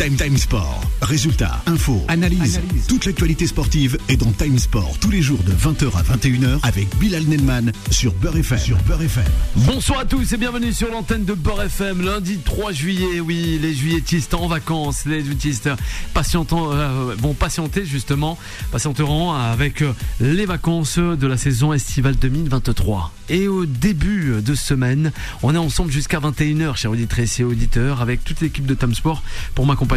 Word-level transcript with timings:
Time 0.00 0.16
Time 0.16 0.38
Sport. 0.38 0.80
Résultats, 1.02 1.60
infos, 1.66 2.02
analyse. 2.08 2.58
Toute 2.88 3.04
l'actualité 3.04 3.46
sportive 3.46 3.98
est 4.08 4.16
dans 4.16 4.32
Time 4.32 4.58
Sport 4.58 4.96
tous 4.98 5.10
les 5.10 5.20
jours 5.20 5.40
de 5.42 5.52
20h 5.52 5.94
à 5.94 6.16
21h 6.16 6.58
avec 6.62 6.88
Bilal 6.96 7.24
Nelman 7.24 7.70
sur 7.90 8.14
Beurre 8.14 8.38
FM. 8.38 8.58
Sur 8.58 8.78
Beurre 8.84 9.02
FM. 9.02 9.24
Bonsoir 9.56 10.00
à 10.00 10.04
tous 10.06 10.32
et 10.32 10.38
bienvenue 10.38 10.72
sur 10.72 10.90
l'antenne 10.90 11.26
de 11.26 11.34
Beurre 11.34 11.64
FM. 11.64 12.02
Lundi 12.02 12.38
3 12.38 12.72
juillet, 12.72 13.20
oui, 13.20 13.58
les 13.60 13.74
juilletistes 13.74 14.32
en 14.32 14.48
vacances, 14.48 15.04
les 15.04 15.22
juilletistes 15.22 15.68
patientant, 16.14 16.72
euh, 16.72 17.14
vont 17.18 17.34
patienter 17.34 17.84
justement, 17.84 18.38
patienteront 18.72 19.32
avec 19.32 19.82
euh, 19.82 19.92
les 20.18 20.46
vacances 20.46 20.98
de 20.98 21.26
la 21.26 21.36
saison 21.36 21.74
estivale 21.74 22.16
2023. 22.16 23.12
Et 23.28 23.48
au 23.48 23.64
début 23.64 24.40
de 24.42 24.54
semaine, 24.54 25.12
on 25.42 25.54
est 25.54 25.58
ensemble 25.58 25.92
jusqu'à 25.92 26.18
21h, 26.18 26.76
chers 26.76 26.90
auditrices 26.90 27.38
et 27.38 27.44
auditeurs, 27.44 28.00
avec 28.00 28.24
toute 28.24 28.40
l'équipe 28.40 28.66
de 28.66 28.74
Time 28.74 28.94
Sport 28.94 29.22
pour 29.54 29.66
m'accompagner. 29.66 29.89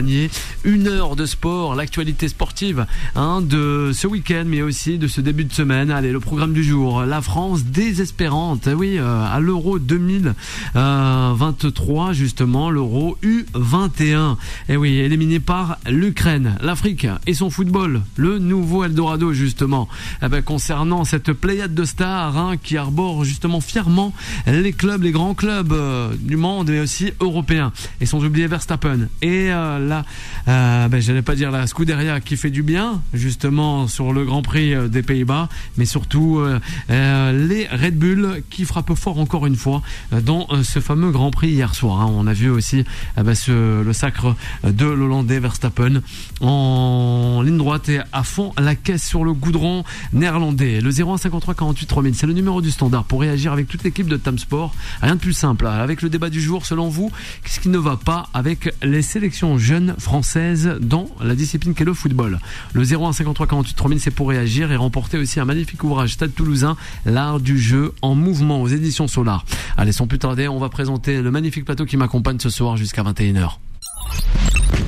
Une 0.64 0.88
heure 0.88 1.15
de 1.15 1.28
sport, 1.28 1.75
l'actualité 1.75 2.28
sportive 2.28 2.88
hein, 3.15 3.42
de 3.42 3.92
ce 3.93 4.07
week-end, 4.07 4.46
mais 4.47 4.64
aussi 4.64 4.97
de 4.97 5.07
ce 5.07 5.21
début 5.21 5.46
de 5.46 5.54
semaine. 5.54 5.92
Allez, 5.92 6.11
le 6.11 6.19
programme 6.19 6.54
du 6.54 6.64
jour. 6.64 7.04
La 7.04 7.21
France 7.21 7.66
désespérante, 7.66 8.68
oui, 8.75 8.97
euh, 8.97 9.24
à 9.24 9.39
l'Euro 9.39 9.78
2023, 9.78 12.14
justement, 12.14 12.71
l'Euro 12.71 13.19
U21. 13.21 14.38
Et 14.68 14.78
oui, 14.78 14.96
éliminé 14.96 15.39
par 15.39 15.78
l'Ukraine, 15.88 16.55
l'Afrique 16.61 17.05
et 17.28 17.36
son 17.36 17.52
football, 17.52 18.02
le 18.16 18.39
nouveau 18.39 18.83
Eldorado, 18.83 19.32
justement. 19.32 19.88
Eh 20.24 20.28
ben, 20.28 20.41
concernant 20.41 21.04
cette 21.04 21.33
pléiade 21.33 21.75
de 21.75 21.86
stars 21.86 22.36
hein, 22.36 22.57
qui 22.57 22.78
arbore 22.78 23.25
justement 23.25 23.61
fièrement 23.61 24.11
les 24.47 24.74
clubs, 24.74 25.04
les 25.04 25.11
grands 25.11 25.36
clubs 25.36 25.71
euh, 25.71 26.16
du 26.19 26.36
monde, 26.36 26.71
mais 26.71 26.80
aussi 26.80 27.11
européens. 27.19 27.71
Et 28.02 28.07
sans 28.07 28.25
oublier 28.25 28.47
Verstappen. 28.47 29.02
Euh, 29.24 29.72
là, 29.79 30.05
euh, 30.47 30.87
ben, 30.87 31.21
pas 31.23 31.36
dire 31.36 31.51
la 31.51 31.68
Scuderia 31.68 32.19
qui 32.19 32.38
fait 32.38 32.50
du 32.50 32.63
bien, 32.63 33.02
justement, 33.13 33.88
sur 33.88 34.13
le 34.13 34.25
Grand 34.25 34.41
Prix 34.41 34.73
euh, 34.73 34.88
des 34.88 35.02
Pays-Bas, 35.03 35.49
mais 35.77 35.85
surtout 35.85 36.39
euh, 36.39 36.59
euh, 36.89 37.47
les 37.47 37.67
Red 37.67 37.97
Bull 37.97 38.43
qui 38.49 38.65
frappent 38.65 38.93
fort 38.95 39.19
encore 39.19 39.45
une 39.45 39.55
fois 39.55 39.81
dans 40.11 40.47
ce 40.63 40.80
fameux 40.80 41.11
Grand 41.11 41.31
Prix 41.31 41.49
hier 41.49 41.73
soir. 41.75 42.02
hein. 42.02 42.09
On 42.13 42.27
a 42.27 42.33
vu 42.33 42.49
aussi 42.49 42.83
ben, 43.15 43.33
le 43.47 43.93
sacre 43.93 44.35
de 44.63 44.85
l'Hollandais 44.85 45.39
Verstappen 45.39 46.02
en 46.41 47.41
ligne 47.43 47.58
droite 47.58 47.89
et 47.89 47.99
à 48.11 48.23
fond 48.23 48.53
la 48.59 48.75
caisse 48.75 49.05
sur 49.05 49.23
le 49.23 49.33
goudron 49.33 49.83
néerlandais. 50.11 50.81
Le 50.81 50.91
0153 50.91 51.53
48 51.55 51.85
3000, 51.87 52.15
c'est 52.15 52.27
le 52.27 52.33
numéro 52.33 52.61
du 52.61 52.71
standard 52.71 53.03
pour 53.05 53.21
réagir 53.21 53.52
avec 53.53 53.67
toute 53.67 53.83
l'équipe 53.83 54.08
de 54.08 54.17
Tam 54.17 54.37
Sport. 54.37 54.73
Rien 55.02 55.15
de 55.15 55.19
plus 55.19 55.33
simple. 55.33 55.67
hein. 55.67 55.71
Avec 55.71 56.02
le 56.02 56.09
débat 56.09 56.30
du 56.30 56.41
jour, 56.41 56.65
selon 56.65 56.89
vous, 56.89 57.11
qu'est-ce 57.43 57.59
qui 57.59 57.69
ne 57.69 57.77
va 57.77 57.97
pas 57.97 58.27
avec 58.33 58.73
les 58.83 59.02
sélections 59.02 59.58
jeunes 59.64 59.95
françaises 59.97 60.78
dans 60.81 61.08
la 61.22 61.36
discipline 61.36 61.73
qu'est 61.73 61.86
le 61.86 61.94
football 61.94 62.39
Le 62.73 62.83
0153 62.83 63.47
48 63.47 63.73
3000, 63.75 64.00
c'est 64.00 64.11
pour 64.11 64.30
réagir 64.30 64.72
et 64.72 64.75
remporter 64.75 65.17
aussi 65.17 65.39
un 65.39 65.45
magnifique 65.45 65.83
ouvrage 65.83 66.14
Stade 66.14 66.33
Toulousain, 66.36 66.75
l'art 67.05 67.39
du 67.39 67.58
jeu 67.58 67.94
en 68.02 68.14
mouvement 68.14 68.61
aux 68.61 68.67
éditions 68.67 69.08
Solar. 69.08 69.45
Allez, 69.78 69.94
sans 69.94 70.05
plus 70.05 70.20
tarder, 70.20 70.47
on 70.47 70.59
va 70.59 70.70
présenter 70.70 71.22
le 71.22 71.31
magnifique 71.31 71.66
plateau 71.66 71.86
qui 71.86 71.97
m'accompagne 71.97 72.39
ce 72.39 72.50
soir 72.50 72.75
jusqu'à 72.78 73.03
21h. 73.03 73.58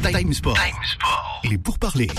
Time 0.03 0.33
Sport. 0.33 0.57
Et 1.43 1.57
pour 1.57 1.79
parler, 1.79 2.09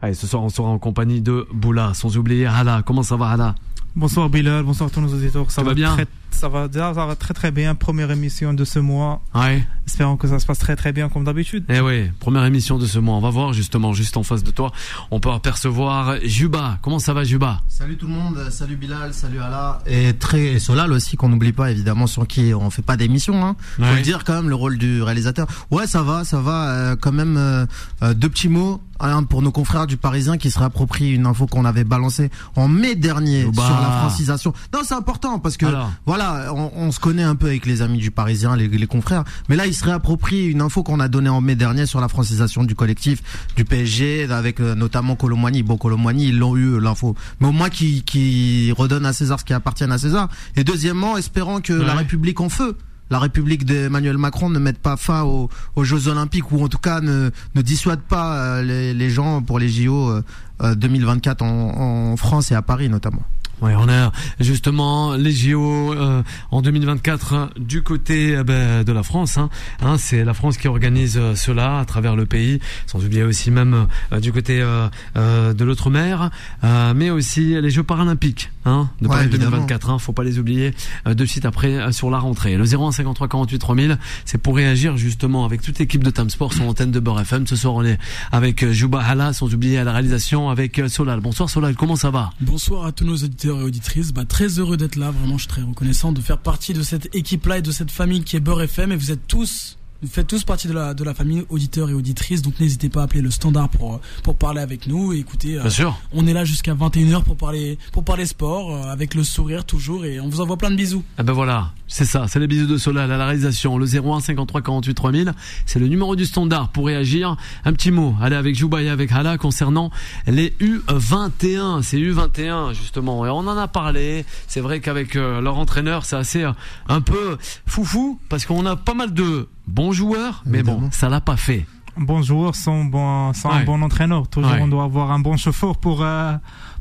Allez, 0.00 0.14
ce 0.14 0.26
soir, 0.26 0.42
on 0.42 0.48
sera 0.48 0.68
en 0.68 0.78
compagnie 0.78 1.20
de 1.20 1.46
Boula, 1.52 1.92
sans 1.94 2.16
oublier 2.16 2.46
Hala. 2.46 2.82
Comment 2.84 3.02
ça 3.02 3.16
va, 3.16 3.30
Hala 3.30 3.54
Bonsoir 3.94 4.30
Bilal, 4.30 4.62
bonsoir 4.62 4.90
tous 4.90 5.00
nos 5.00 5.12
auditeurs. 5.12 5.50
Ça 5.50 5.62
vas 5.62 5.74
bien? 5.74 5.92
très, 5.92 6.06
ça 6.42 6.48
va, 6.48 6.68
ça 6.72 7.06
va 7.06 7.14
très 7.14 7.34
très 7.34 7.52
bien. 7.52 7.76
Première 7.76 8.10
émission 8.10 8.52
de 8.52 8.64
ce 8.64 8.80
mois. 8.80 9.22
Ouais. 9.32 9.64
Espérons 9.86 10.16
que 10.16 10.26
ça 10.26 10.40
se 10.40 10.46
passe 10.46 10.58
très 10.58 10.74
très 10.74 10.92
bien 10.92 11.08
comme 11.08 11.22
d'habitude. 11.22 11.64
Eh 11.68 11.78
oui, 11.80 12.10
première 12.18 12.44
émission 12.44 12.78
de 12.78 12.86
ce 12.86 12.98
mois. 12.98 13.14
On 13.14 13.20
va 13.20 13.30
voir 13.30 13.52
justement, 13.52 13.92
juste 13.92 14.16
en 14.16 14.24
face 14.24 14.42
de 14.42 14.50
toi, 14.50 14.72
on 15.12 15.20
peut 15.20 15.30
apercevoir 15.30 16.16
Juba. 16.24 16.78
Comment 16.82 16.98
ça 16.98 17.14
va, 17.14 17.22
Juba? 17.22 17.60
Salut 17.68 17.96
tout 17.96 18.08
le 18.08 18.14
monde, 18.14 18.48
salut 18.50 18.74
Bilal, 18.74 19.14
salut 19.14 19.38
Allah 19.40 19.78
et 19.86 20.14
très 20.14 20.42
et 20.54 20.58
Solal 20.58 20.92
aussi 20.92 21.16
qu'on 21.16 21.28
n'oublie 21.28 21.52
pas 21.52 21.70
évidemment 21.70 22.08
sur 22.08 22.26
qui 22.26 22.52
on 22.54 22.70
fait 22.70 22.82
pas 22.82 22.96
d'émission 22.96 23.44
hein. 23.46 23.54
Faut 23.76 23.82
Ouais. 23.84 23.96
le 23.96 24.02
dire 24.02 24.24
quand 24.24 24.34
même 24.34 24.48
le 24.48 24.56
rôle 24.56 24.78
du 24.78 25.00
réalisateur. 25.02 25.46
Ouais, 25.70 25.86
ça 25.86 26.02
va, 26.02 26.24
ça 26.24 26.40
va 26.40 26.70
euh, 26.70 26.96
quand 27.00 27.12
même 27.12 27.36
euh, 27.36 27.66
euh, 28.02 28.14
deux 28.14 28.28
petits 28.28 28.48
mots 28.48 28.80
pour 29.28 29.42
nos 29.42 29.50
confrères 29.52 29.86
du 29.86 29.96
Parisien 29.96 30.38
qui 30.38 30.50
se 30.50 30.58
réapproprient 30.58 31.10
une 31.12 31.26
info 31.26 31.46
qu'on 31.46 31.64
avait 31.64 31.84
balancée 31.84 32.30
en 32.56 32.68
mai 32.68 32.94
dernier 32.94 33.44
Bah. 33.44 33.64
sur 33.66 33.74
la 33.80 33.90
francisation. 33.98 34.52
Non, 34.72 34.80
c'est 34.84 34.94
important 34.94 35.38
parce 35.38 35.56
que 35.56 35.66
Alors. 35.66 35.90
voilà, 36.06 36.52
on, 36.54 36.70
on 36.76 36.92
se 36.92 37.00
connaît 37.00 37.22
un 37.22 37.34
peu 37.34 37.46
avec 37.46 37.66
les 37.66 37.82
amis 37.82 37.98
du 37.98 38.10
Parisien, 38.10 38.56
les, 38.56 38.68
les 38.68 38.86
confrères, 38.86 39.24
mais 39.48 39.56
là, 39.56 39.66
il 39.66 39.74
se 39.74 39.84
réapproprie 39.84 40.46
une 40.46 40.60
info 40.60 40.82
qu'on 40.82 41.00
a 41.00 41.08
donnée 41.08 41.28
en 41.30 41.40
mai 41.40 41.54
dernier 41.56 41.86
sur 41.86 42.00
la 42.00 42.08
francisation 42.08 42.64
du 42.64 42.74
collectif 42.74 43.22
du 43.56 43.64
PSG, 43.64 44.30
avec 44.30 44.60
euh, 44.60 44.74
notamment 44.74 45.16
Colomboigny. 45.16 45.62
Bon, 45.62 45.76
Colomboigny, 45.76 46.28
ils 46.28 46.38
l'ont 46.38 46.56
eu 46.56 46.74
euh, 46.74 46.78
l'info, 46.78 47.16
mais 47.40 47.48
au 47.48 47.52
moins 47.52 47.70
qui 47.70 48.02
qui 48.02 48.72
redonne 48.76 49.04
à 49.06 49.12
César 49.12 49.40
ce 49.40 49.44
qui 49.44 49.52
appartient 49.52 49.84
à 49.84 49.98
César. 49.98 50.28
Et 50.56 50.64
deuxièmement, 50.64 51.16
espérant 51.16 51.60
que 51.60 51.72
la. 51.72 51.94
République 51.94 52.40
en 52.40 52.48
feu. 52.48 52.76
La 53.12 53.18
République 53.18 53.66
d'Emmanuel 53.66 54.16
Macron 54.16 54.48
ne 54.48 54.58
mette 54.58 54.78
pas 54.78 54.96
fin 54.96 55.22
aux, 55.22 55.50
Jeux 55.84 56.08
Olympiques 56.08 56.50
ou 56.50 56.64
en 56.64 56.68
tout 56.68 56.78
cas 56.78 57.02
ne, 57.02 57.30
dissuade 57.56 58.00
pas 58.00 58.36
euh, 58.38 58.94
les, 58.94 59.10
gens 59.10 59.42
pour 59.42 59.58
les 59.58 59.68
JO 59.68 60.08
euh, 60.08 60.22
euh, 60.62 60.74
2024 60.74 61.42
en, 61.42 62.12
en 62.12 62.16
France 62.16 62.52
et 62.52 62.54
à 62.54 62.62
Paris 62.62 62.88
notamment. 62.88 63.22
Ouais, 63.62 63.74
on 63.76 63.88
a 63.88 64.10
justement 64.40 65.14
les 65.14 65.30
JO 65.32 65.94
euh, 65.94 66.22
en 66.50 66.62
2024 66.62 67.32
hein, 67.34 67.50
du 67.58 67.82
côté 67.82 68.34
euh, 68.36 68.42
ben, 68.44 68.82
de 68.82 68.92
la 68.92 69.02
France. 69.04 69.38
Hein. 69.38 69.50
Hein, 69.80 69.98
c'est 69.98 70.24
la 70.24 70.34
France 70.34 70.56
qui 70.58 70.66
organise 70.68 71.16
euh, 71.16 71.34
cela 71.36 71.78
à 71.78 71.84
travers 71.84 72.16
le 72.16 72.26
pays, 72.26 72.58
sans 72.86 73.04
oublier 73.04 73.22
aussi 73.22 73.50
même 73.52 73.86
euh, 74.12 74.18
du 74.20 74.32
côté 74.32 74.60
euh, 74.60 74.88
euh, 75.16 75.54
de 75.54 75.64
l'outre-mer, 75.64 76.30
euh, 76.64 76.92
mais 76.94 77.10
aussi 77.10 77.60
les 77.60 77.70
Jeux 77.70 77.84
paralympiques 77.84 78.50
hein, 78.64 78.90
de 79.00 79.06
Ouais, 79.06 79.14
Paris 79.14 79.26
évidemment. 79.26 79.50
2024. 79.52 79.90
Hein, 79.90 79.98
faut 79.98 80.12
pas 80.12 80.24
les 80.24 80.38
oublier 80.40 80.74
euh, 81.06 81.14
de 81.14 81.24
suite 81.24 81.44
après 81.46 81.74
euh, 81.76 81.92
sur 81.92 82.10
la 82.10 82.18
rentrée. 82.18 82.56
Le 82.56 82.64
0153 82.64 83.28
48 83.28 83.58
3000, 83.58 83.98
c'est 84.24 84.38
pour 84.38 84.56
réagir 84.56 84.96
justement 84.96 85.44
avec 85.44 85.62
toute 85.62 85.78
l'équipe 85.78 86.02
de 86.02 86.10
Time 86.10 86.30
Sport 86.30 86.52
sur 86.52 86.64
l'antenne 86.64 86.90
de 86.90 86.98
Beurre 87.00 87.20
FM. 87.20 87.46
Ce 87.46 87.54
soir, 87.54 87.74
on 87.74 87.84
est 87.84 87.98
avec 88.32 88.64
euh, 88.64 88.72
Juba 88.72 89.00
Hala, 89.02 89.32
sans 89.32 89.54
oublier 89.54 89.78
à 89.78 89.84
la 89.84 89.92
réalisation 89.92 90.50
avec 90.50 90.78
euh, 90.80 90.88
Solal. 90.88 91.20
Bonsoir 91.20 91.48
Solal, 91.48 91.76
comment 91.76 91.94
ça 91.96 92.10
va? 92.10 92.30
Bonsoir 92.40 92.86
à 92.86 92.92
tous 92.92 93.04
nos 93.04 93.14
auditeurs 93.14 93.51
et 93.60 93.64
auditrices. 93.64 94.12
Bah, 94.12 94.24
très 94.24 94.46
heureux 94.58 94.76
d'être 94.76 94.96
là. 94.96 95.10
Vraiment, 95.10 95.38
je 95.38 95.42
suis 95.42 95.48
très 95.48 95.62
reconnaissant 95.62 96.12
de 96.12 96.20
faire 96.20 96.38
partie 96.38 96.72
de 96.72 96.82
cette 96.82 97.14
équipe-là 97.14 97.58
et 97.58 97.62
de 97.62 97.70
cette 97.70 97.90
famille 97.90 98.24
qui 98.24 98.36
est 98.36 98.40
Beurre 98.40 98.62
FM. 98.62 98.92
Et 98.92 98.96
vous 98.96 99.10
êtes 99.10 99.26
tous, 99.26 99.78
vous 100.02 100.08
faites 100.08 100.26
tous 100.26 100.42
partie 100.44 100.66
de 100.68 100.72
la, 100.72 100.94
de 100.94 101.04
la 101.04 101.14
famille 101.14 101.44
auditeurs 101.48 101.88
et 101.88 101.94
auditrices. 101.94 102.42
Donc 102.42 102.58
n'hésitez 102.58 102.88
pas 102.88 103.02
à 103.02 103.04
appeler 103.04 103.22
le 103.22 103.30
standard 103.30 103.68
pour, 103.68 103.94
euh, 103.94 104.00
pour 104.24 104.36
parler 104.36 104.60
avec 104.60 104.86
nous. 104.86 105.12
Et 105.12 105.18
écoutez, 105.18 105.56
euh, 105.58 105.62
Bien 105.62 105.70
sûr. 105.70 105.96
on 106.12 106.26
est 106.26 106.32
là 106.32 106.44
jusqu'à 106.44 106.74
21h 106.74 107.22
pour 107.22 107.36
parler, 107.36 107.78
pour 107.92 108.04
parler 108.04 108.26
sport, 108.26 108.74
euh, 108.74 108.90
avec 108.90 109.14
le 109.14 109.22
sourire 109.22 109.64
toujours. 109.64 110.04
Et 110.04 110.18
on 110.20 110.28
vous 110.28 110.40
envoie 110.40 110.56
plein 110.56 110.70
de 110.70 110.76
bisous. 110.76 111.04
Ah 111.18 111.22
ben 111.22 111.32
voilà, 111.32 111.72
c'est 111.86 112.04
ça, 112.04 112.26
c'est 112.26 112.40
les 112.40 112.46
bisous 112.48 112.66
de 112.66 112.76
Solal 112.78 113.10
à 113.12 113.16
la 113.16 113.26
réalisation. 113.26 113.78
Le 113.78 113.86
01 113.86 114.20
53 114.20 114.60
48 114.62 114.94
3000, 114.94 115.32
c'est 115.66 115.78
le 115.78 115.86
numéro 115.88 116.16
du 116.16 116.24
standard 116.24 116.70
pour 116.70 116.86
réagir. 116.86 117.36
Un 117.64 117.72
petit 117.72 117.90
mot, 117.92 118.14
allez 118.20 118.36
avec 118.36 118.56
Jouba 118.56 118.82
et 118.82 118.88
avec 118.88 119.12
Hala 119.12 119.38
concernant 119.38 119.90
les 120.26 120.52
U21. 120.60 121.82
C'est 121.82 121.98
U21 121.98 122.74
justement, 122.74 123.24
et 123.26 123.28
on 123.30 123.38
en 123.38 123.56
a 123.56 123.68
parlé. 123.68 124.24
C'est 124.48 124.60
vrai 124.60 124.80
qu'avec 124.80 125.16
euh, 125.16 125.40
leur 125.40 125.58
entraîneur, 125.58 126.04
c'est 126.04 126.16
assez 126.16 126.44
un 126.88 127.00
peu 127.00 127.36
foufou 127.66 128.18
parce 128.28 128.46
qu'on 128.46 128.66
a 128.66 128.76
pas 128.76 128.94
mal 128.94 129.14
de 129.14 129.48
bons 129.66 129.92
joueurs, 129.92 130.42
mais 130.46 130.62
bon, 130.62 130.88
ça 130.90 131.08
l'a 131.08 131.20
pas 131.20 131.36
fait. 131.36 131.66
Un 131.98 132.02
bon 132.04 132.22
joueur 132.22 132.54
sans, 132.54 132.84
bon, 132.84 133.32
sans 133.34 133.50
Ouais. 133.50 133.56
un 133.56 133.64
bon 133.64 133.82
entraîneur. 133.82 134.26
Toujours, 134.28 134.50
Ouais. 134.52 134.60
on 134.62 134.68
doit 134.68 134.84
avoir 134.84 135.10
un 135.12 135.18
bon 135.18 135.36
chauffeur 135.36 135.76
pour, 135.76 136.02
euh, 136.02 136.32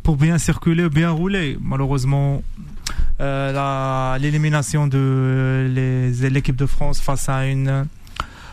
pour 0.03 0.15
bien 0.15 0.37
circuler, 0.37 0.89
bien 0.89 1.11
rouler. 1.11 1.57
Malheureusement, 1.61 2.41
euh, 3.19 4.17
l'élimination 4.19 4.87
de 4.87 5.69
les- 5.73 6.29
l'équipe 6.29 6.55
de 6.55 6.65
France 6.65 6.99
face 7.01 7.29
à 7.29 7.45
une 7.45 7.85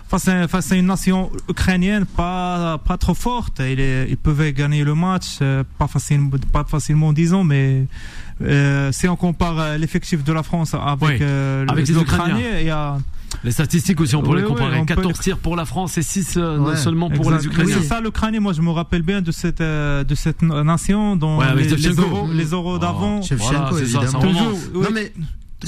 face 0.09 0.27
à, 0.29 0.49
face 0.49 0.73
à 0.73 0.77
une 0.77 0.87
nation 0.87 1.31
ukrainienne 1.49 2.07
pas 2.07 2.79
pas 2.79 2.97
trop 2.97 3.15
forte. 3.15 3.61
Ils, 3.61 4.07
ils 4.09 4.17
pouvaient 4.17 4.53
gagner 4.53 4.83
le 4.85 4.95
match, 4.95 5.39
euh, 5.43 5.65
pas 5.79 5.87
facilement, 5.87 6.31
pas 6.53 6.65
facilement 6.65 7.13
disons, 7.13 7.45
mais 7.45 7.87
euh, 8.43 8.91
si 8.93 9.07
on 9.09 9.17
compare 9.17 9.59
euh, 9.61 9.77
l'effectif 9.77 10.25
de 10.25 10.33
la 10.33 10.43
France 10.43 10.75
avec, 10.75 11.09
Oui, 11.09 11.19
euh, 11.21 11.67
avec 11.69 11.87
les 11.87 11.95
Ukrainiens. 11.99 12.59
il 12.61 12.67
y 12.67 12.71
a 12.71 12.97
Les 13.45 13.51
statistiques 13.53 14.01
aussi, 14.01 14.17
on 14.17 14.23
peut 14.23 14.31
Oui, 14.31 14.37
les 14.39 14.43
oui, 14.43 14.49
comparer. 14.49 14.77
on 14.79 14.81
peut 14.87 14.95
14 14.95 15.19
les- 15.19 15.23
tirs 15.23 15.39
pour 15.39 15.55
la 15.57 15.65
France 15.65 15.97
et 15.99 16.03
6 16.03 16.35
euh, 16.37 16.59
Ouais, 16.59 16.77
seulement 16.77 17.09
pour 17.11 17.27
Exact. 17.27 17.39
les 17.39 17.47
Ukrainiens. 17.47 17.77
Oui, 17.77 17.83
c'est 17.83 17.89
ça 17.89 18.01
l'Ukraine. 18.01 18.39
Moi, 18.41 18.53
je 18.53 18.63
me 18.63 18.71
rappelle 18.71 19.03
bien 19.03 19.21
de 19.23 19.31
cette 19.33 19.61
euh, 19.61 20.03
de 20.05 20.15
cette 20.15 20.43
nation 20.43 21.13
Ouais, 21.15 21.47
avec 21.47 21.71
les, 21.71 21.89
euros, 21.89 22.29
les 22.33 22.47
euros 22.47 22.75
Oh. 22.77 22.79
d'avant. 22.79 23.21
Voilà, 23.21 23.71
c'est 23.75 23.87
ça. 23.87 24.01
Non 24.19 24.89
mais 24.93 25.13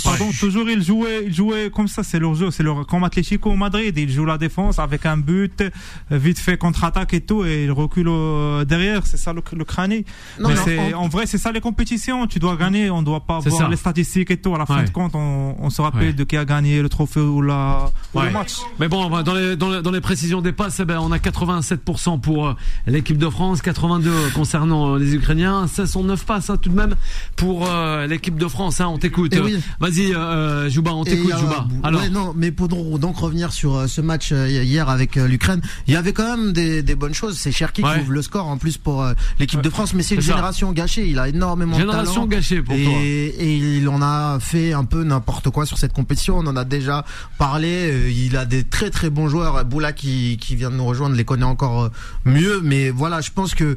Pardon, 0.05 0.31
toujours 0.39 0.71
ils 0.71 0.83
jouaient, 0.85 1.25
ils 1.27 1.35
jouaient 1.35 1.69
comme 1.75 1.89
ça, 1.89 2.05
c'est 2.05 2.21
leur 2.21 2.35
jeu, 2.37 2.53
c'est 2.53 2.63
leur 2.63 2.87
comme 2.87 3.03
Atlético 3.03 3.53
Madrid, 3.57 3.93
ils 3.99 4.09
jouent 4.11 4.25
la 4.25 4.39
défense 4.39 4.79
avec 4.79 5.05
un 5.05 5.17
but, 5.17 5.63
euh, 5.63 5.71
vite 6.17 6.39
fait 6.39 6.57
contre-attaque 6.57 7.13
et 7.15 7.21
tout, 7.23 7.45
et 7.45 7.65
ils 7.65 7.73
reculent 7.73 8.07
euh, 8.09 8.65
derrière, 8.65 9.05
c'est 9.05 9.17
ça 9.17 9.33
le, 9.33 9.43
le 9.57 9.65
crâne. 9.65 9.91
Non, 9.91 10.03
Mais 10.39 10.49
mais 10.51 10.57
c'est, 10.65 10.95
en- 10.95 11.03
en 11.03 11.09
vrai, 11.09 11.27
c'est 11.27 11.39
ça 11.39 11.51
les 11.51 11.61
compétitions, 11.61 12.29
tu 12.29 12.39
dois 12.39 12.55
gagner, 12.57 12.89
on 12.89 13.03
doit 13.03 13.19
pas 13.21 13.41
C'est 13.43 13.49
voir 13.51 13.63
ça. 13.63 13.69
les 13.69 13.75
statistiques 13.77 14.31
et 14.31 14.37
tout, 14.37 14.55
à 14.55 14.59
la 14.59 14.67
fin 14.67 14.77
Ouais. 14.79 14.85
de 14.85 14.91
compte, 14.91 15.17
on, 15.17 15.57
on 15.59 15.71
se 15.71 15.83
rappelle 15.83 16.01
Ouais. 16.09 16.13
de 16.13 16.23
qui 16.23 16.37
a 16.37 16.45
gagné 16.45 16.83
le 16.83 16.89
trophée 16.89 17.19
ou, 17.21 17.43
la, 17.43 17.91
ou 18.15 18.19
Ouais. 18.21 18.27
le 18.27 18.31
match. 18.31 18.53
Mais 18.79 18.87
bon, 18.87 19.09
dans 19.23 19.35
les, 19.35 19.57
dans 19.57 19.71
les, 19.71 19.83
dans 19.83 19.91
les 19.91 20.01
précisions 20.01 20.41
des 20.41 20.53
passes, 20.53 20.79
eh 20.79 20.85
ben, 20.85 21.01
on 21.01 21.11
a 21.11 21.19
87% 21.19 22.21
pour 22.21 22.47
euh, 22.49 22.53
l'équipe 22.87 23.19
de 23.19 23.29
France, 23.29 23.61
82 23.63 24.13
concernant 24.35 24.95
les 24.97 25.15
Ukrainiens, 25.17 25.67
509 25.67 26.25
passes 26.25 26.51
hein, 26.51 26.57
tout 26.57 26.71
de 26.71 26.77
même 26.77 26.95
pour 27.37 27.67
euh, 27.69 28.07
l'équipe 28.07 28.37
de 28.37 28.47
France. 28.47 28.81
Hein, 28.81 28.87
on 28.89 28.99
t'écoute. 28.99 29.33
Eh 29.35 29.41
oui. 29.41 29.59
Vas-y, 29.81 30.15
euh, 30.15 30.69
Jouba, 30.69 30.93
on 30.93 31.05
t'écoute, 31.05 31.33
euh, 31.33 31.39
Jouba. 31.39 31.67
ouais, 31.71 31.81
Alors, 31.83 32.03
non, 32.11 32.35
mais 32.37 32.51
pour 32.53 32.69
donc 32.69 33.17
revenir 33.17 33.51
sur 33.53 33.77
euh, 33.77 33.87
ce 33.87 34.03
match 34.03 34.31
euh, 34.31 34.47
hier 34.47 34.91
avec 34.91 35.17
euh, 35.17 35.27
l'Ukraine, 35.27 35.63
il 35.87 35.95
y 35.95 35.97
avait 35.97 36.13
quand 36.13 36.37
même 36.37 36.53
des, 36.53 36.83
des 36.83 36.95
bonnes 36.95 37.15
choses. 37.15 37.39
C'est 37.39 37.51
Cherki 37.51 37.83
Ouais. 37.83 37.95
qui 37.95 38.01
ouvre 38.03 38.13
le 38.13 38.21
score 38.21 38.47
en 38.47 38.59
plus 38.59 38.77
pour 38.77 39.03
euh, 39.03 39.15
l'équipe 39.39 39.63
de 39.63 39.71
France, 39.71 39.95
mais 39.95 40.03
c'est 40.03 40.17
une 40.17 40.21
ça. 40.21 40.33
génération 40.33 40.71
gâchée. 40.73 41.07
Il 41.09 41.19
a 41.19 41.29
énormément 41.29 41.79
génération 41.79 42.27
de 42.27 42.31
talent. 42.31 42.41
gâchée 42.41 42.63
pour 42.63 42.75
et, 42.75 42.85
toi. 42.85 42.93
et 42.93 43.57
il 43.79 43.89
en 43.89 44.03
a 44.03 44.39
fait 44.39 44.75
un 44.75 44.85
peu 44.85 45.03
n'importe 45.03 45.49
quoi 45.49 45.65
sur 45.65 45.79
cette 45.79 45.95
compétition. 45.95 46.37
On 46.39 46.47
en 46.47 46.57
a 46.57 46.65
déjà 46.67 47.07
parlé. 47.39 47.91
Euh, 47.91 48.11
Il 48.11 48.37
a 48.37 48.45
des 48.45 48.65
très 48.65 48.91
très 48.91 49.09
bons 49.09 49.29
joueurs. 49.29 49.65
Boula 49.65 49.93
qui, 49.95 50.37
qui 50.39 50.57
vient 50.57 50.71
de 50.71 50.77
nous 50.77 50.85
rejoindre 50.85 51.17
les 51.17 51.25
connaît 51.25 51.45
encore 51.45 51.85
euh, 51.85 51.89
mieux. 52.27 52.61
Mais 52.63 52.91
voilà, 52.91 53.23
je 53.23 53.31
pense 53.31 53.55
que 53.55 53.77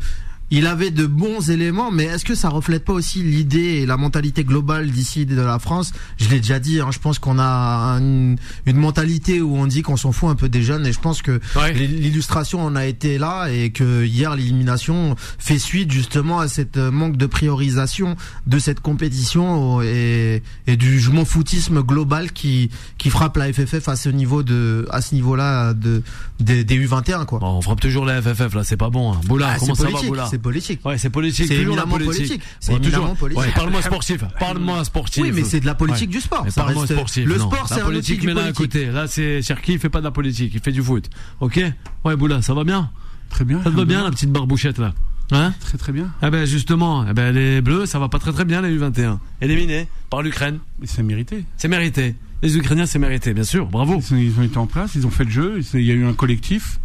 il 0.52 0.68
avait 0.68 0.92
de 0.92 1.06
bons 1.08 1.50
éléments, 1.50 1.90
mais 1.92 2.04
est-ce 2.04 2.26
que 2.26 2.36
ça 2.36 2.50
reflète 2.50 2.86
pas 2.86 2.94
aussi 2.94 3.24
l'idée 3.24 3.80
et 3.82 3.86
la 3.88 3.98
mentalité 3.98 4.44
globale 4.44 4.92
d'ici 4.92 5.26
de 5.26 5.40
la 5.42 5.58
France? 5.58 5.94
Je 6.18 6.30
l'ai 6.30 6.40
déjà 6.40 6.60
dit, 6.60 6.80
hein, 6.80 6.90
je 6.92 7.00
pense 7.00 7.18
qu'on 7.18 7.40
a 7.40 7.98
un- 7.98 8.36
une 8.66 8.78
mentalité 8.78 9.42
où 9.42 9.56
on 9.58 9.66
dit 9.68 9.82
qu'on 9.82 9.98
s'en 9.98 10.12
fout 10.12 10.30
un 10.30 10.36
peu 10.36 10.50
des 10.50 10.62
jeunes, 10.62 10.86
et 10.86 10.94
je 10.94 11.00
pense 11.00 11.22
que 11.24 11.40
Ouais. 11.56 11.74
l'illustration 11.74 12.64
en 12.64 12.76
a 12.76 12.86
été 12.86 13.18
là 13.18 13.48
et 13.48 13.72
que 13.72 14.06
hier 14.06 14.36
l'élimination 14.36 15.16
fait 15.40 15.58
suite 15.58 15.92
justement 15.92 16.40
à 16.40 16.48
cette 16.48 16.78
euh, 16.78 16.92
manque 16.92 17.18
de 17.18 17.26
priorisation 17.26 18.16
de 18.46 18.60
cette 18.60 18.80
compétition 18.80 19.82
et, 19.82 20.44
et 20.68 20.76
du 20.78 21.00
je 21.00 21.10
m'en 21.12 21.26
foutisme 21.26 21.82
global 21.82 22.32
qui 22.32 22.70
qui 22.98 23.10
frappe 23.10 23.38
la 23.38 23.52
FFF 23.52 23.88
à 23.90 23.96
ce 23.96 24.10
niveau 24.10 24.44
de 24.44 24.88
à 24.92 25.02
ce 25.02 25.16
niveau-là 25.16 25.74
de 25.74 26.04
des, 26.40 26.64
des 26.64 26.78
U21 26.88 27.26
quoi. 27.26 27.40
Bon, 27.40 27.58
on 27.58 27.62
frappe 27.62 27.80
toujours 27.82 28.06
la 28.06 28.22
FFF 28.22 28.54
là, 28.54 28.64
c'est 28.64 28.78
pas 28.78 28.90
bon. 28.90 29.14
Hein. 29.14 29.22
Boula, 29.26 29.52
Ah, 29.54 29.58
comment 29.60 29.76
ça 29.76 29.90
va, 29.90 30.02
Boula 30.02 30.28
c'est 30.34 30.40
politique. 30.40 30.84
Ouais, 30.84 30.98
c'est 30.98 31.12
politique. 31.12 31.46
C'est 31.48 31.56
éminemment 31.58 31.86
politique. 31.88 32.16
politique. 32.18 32.42
C'est 32.60 32.74
éminemment 32.74 33.14
politique. 33.16 33.54
Parle-moi 33.54 33.82
sportif. 33.84 34.24
Parle-moi 34.40 34.84
sportif. 34.84 35.24
Oui, 35.24 35.32
mais 35.32 35.44
c'est 35.44 35.60
de 35.60 35.66
la 35.68 35.76
politique 35.76 36.10
du 36.10 36.20
sport. 36.20 36.46
Parle-moi 36.56 36.82
reste- 36.82 36.94
sportif. 36.94 37.26
Le 37.28 37.38
sport, 37.38 37.66
c'est 37.68 37.76
la 37.76 37.82
un 37.82 37.86
outil 37.86 37.94
politique, 37.94 38.20
du 38.22 38.28
là 38.28 38.32
à 38.32 38.36
politique. 38.52 38.56
côté. 38.58 38.86
Là, 38.88 39.08
c'est 39.08 39.44
Cherki, 39.44 39.74
il 39.74 39.80
fait 39.80 39.90
pas 39.90 40.00
de 40.00 40.06
la 40.06 40.12
politique, 40.12 40.52
il 40.56 40.60
fait 40.60 40.72
du 40.72 40.82
foot. 40.82 41.08
Ok? 41.40 41.62
Ouais, 42.04 42.16
Boula, 42.16 42.42
ça 42.42 42.56
va 42.56 42.64
bien? 42.64 42.90
Très 43.30 43.46
bien. 43.46 43.62
Ça 43.64 43.70
te 43.70 43.76
va 43.76 43.86
bien, 43.86 44.04
la 44.04 44.10
petite 44.10 44.32
barbouchette 44.32 44.80
là? 44.80 44.94
Hein? 45.32 45.54
Très 45.60 45.78
très 45.78 45.92
bien. 45.92 46.12
Ah 46.22 46.30
ben 46.30 46.46
justement, 46.46 47.06
eh 47.10 47.14
ben 47.14 47.32
les 47.32 47.62
Bleus, 47.62 47.86
ça 47.86 48.00
va 48.00 48.10
pas 48.10 48.20
très 48.20 48.32
très 48.32 48.46
bien 48.46 48.62
les 48.62 48.76
U21. 48.78 49.20
Éliminés 49.42 49.88
par 50.10 50.22
l'Ukraine. 50.22 50.60
Mais 50.80 50.88
c'est 50.88 51.04
mérité. 51.04 51.46
C'est 51.58 51.68
mérité. 51.68 52.16
Les 52.42 52.58
Ukrainiens, 52.58 52.86
c'est 52.86 53.00
mérité, 53.00 53.34
bien 53.34 53.44
sûr. 53.46 53.68
Bravo. 53.68 54.02
Ils, 54.12 54.34
ont 54.38 54.44
été 54.44 54.58
en 54.58 54.68
place, 54.68 54.96
ils 54.96 55.06
ont 55.08 55.12
fait 55.12 55.24
le 55.26 55.32
jeu. 55.32 55.62
Il 55.76 55.82
y 55.82 55.92
a 55.92 55.94
eu 55.94 56.06
un 56.06 56.14
collectif. 56.14 56.80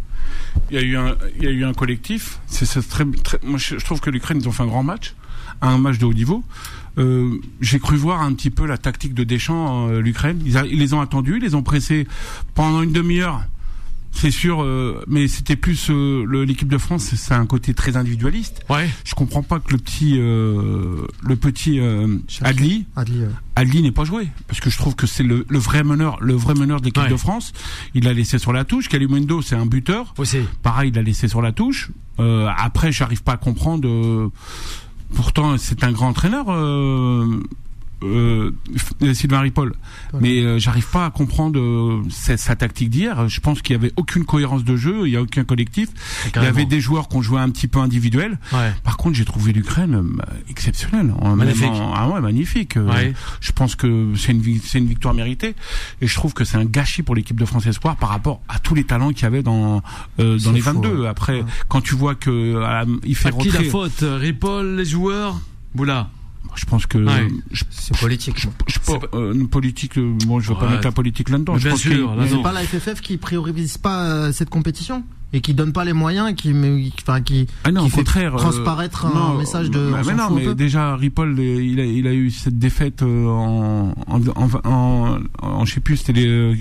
Il 0.71 0.75
y 0.75 1.47
a 1.47 1.51
eu 1.51 1.63
un, 1.63 1.73
collectif. 1.73 2.39
Je, 2.51 3.75
trouve 3.83 3.99
que 3.99 4.09
l'Ukraine 4.09 4.39
ils 4.41 4.47
ont 4.47 4.51
fait 4.51 4.63
un 4.63 4.67
grand 4.67 4.83
match, 4.83 5.15
un 5.61 5.77
match 5.77 5.97
de 5.97 6.05
haut 6.05 6.13
niveau. 6.13 6.43
Euh, 6.97 7.39
J'ai 7.61 7.79
cru 7.79 7.95
voir 7.95 8.21
un 8.21 8.33
petit 8.33 8.49
peu 8.49 8.65
la 8.65 8.77
tactique 8.77 9.13
de 9.13 9.23
Deschamps, 9.23 9.89
euh, 9.89 10.01
l'Ukraine. 10.01 10.41
Ils, 10.45 10.61
ils 10.69 10.79
les 10.79 10.93
ont 10.93 11.01
attendus, 11.01 11.37
ils 11.37 11.43
les 11.43 11.55
ont 11.55 11.63
pressés 11.63 12.07
pendant 12.55 12.81
une 12.81 12.91
demi-heure. 12.91 13.41
C'est 14.11 14.31
sûr, 14.31 14.61
euh, 14.63 15.01
mais 15.07 15.27
c'était 15.29 15.55
plus 15.55 15.89
euh, 15.89 16.25
le- 16.25 16.43
l'équipe 16.43 16.67
de 16.67 16.77
France. 16.77 17.11
C'est 17.15 17.33
un 17.33 17.45
côté 17.45 17.73
très 17.73 17.95
individualiste. 17.95 18.61
Ouais. 18.69 18.89
Je 19.05 19.15
comprends 19.15 19.43
pas 19.43 19.59
que 19.59 19.71
le 19.71 19.77
petit, 19.77 20.15
euh, 20.17 21.05
le 21.23 21.35
petit 21.37 21.79
euh, 21.79 22.17
Adli, 22.41 22.85
Adli, 22.97 23.21
euh, 23.21 23.29
Adli 23.55 23.81
n'est 23.81 23.91
pas 23.93 24.03
joué 24.03 24.27
parce 24.47 24.59
que 24.59 24.69
je 24.69 24.77
trouve 24.77 24.95
que 24.95 25.07
c'est 25.07 25.23
le, 25.23 25.45
le 25.47 25.59
vrai 25.59 25.83
meneur, 25.83 26.17
le 26.21 26.33
vrai 26.33 26.53
meneur 26.53 26.81
de 26.81 26.85
l'équipe 26.85 27.03
Ouais. 27.03 27.09
de 27.09 27.15
France. 27.15 27.53
Il 27.93 28.03
l'a 28.03 28.13
laissé 28.13 28.39
sur 28.39 28.51
la 28.51 28.65
touche. 28.65 28.89
Calimundo, 28.89 29.41
c'est 29.41 29.55
un 29.55 29.65
buteur. 29.65 30.13
Aussi. 30.17 30.39
Pareil, 30.63 30.89
il 30.89 30.95
l'a 30.95 31.01
laissé 31.03 31.27
sur 31.29 31.41
la 31.41 31.51
touche. 31.53 31.89
Euh, 32.19 32.47
après, 32.57 32.91
j'arrive 32.91 33.23
pas 33.23 33.33
à 33.33 33.37
comprendre. 33.37 33.87
euh, 33.87 34.29
pourtant, 35.15 35.57
c'est 35.57 35.83
un 35.85 35.91
grand 35.93 36.09
entraîneur. 36.09 36.45
Euh, 38.01 38.51
Sylvain 39.13 39.41
Ripoll, 39.41 39.73
mais 40.21 40.39
euh, 40.41 40.57
j'arrive 40.57 40.87
pas 40.89 41.05
à 41.05 41.09
comprendre 41.11 41.59
euh, 41.59 42.01
sa, 42.09 42.37
sa 42.37 42.55
tactique 42.55 42.89
d'hier. 42.89 43.27
Je 43.27 43.41
pense 43.41 43.61
qu'il 43.61 43.75
y 43.75 43.79
avait 43.79 43.91
aucune 43.97 44.23
cohérence 44.23 44.63
de 44.63 44.77
jeu, 44.77 45.01
il 45.07 45.11
y 45.11 45.17
a 45.17 45.21
aucun 45.21 45.43
collectif. 45.43 45.89
Il 46.35 46.41
y 46.41 46.45
avait 46.45 46.63
des 46.65 46.79
joueurs 46.79 47.09
qui 47.09 47.17
ont 47.17 47.21
joué 47.21 47.41
un 47.41 47.49
petit 47.49 47.67
peu 47.67 47.79
individuel. 47.79 48.39
Ouais. 48.53 48.73
Par 48.83 48.95
contre, 48.95 49.17
j'ai 49.17 49.25
trouvé 49.25 49.51
l'Ukraine 49.51 49.95
euh, 49.95 50.23
exceptionnelle. 50.49 51.13
Magnifique. 51.35 51.65
en- 51.67 51.93
ah 51.93 52.07
ouais, 52.09 52.21
magnifique. 52.21 52.77
Euh, 52.77 52.89
Ouais. 52.89 53.13
Je 53.41 53.51
pense 53.51 53.75
que 53.75 54.13
c'est 54.15 54.31
une, 54.31 54.41
vi- 54.41 54.61
c'est 54.63 54.77
une 54.79 54.87
victoire 54.87 55.13
méritée. 55.13 55.55
Et 56.01 56.07
je 56.07 56.15
trouve 56.15 56.33
que 56.33 56.45
c'est 56.45 56.57
un 56.57 56.65
gâchis 56.65 57.03
pour 57.03 57.15
l'équipe 57.15 57.37
de 57.39 57.45
France 57.45 57.65
Espoir 57.67 57.97
par 57.97 58.09
rapport 58.09 58.41
à 58.47 58.59
tous 58.59 58.75
les 58.75 58.83
talents 58.85 59.11
qu'il 59.11 59.23
y 59.23 59.25
avait 59.25 59.43
dans, 59.43 59.81
euh, 60.19 60.39
dans 60.39 60.51
les 60.53 60.61
faux, 60.61 60.71
22. 60.73 61.01
ouais. 61.01 61.07
Après, 61.09 61.41
Ouais. 61.41 61.45
quand 61.67 61.81
tu 61.81 61.95
vois 61.95 62.15
que 62.15 62.63
il 63.03 63.15
fait 63.15 63.29
À 63.29 63.31
qui 63.33 63.49
la 63.51 63.63
faute? 63.63 64.03
Ripoll, 64.03 64.75
les 64.77 64.85
joueurs? 64.85 65.39
Boula. 65.75 66.09
Je 66.55 66.65
pense 66.65 66.85
que 66.85 66.97
Ouais. 66.97 67.27
je, 67.51 67.63
c'est 67.69 67.97
politique. 67.97 68.39
je, 68.39 68.47
je- 68.67 68.79
euh, 69.13 69.33
une 69.33 69.47
politique. 69.47 69.97
euh, 69.97 70.13
Bon, 70.25 70.39
je 70.39 70.47
veux 70.49 70.55
Ouais. 70.55 70.59
pas 70.61 70.69
mettre 70.69 70.85
la 70.85 70.91
politique 70.91 71.29
là-dedans. 71.29 71.57
Je 71.57 71.63
bien 71.63 71.71
pense 71.71 71.81
sûr, 71.81 72.15
là, 72.15 72.25
c'est 72.27 72.41
pas 72.41 72.51
la 72.51 72.63
FFF 72.63 73.01
qui 73.01 73.17
priorise 73.17 73.77
pas 73.77 74.03
euh, 74.05 74.31
cette 74.31 74.49
compétition 74.49 75.03
et 75.31 75.41
qui 75.41 75.53
donne 75.53 75.73
pas 75.73 75.85
les 75.85 75.93
moyens, 75.93 76.33
qui, 76.35 76.53
met- 76.53 76.89
enfin, 77.01 77.21
qui, 77.21 77.45
Ah 77.63 77.71
non, 77.71 77.81
qui 77.81 77.87
au 77.87 77.89
fait 77.91 77.97
contraire, 77.97 78.33
euh, 78.35 78.39
transparaître 78.39 79.05
un 79.05 79.13
non, 79.13 79.37
message 79.37 79.69
de. 79.69 79.91
Mais, 80.05 80.13
non, 80.15 80.31
mais 80.31 80.55
déjà 80.55 80.95
Ripoll, 80.95 81.37
il 81.39 81.79
a, 81.79 81.85
il 81.85 82.07
a 82.07 82.13
eu 82.13 82.31
cette 82.31 82.57
défaite 82.57 83.03
en, 83.03 83.93
en, 84.07 84.21
en, 84.35 84.49
en, 84.65 85.19
en- 85.41 85.65
je 85.65 85.73
sais 85.75 85.79
plus, 85.81 85.97
c'était 85.97 86.13
les, 86.13 86.27
euh, 86.27 86.55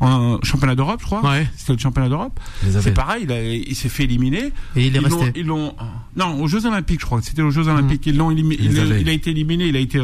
en 0.00 0.38
championnat 0.42 0.74
d'Europe, 0.74 1.00
je 1.00 1.06
crois. 1.06 1.22
Ouais. 1.28 1.46
C'était 1.56 1.72
le 1.74 1.78
championnat 1.78 2.08
d'Europe. 2.08 2.38
C'est 2.80 2.92
pareil, 2.94 3.24
il, 3.24 3.32
a- 3.32 3.54
il 3.54 3.74
s'est 3.74 3.88
fait 3.88 4.04
éliminer. 4.04 4.52
Et 4.76 4.86
il 4.86 4.96
est 4.96 5.00
Ils 5.00 5.08
l'ont- 5.08 5.18
resté. 5.20 5.40
Ils 5.40 5.46
l'ont, 5.46 5.74
non, 6.16 6.40
aux 6.42 6.48
Jeux 6.48 6.66
Olympiques, 6.66 7.00
je 7.00 7.06
crois. 7.06 7.20
C'était 7.22 7.42
aux 7.42 7.50
Jeux 7.50 7.68
Olympiques. 7.68 8.06
Ils 8.06 8.16
l'ont 8.16 8.30
éliminé. 8.30 8.56
Il, 8.62 8.78
a- 8.78 8.82
avaient. 8.82 9.00
il 9.00 9.08
a 9.08 9.12
été 9.12 9.30
éliminé. 9.30 9.66
Il 9.66 9.76
a 9.76 9.80
été, 9.80 10.02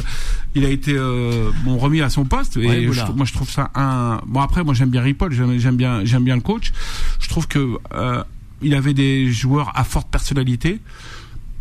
il 0.54 0.64
a 0.64 0.68
été 0.70 0.92
euh, 0.96 1.50
bon 1.64 1.76
remis 1.78 2.00
à 2.00 2.10
son 2.10 2.24
poste. 2.24 2.56
Ouais, 2.56 2.82
et 2.82 2.86
voilà. 2.86 3.06
je- 3.06 3.12
moi, 3.12 3.26
je 3.26 3.32
trouve 3.32 3.50
ça 3.50 3.70
un. 3.74 4.20
Bon 4.26 4.40
après, 4.40 4.62
moi, 4.64 4.74
j'aime 4.74 4.90
bien 4.90 5.02
Ripoll. 5.02 5.32
J'aime, 5.32 5.76
bien, 5.76 6.04
j'aime 6.04 6.24
bien 6.24 6.36
le 6.36 6.42
coach. 6.42 6.72
Je 7.20 7.28
trouve 7.28 7.46
que 7.48 7.76
euh, 7.92 8.22
il 8.62 8.74
avait 8.74 8.94
des 8.94 9.30
joueurs 9.32 9.72
à 9.74 9.84
forte 9.84 10.08
personnalité. 10.10 10.80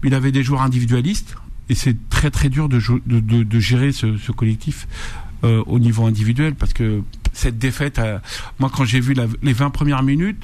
Il 0.03 0.13
avait 0.13 0.31
des 0.31 0.43
joueurs 0.43 0.61
individualistes. 0.61 1.35
Et 1.71 1.75
c'est 1.75 1.95
très 2.09 2.31
très 2.31 2.49
dur 2.49 2.67
de, 2.67 2.79
jou- 2.79 3.01
de, 3.05 3.19
de, 3.19 3.43
de 3.43 3.59
gérer 3.59 3.91
ce, 3.91 4.17
ce 4.17 4.31
collectif 4.31 4.87
euh, 5.43 5.61
au 5.67 5.77
niveau 5.77 6.05
individuel 6.07 6.55
parce 6.55 6.73
que 6.73 7.01
cette 7.39 7.57
défaite, 7.57 7.99
moi 8.59 8.69
quand 8.73 8.85
j'ai 8.85 8.99
vu 8.99 9.13
la- 9.13 9.27
les 9.41 9.53
20 9.53 9.69
premières 9.69 10.03
minutes, 10.03 10.43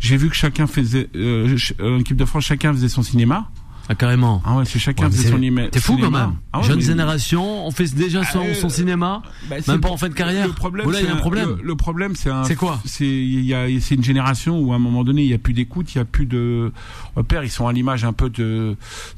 j'ai 0.00 0.16
vu 0.16 0.28
que 0.28 0.36
chacun 0.36 0.66
faisait, 0.66 1.08
euh, 1.16 1.56
euh, 1.80 1.98
l'équipe 1.98 2.16
de 2.16 2.24
France, 2.24 2.44
chacun 2.44 2.72
faisait 2.72 2.88
son 2.88 3.02
cinéma. 3.02 3.48
Ah, 3.86 3.94
carrément. 3.94 4.40
Ah 4.46 4.56
ouais, 4.56 4.64
c'est 4.64 4.78
chacun 4.78 5.04
Ouais, 5.04 5.10
faisait 5.10 5.28
son 5.28 5.34
cinéma. 5.34 5.68
T'es 5.68 5.78
fou 5.78 5.98
quand 6.00 6.10
même. 6.10 6.36
Ah 6.54 6.60
ouais, 6.60 6.66
Jeune 6.66 6.76
mais- 6.78 6.82
génération, 6.84 7.66
on 7.66 7.70
fait 7.70 7.94
déjà 7.94 8.24
son, 8.24 8.40
Ah, 8.50 8.54
son 8.54 8.68
euh, 8.68 8.70
cinéma. 8.70 9.22
bah, 9.50 9.56
Même 9.68 9.80
pas 9.82 9.90
en 9.90 9.98
fin 9.98 10.08
de 10.08 10.14
carrière. 10.14 10.46
Le 10.46 10.54
problème, 10.54 10.84
Voilà, 10.84 11.00
il 11.00 11.04
y 11.04 11.06
a 11.06 11.10
c'est 11.10 11.16
un 11.18 11.20
problème. 11.20 11.56
Le, 11.60 11.62
le 11.62 11.74
problème, 11.76 12.16
c'est 12.16 12.30
un. 12.30 12.44
C'est 12.44 12.54
quoi? 12.56 12.80
C'est 12.86 13.04
il 13.06 13.44
y 13.44 13.52
a, 13.52 13.66
c'est 13.82 13.94
une 13.96 14.02
génération 14.02 14.58
où 14.58 14.72
à 14.72 14.76
un 14.76 14.78
moment 14.78 15.04
donné, 15.04 15.22
il 15.24 15.28
y 15.28 15.34
a 15.34 15.38
plus 15.38 15.52
d'écoute, 15.52 15.94
il 15.94 15.98
y 15.98 16.00
a 16.00 16.06
plus 16.06 16.24
de 16.24 16.72
repères. 17.14 17.44
Ils 17.44 17.50
sont 17.50 17.68
à 17.68 17.74
l'image 17.74 18.06
un 18.06 18.14
peu 18.14 18.30
de. 18.30 18.74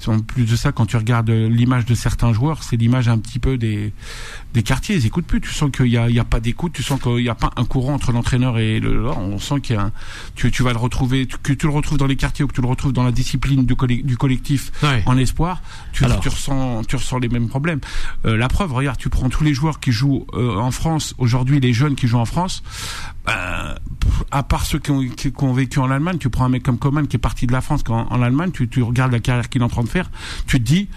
En 0.09 0.19
plus 0.19 0.47
de 0.51 0.57
ça, 0.57 0.73
quand 0.73 0.87
tu 0.87 0.97
regardes 0.97 1.31
l'image 1.31 1.85
de 1.87 1.95
certains 1.95 2.33
joueurs, 2.33 2.65
c'est 2.65 2.77
l'image 2.77 3.09
un 3.09 3.19
petit 3.19 3.39
peu 3.39 3.59
des 3.59 3.93
des 4.57 4.63
quartiers. 4.65 4.97
Ils 4.97 5.07
écoutent 5.07 5.27
plus. 5.27 5.41
Tu 5.41 5.53
sens 5.53 5.71
qu'il 5.71 5.87
y 5.87 5.97
a, 5.97 6.05
a 6.05 6.25
pas 6.25 6.41
d'écoute. 6.41 6.73
Tu 6.73 6.83
sens 6.83 7.01
qu'il 7.01 7.21
y 7.21 7.29
a 7.29 7.35
pas 7.37 7.51
un 7.57 7.65
courant 7.65 7.95
entre 7.95 8.11
l'entraîneur 8.11 8.59
et 8.59 8.81
le. 8.81 9.09
On 9.09 9.39
sent 9.39 9.61
qu'il 9.61 9.77
y 9.77 9.79
a. 9.79 9.83
Un, 9.83 9.93
tu, 10.35 10.51
tu 10.51 10.63
vas 10.65 10.73
le 10.73 10.79
retrouver, 10.79 11.27
tu- 11.27 11.37
que 11.39 11.53
tu 11.53 11.67
le 11.67 11.73
retrouves 11.73 11.99
dans 11.99 12.07
les 12.07 12.17
quartiers 12.17 12.45
ou 12.45 12.49
que 12.49 12.55
tu 12.55 12.61
le 12.63 12.67
retrouves 12.67 12.93
dans 12.93 13.05
la 13.05 13.13
discipline 13.13 13.65
du, 13.65 13.75
colle- 13.77 14.03
du 14.03 14.17
collectif 14.17 14.73
Ouais. 14.83 15.03
en 15.07 15.17
espoir, 15.17 15.63
tu, 15.93 16.05
Alors. 16.05 16.21
tu 16.21 16.29
ressens, 16.29 16.83
tu 16.89 16.97
ressens 16.97 17.19
les 17.19 17.29
mêmes 17.29 17.49
problèmes. 17.49 17.81
Euh, 18.25 18.37
la 18.37 18.49
preuve, 18.49 18.73
regarde, 18.73 18.99
tu 18.99 19.09
prends 19.11 19.29
tous 19.29 19.45
les 19.45 19.55
joueurs 19.55 19.79
qui 19.79 19.93
jouent 19.93 20.27
euh, 20.35 20.57
en 20.57 20.71
France 20.71 21.15
aujourd'hui, 21.19 21.61
les 21.61 21.73
jeunes 21.73 21.95
qui 21.95 22.09
jouent 22.09 22.19
en 22.19 22.25
France. 22.25 22.63
euh, 23.29 23.75
à 24.31 24.43
part 24.43 24.65
ceux 24.67 24.79
qui 24.79 24.91
ont, 24.91 25.01
qui, 25.09 25.33
qui 25.33 25.45
ont 25.45 25.53
vécu 25.53 25.79
en 25.79 25.91
Allemagne, 25.91 26.19
tu 26.19 26.31
prends 26.31 26.45
un 26.45 26.49
mec 26.49 26.63
comme 26.63 26.79
Coman 26.79 27.07
qui 27.07 27.17
est 27.17 27.21
parti 27.21 27.47
de 27.47 27.53
la 27.53 27.61
France 27.61 27.83
en, 27.89 28.07
en 28.11 28.23
Allemagne, 28.23 28.51
tu, 28.53 28.69
tu 28.69 28.83
regardes 28.83 29.13
la 29.13 29.21
carrière 29.21 29.49
qu'il 29.49 29.61
est 29.61 29.65
en 29.65 29.69
train 29.69 29.83
de 29.85 29.89
faire, 29.89 30.11
tu 30.47 30.59
te 30.59 30.65
dis. 30.65 30.89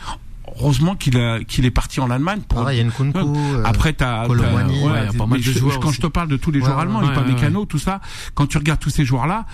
Heureusement 0.60 0.96
qu'il 0.96 1.18
a 1.18 1.44
qu'il 1.44 1.66
est 1.66 1.72
parti 1.72 2.00
en 2.00 2.10
Allemagne 2.10 2.42
pour 2.48 2.60
Pareil, 2.60 2.84
Nkunku. 2.84 3.18
euh, 3.20 3.64
après, 3.66 3.94
t'as, 3.94 4.28
ouais, 4.28 4.36
a 5.10 5.14
pas 5.14 5.26
mal 5.26 5.40
de 5.40 5.44
je- 5.44 5.52
joueurs 5.58 5.80
Quand 5.80 5.92
je 5.92 6.02
te 6.02 6.08
parle 6.08 6.28
de 6.28 6.38
tous 6.38 6.52
les 6.52 6.60
Ouais, 6.60 6.66
joueurs 6.66 6.78
ouais, 6.78 6.84
allemands, 6.84 7.00
ouais, 7.02 7.16
ouais, 7.18 7.26
Mécano, 7.34 7.66
tout 7.66 7.80
ça. 7.80 8.02
Quand 8.34 8.46
tu 8.48 8.58
regardes 8.58 8.80
tous 8.80 8.90
ces 8.90 9.06
joueurs-là, 9.06 9.46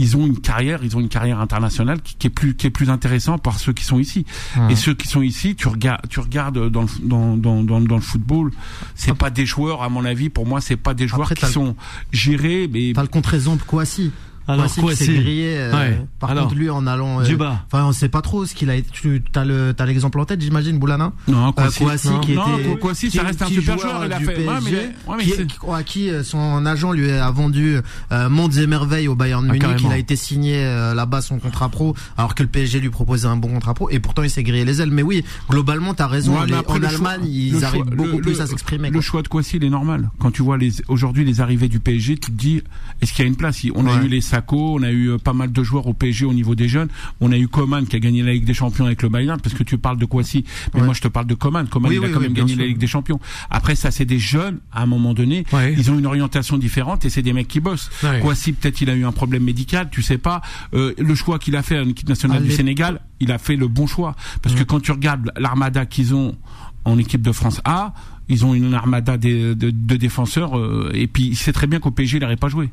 ils 0.00 0.16
ont 0.16 0.26
une 0.26 0.38
carrière, 0.40 0.80
ils 0.84 0.96
ont 0.96 1.00
une 1.00 1.08
carrière 1.08 1.40
internationale 1.40 2.00
qui, 2.02 2.14
qui 2.16 2.28
est 2.28 2.30
plus 2.30 2.54
qui 2.54 2.68
est 2.68 2.70
plus 2.70 2.88
intéressante 2.88 3.42
par 3.42 3.58
ceux 3.58 3.72
qui 3.72 3.82
sont 3.84 3.98
ici. 3.98 4.24
Et 4.70 4.76
ceux 4.76 4.94
qui 4.94 5.08
sont 5.08 5.22
ici, 5.22 5.56
tu 5.56 5.66
regardes 5.68 6.08
tu 6.08 6.20
regardes 6.20 6.68
dans 6.70 6.82
le, 6.82 6.88
dans, 7.02 7.36
dans, 7.36 7.62
dans, 7.64 7.80
dans 7.80 7.96
le 7.96 8.00
football, 8.02 8.52
c'est 8.94 9.14
pas 9.14 9.30
des 9.30 9.44
joueurs 9.46 9.82
à 9.82 9.88
mon 9.88 10.04
avis, 10.04 10.28
pour 10.28 10.46
moi, 10.46 10.60
c'est 10.60 10.76
pas 10.76 10.94
des 10.94 11.08
joueurs 11.08 11.22
Après, 11.22 11.34
qui 11.34 11.46
sont 11.46 11.74
gérés 12.12 12.68
mais 12.72 12.92
T'as 12.94 13.02
le 13.02 13.08
contre-exemple 13.08 13.64
Kouassi. 13.66 14.12
Alors, 14.48 14.66
qui 14.66 14.80
Kouassi. 14.80 15.04
s'est 15.06 15.14
grillé. 15.14 15.54
euh, 15.58 15.72
Ouais. 15.72 16.00
Par 16.18 16.30
Alors, 16.30 16.44
contre, 16.44 16.56
lui, 16.56 16.70
en 16.70 16.86
allant. 16.86 17.20
euh, 17.20 17.24
Djuba. 17.24 17.64
Enfin, 17.70 17.84
on 17.84 17.92
sait 17.92 18.08
pas 18.08 18.22
trop 18.22 18.46
ce 18.46 18.54
qu'il 18.54 18.70
a 18.70 18.74
été. 18.76 18.88
Tu 18.92 19.22
as 19.34 19.44
le, 19.44 19.72
t'as 19.76 19.86
l'exemple 19.86 20.18
en 20.20 20.24
tête, 20.24 20.40
j'imagine, 20.40 20.78
Boulana? 20.78 21.12
non, 21.28 21.48
Euh, 21.58 21.70
Kouassi, 21.78 22.08
non. 22.08 22.20
qui 22.20 22.32
non, 22.34 22.58
était. 22.58 22.76
Kouassi, 22.78 23.10
ça 23.10 23.22
reste 23.22 23.42
un 23.42 23.46
super 23.46 23.78
joueur 23.78 23.90
joueur, 23.90 24.06
il 24.06 24.12
a 24.12 24.18
du 24.18 24.24
fait 24.24 24.36
ouais, 24.38 24.44
mais, 24.64 24.70
PSG, 24.70 24.76
ouais, 25.06 25.14
mais 25.18 25.24
qui, 25.24 25.30
c'est- 25.30 25.46
qui- 25.46 25.56
à 25.72 25.82
qui 25.82 26.10
euh, 26.10 26.22
son 26.24 26.64
agent 26.66 26.92
lui 26.92 27.10
a 27.10 27.30
vendu 27.30 27.76
euh, 28.12 28.28
mondes 28.28 28.56
et 28.56 28.66
merveilles 28.66 29.08
au 29.08 29.14
Bayern 29.14 29.46
Ah, 29.48 29.52
Munich. 29.52 29.80
il 29.84 29.92
a 29.92 29.98
été 29.98 30.16
signé 30.16 30.56
euh, 30.64 30.94
là-bas 30.94 31.20
son 31.20 31.38
contrat 31.38 31.68
pro, 31.68 31.94
alors 32.16 32.34
que 32.34 32.42
le 32.42 32.48
PSG 32.48 32.80
lui 32.80 32.90
proposait 32.90 33.28
un 33.28 33.36
bon 33.36 33.48
contrat 33.48 33.74
pro, 33.74 33.90
et 33.90 33.98
pourtant 34.00 34.22
il 34.22 34.30
s'est 34.30 34.42
grillé 34.42 34.64
les 34.64 34.80
ailes. 34.80 34.90
Mais 34.90 35.02
oui, 35.02 35.24
globalement, 35.50 35.94
t'as 35.94 36.06
raison. 36.06 36.38
Ouais, 36.40 36.46
les- 36.46 36.54
après, 36.54 36.74
en 36.74 36.78
le 36.78 36.86
Allemagne, 36.86 37.20
choix- 37.20 37.28
ils 37.28 37.64
arrivent 37.64 37.84
choix- 37.84 37.94
beaucoup 37.96 38.16
le- 38.16 38.22
plus 38.22 38.36
le- 38.38 38.42
à 38.42 38.46
s'exprimer. 38.46 38.88
Le 38.88 38.92
quoi. 38.94 39.02
choix 39.02 39.22
de 39.22 39.28
Kouassi, 39.28 39.56
il 39.58 39.64
est 39.64 39.70
normal. 39.70 40.10
Quand 40.18 40.30
tu 40.30 40.42
vois 40.42 40.56
les 40.58 40.72
aujourd'hui 40.88 41.24
les 41.24 41.40
arrivées 41.40 41.68
du 41.68 41.80
PSG, 41.80 42.14
tu 42.16 42.30
te 42.32 42.36
dis 42.36 42.62
est-ce 43.02 43.12
qu'il 43.12 43.24
y 43.24 43.26
a 43.26 43.28
une 43.28 43.36
place? 43.36 43.62
On 43.74 43.86
a 43.86 44.02
eu 44.02 44.08
les 44.08 44.20
On 44.52 44.82
a 44.82 44.90
eu 44.90 45.10
euh, 45.10 45.18
pas 45.18 45.32
mal 45.32 45.52
de 45.52 45.62
joueurs 45.62 45.86
au 45.86 45.92
PSG 45.94 46.24
au 46.24 46.32
niveau 46.32 46.54
des 46.54 46.68
jeunes. 46.68 46.88
On 47.20 47.32
a 47.32 47.36
eu 47.38 47.48
Coman 47.48 47.86
qui 47.86 47.96
a 47.96 47.98
gagné 47.98 48.22
la 48.22 48.32
Ligue 48.32 48.44
des 48.44 48.54
Champions 48.54 48.86
avec 48.86 49.02
le 49.02 49.08
Bayern 49.08 49.40
parce 49.40 49.54
que 49.54 49.62
tu 49.62 49.78
parles 49.78 49.98
de 49.98 50.04
Kouassi, 50.04 50.44
mais 50.74 50.80
Ouais. 50.80 50.86
moi 50.86 50.94
je 50.94 51.00
te 51.00 51.08
parle 51.08 51.26
de 51.26 51.34
Coman. 51.34 51.66
Coman 51.68 51.90
Oui, 51.90 51.98
il 52.00 52.04
a 52.04 52.08
quand 52.08 52.16
oui, 52.18 52.24
même 52.24 52.32
gagné 52.34 52.52
sûr. 52.54 52.60
la 52.60 52.66
Ligue 52.66 52.78
des 52.78 52.86
Champions. 52.86 53.20
Après 53.50 53.74
ça 53.74 53.90
c'est 53.90 54.04
des 54.04 54.18
jeunes 54.18 54.58
à 54.72 54.82
un 54.82 54.86
moment 54.86 55.14
donné, 55.14 55.44
Ouais. 55.52 55.74
ils 55.76 55.90
ont 55.90 55.98
une 55.98 56.06
orientation 56.06 56.58
différente 56.58 57.04
et 57.04 57.10
c'est 57.10 57.22
des 57.22 57.32
mecs 57.32 57.48
qui 57.48 57.60
bossent. 57.60 57.90
Ouais. 58.02 58.20
Kouassi 58.20 58.52
peut-être 58.52 58.80
il 58.80 58.90
a 58.90 58.94
eu 58.94 59.04
un 59.04 59.12
problème 59.12 59.44
médical, 59.44 59.88
tu 59.90 60.02
sais 60.02 60.18
pas. 60.18 60.40
Euh, 60.74 60.94
le 60.98 61.14
choix 61.14 61.38
qu'il 61.38 61.56
a 61.56 61.62
fait 61.62 61.76
à 61.76 61.84
l'équipe 61.84 62.08
nationale 62.08 62.42
du 62.42 62.50
Sénégal, 62.50 63.00
il 63.20 63.32
a 63.32 63.38
fait 63.38 63.56
le 63.56 63.68
bon 63.68 63.86
choix 63.86 64.14
parce 64.42 64.54
que 64.54 64.62
quand 64.64 64.80
tu 64.80 64.92
regardes 64.92 65.30
l'armada 65.36 65.86
qu'ils 65.86 66.14
ont 66.14 66.36
en 66.84 66.98
équipe 66.98 67.22
de 67.22 67.32
France 67.32 67.60
A, 67.64 67.92
ils 68.30 68.44
ont 68.44 68.54
une 68.54 68.74
armada 68.74 69.16
de 69.16 69.54
défenseurs 69.96 70.58
euh, 70.58 70.90
et 70.94 71.06
puis 71.06 71.24
il 71.24 71.36
sait 71.36 71.52
très 71.52 71.66
bien 71.66 71.80
qu'au 71.80 71.90
PSG 71.90 72.18
il 72.18 72.20
n'aurait 72.20 72.36
pas 72.36 72.48
joué. 72.48 72.70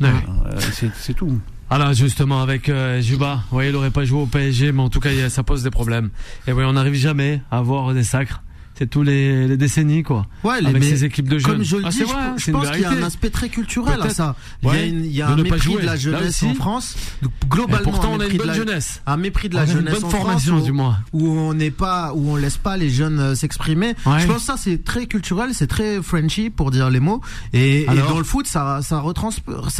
Ouais. 0.00 0.08
Euh, 0.46 0.60
c'est 0.94 1.14
tout. 1.14 1.40
Alors 1.70 1.92
justement 1.92 2.40
avec 2.40 2.68
euh, 2.68 3.00
Juba, 3.02 3.42
vous 3.50 3.56
voyez, 3.56 3.70
il 3.70 3.76
aurait 3.76 3.90
pas 3.90 4.04
joué 4.04 4.22
au 4.22 4.26
PSG, 4.26 4.72
mais 4.72 4.80
en 4.80 4.88
tout 4.88 5.00
cas 5.00 5.10
ça 5.28 5.42
pose 5.42 5.62
des 5.62 5.70
problèmes. 5.70 6.10
Et 6.46 6.52
oui, 6.52 6.64
on 6.64 6.72
n'arrive 6.72 6.94
jamais 6.94 7.42
à 7.50 7.58
avoir 7.58 7.92
des 7.92 8.04
sacres. 8.04 8.42
C'est 8.78 8.88
tous 8.88 9.02
les, 9.02 9.48
les 9.48 9.56
décennies 9.56 10.02
quoi. 10.04 10.26
Ouais, 10.44 10.60
les- 10.60 10.68
avec 10.68 10.84
ces 10.84 11.04
équipes 11.04 11.28
de 11.28 11.38
jeunes. 11.38 11.50
Comme 11.56 11.64
je 11.64 11.76
le 11.78 11.82
Ah, 11.86 11.90
dis, 11.90 11.98
je, 11.98 12.50
une 12.50 12.52
pense 12.56 12.70
qu'il 12.70 12.80
y 12.80 12.84
a 12.84 12.90
un 12.90 13.02
aspect 13.02 13.30
très 13.30 13.48
culturel 13.48 14.00
à 14.00 14.08
ça. 14.10 14.36
Il 14.62 14.66
y 14.66 14.70
a, 14.70 14.72
Ouais, 14.72 14.88
une- 14.88 15.04
il 15.04 15.12
y 15.12 15.20
a 15.22 15.26
de 15.28 15.32
un 15.32 15.36
mépris 15.42 15.74
de 15.74 15.78
la 15.86 15.96
jeunesse 15.96 16.42
en 16.44 16.54
France. 16.54 16.94
Globalement, 17.50 17.82
pourtant 17.90 18.12
on 18.14 18.20
a 18.20 18.26
une 18.26 18.36
bonne 18.36 18.46
la- 18.46 18.54
jeunesse. 18.54 19.02
un 19.06 19.16
mépris 19.16 19.48
de 19.48 19.56
la 19.56 19.64
une 19.64 19.70
jeunesse 19.72 19.94
bonne 19.94 20.04
en 20.04 20.10
formation 20.10 20.52
France, 20.54 20.64
du 20.64 20.72
moins. 20.72 20.98
où 21.12 21.26
on 21.28 21.54
n'est 21.54 21.70
pas 21.72 22.12
où 22.14 22.30
on 22.30 22.36
laisse 22.36 22.56
pas 22.56 22.76
les 22.76 22.88
jeunes 22.90 23.18
euh, 23.18 23.34
s'exprimer 23.34 23.94
je 24.04 24.26
pense 24.26 24.36
que 24.36 24.42
ça 24.42 24.54
c'est 24.56 24.84
très 24.84 25.06
culturel 25.06 25.50
c'est 25.54 25.66
très 25.66 26.00
Frenchy 26.02 26.50
pour 26.50 26.70
dire 26.70 26.90
les 26.90 27.00
mots 27.00 27.20
et, 27.52 27.86
dans 28.08 28.18
le 28.18 28.24
foot 28.24 28.46
ça 28.46 28.80
ça 28.82 29.00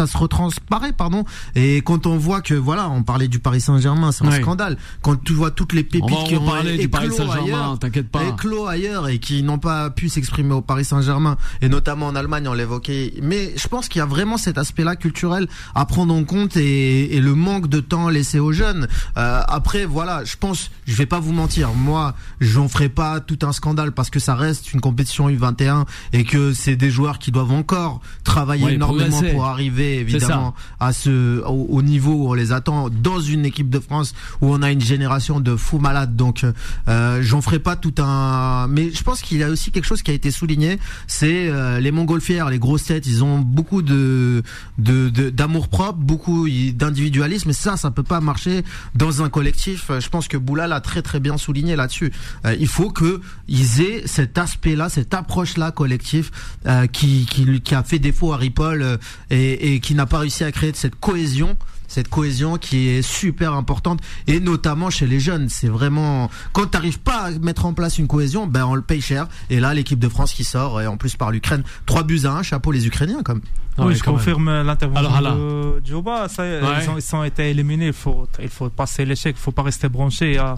se 0.07 0.17
retransparaît 0.17 0.93
pardon 0.93 1.25
et 1.55 1.77
quand 1.83 2.07
on 2.07 2.17
voit 2.17 2.41
que 2.41 2.55
voilà 2.55 2.89
on 2.91 3.03
parlait 3.03 3.29
du 3.29 3.39
Paris 3.39 3.61
Saint-Germain 3.61 4.13
c'est 4.13 4.25
un 4.27 4.31
scandale 4.33 4.77
quand 5.03 5.23
tu 5.23 5.33
vois 5.35 5.51
toutes 5.51 5.73
les 5.73 5.85
pépites 5.85 6.03
On 6.11 6.25
qui 6.25 6.37
ont 6.37 6.41
reparler 6.41 6.79
du 6.79 6.89
Paris 6.89 7.11
Saint-Germain, 7.13 7.77
t'inquiète 7.77 8.09
pas. 8.09 8.25
éclos 8.25 8.67
ailleurs 8.67 8.88
et 9.09 9.19
qui 9.19 9.43
n'ont 9.43 9.59
pas 9.59 9.91
pu 9.91 10.09
s'exprimer 10.09 10.55
au 10.55 10.61
Paris 10.61 10.85
Saint-Germain 10.85 11.37
et 11.63 11.69
notamment 11.69 12.07
en 12.07 12.17
Allemagne 12.17 12.49
on 12.49 12.55
l'évoquait. 12.55 13.15
Mais 13.23 13.53
je 13.57 13.69
pense 13.69 13.89
qu'il 13.89 13.99
y 14.01 14.03
a 14.03 14.07
vraiment 14.07 14.37
cet 14.37 14.59
aspect-là 14.59 14.97
culturel 14.97 15.49
à 15.75 15.87
prendre 15.87 16.15
en 16.15 16.25
compte 16.25 16.57
et, 16.57 17.17
et 17.17 17.21
le 17.21 17.35
manque 17.35 17.69
de 17.69 17.81
temps 17.81 18.09
laissé 18.09 18.39
aux 18.39 18.53
jeunes. 18.53 18.89
Euh, 19.17 19.41
après 19.49 19.85
voilà 19.85 20.25
je 20.25 20.37
pense 20.37 20.71
je 20.87 20.97
vais 20.97 21.07
pas 21.07 21.21
vous 21.21 21.33
mentir 21.33 21.73
moi 21.73 22.15
j'en 22.41 22.69
ferai 22.69 22.89
pas 22.89 23.21
tout 23.21 23.39
un 23.43 23.53
scandale 23.53 23.93
parce 23.93 24.11
que 24.11 24.19
ça 24.19 24.35
reste 24.35 24.73
une 24.73 24.81
compétition 24.81 25.29
U21 25.29 25.85
et 26.13 26.25
que 26.25 26.53
c'est 26.53 26.77
des 26.77 26.91
joueurs 26.91 27.19
qui 27.19 27.31
doivent 27.33 27.53
encore 27.53 28.01
travailler 28.25 28.59
Ouais, 28.65 28.75
énormément 28.75 29.23
pour 29.33 29.45
arriver 29.45 29.99
évidemment 29.99 30.55
à 30.81 30.93
ce 30.93 31.43
au, 31.45 31.67
au 31.71 31.83
niveau 31.83 32.13
où 32.13 32.31
on 32.31 32.35
les 32.35 32.53
attend 32.53 32.89
dans 32.91 33.21
une 33.21 33.45
équipe 33.45 33.71
de 33.71 33.79
France 33.79 34.15
où 34.41 34.53
on 34.53 34.63
a 34.63 34.71
une 34.71 34.81
génération 34.81 35.41
de 35.41 35.57
fous 35.57 35.79
malades. 35.79 36.17
Donc 36.17 36.45
euh, 36.89 37.23
j'en 37.23 37.41
ferai 37.41 37.59
pas 37.59 37.77
tout 37.77 37.95
un 37.99 38.67
mais 38.79 38.91
je 38.93 39.03
pense 39.03 39.23
qu'il 39.23 39.39
y 39.39 39.43
a 39.43 39.49
aussi 39.49 39.71
quelque 39.73 39.85
chose 39.87 40.03
qui 40.03 40.11
a 40.11 40.15
été 40.15 40.31
souligné 40.31 40.79
c'est 41.07 41.49
euh, 41.49 41.81
les 41.81 41.91
montgolfières 41.91 42.49
les 42.51 42.59
grosses 42.59 42.85
têtes 42.85 43.07
ils 43.07 43.25
ont 43.25 43.39
beaucoup 43.41 43.83
de 43.83 44.43
de 44.79 45.09
de- 45.09 45.31
d'amour 45.31 45.67
propre 45.69 45.99
beaucoup 45.99 46.49
d'individualisme 46.49 47.51
et 47.51 47.53
ça 47.65 47.77
ça 47.77 47.91
peut 47.91 48.03
pas 48.05 48.21
marcher 48.21 48.63
dans 48.95 49.23
un 49.23 49.29
collectif. 49.29 49.91
Euh, 49.91 50.01
je 50.01 50.09
pense 50.09 50.29
que 50.29 50.37
Boulal 50.37 50.73
a 50.73 50.81
très 50.81 51.03
très 51.03 51.21
bien 51.21 51.37
souligné 51.39 51.75
là-dessus. 51.77 52.13
Euh, 52.47 52.55
il 52.59 52.69
faut 52.69 52.91
que 52.91 53.21
ils 53.49 53.81
aient 53.81 54.03
cet 54.07 54.39
aspect 54.39 54.77
là 54.77 54.89
cette 54.89 55.13
approche 55.15 55.57
là 55.57 55.71
collectif 55.73 56.31
euh, 56.67 56.87
qui, 56.87 57.27
qui 57.65 57.75
a 57.75 57.83
fait 57.83 57.99
défaut 57.99 58.33
à 58.33 58.37
Ripoll 58.37 58.99
et, 59.31 59.75
et 59.75 59.81
qui 59.81 59.95
n'a 59.95 60.07
pas 60.07 60.19
réussi 60.21 60.45
à 60.45 60.53
créer 60.53 60.73
cette 60.75 60.97
cohésion 60.97 61.57
cette 61.89 62.09
cohésion 62.09 62.57
qui 62.59 62.89
est 62.89 63.03
super 63.03 63.55
importante 63.55 64.01
et 64.29 64.39
notamment 64.39 64.89
chez 64.91 65.07
les 65.07 65.19
jeunes 65.19 65.49
c'est 65.49 65.69
vraiment 65.69 66.31
quand 66.53 66.67
t'arrives 66.67 67.01
pas 67.01 67.23
à 67.25 67.31
mettre 67.33 67.67
en 67.67 67.73
place 67.75 67.99
une 67.99 68.07
cohésion 68.07 68.47
ben 68.47 68.65
on 68.67 68.75
le 68.77 68.83
paye 68.83 69.01
cher 69.01 69.27
et 69.51 69.59
là 69.59 69.75
l'équipe 69.75 69.99
de 69.99 70.09
France 70.09 70.33
qui 70.33 70.45
sort 70.45 70.81
et 70.81 70.87
en 70.87 70.97
plus 70.97 71.17
par 71.17 71.31
l'Ukraine 71.33 71.63
trois 71.87 72.03
buts 72.05 72.21
à 72.25 72.31
un 72.33 72.43
chapeau 72.43 72.71
les 72.73 72.87
Ukrainiens 72.87 73.23
comme 73.25 73.41
Ah 73.77 73.83
ouais, 73.83 73.89
oui, 73.89 73.95
je 73.97 74.03
confirme 74.05 74.63
l'intervention 74.63 75.01
Alors, 75.09 75.17
Hala. 75.17 75.31
de 75.35 75.83
Djoba. 75.85 76.29
Ça, 76.29 76.43
Ouais. 76.43 76.61
ils, 76.83 76.91
ont, 76.91 76.99
ils 76.99 77.17
ont 77.17 77.25
été 77.25 77.49
éliminés. 77.51 77.87
Il 77.89 77.93
faut, 77.93 78.27
il 78.43 78.49
faut 78.49 78.69
passer 78.71 79.05
l'échec. 79.05 79.37
Il 79.39 79.41
faut 79.41 79.53
pas 79.53 79.63
rester 79.63 79.89
branché. 79.89 80.31
Il 80.31 80.35
y 80.35 80.39
a, 80.39 80.57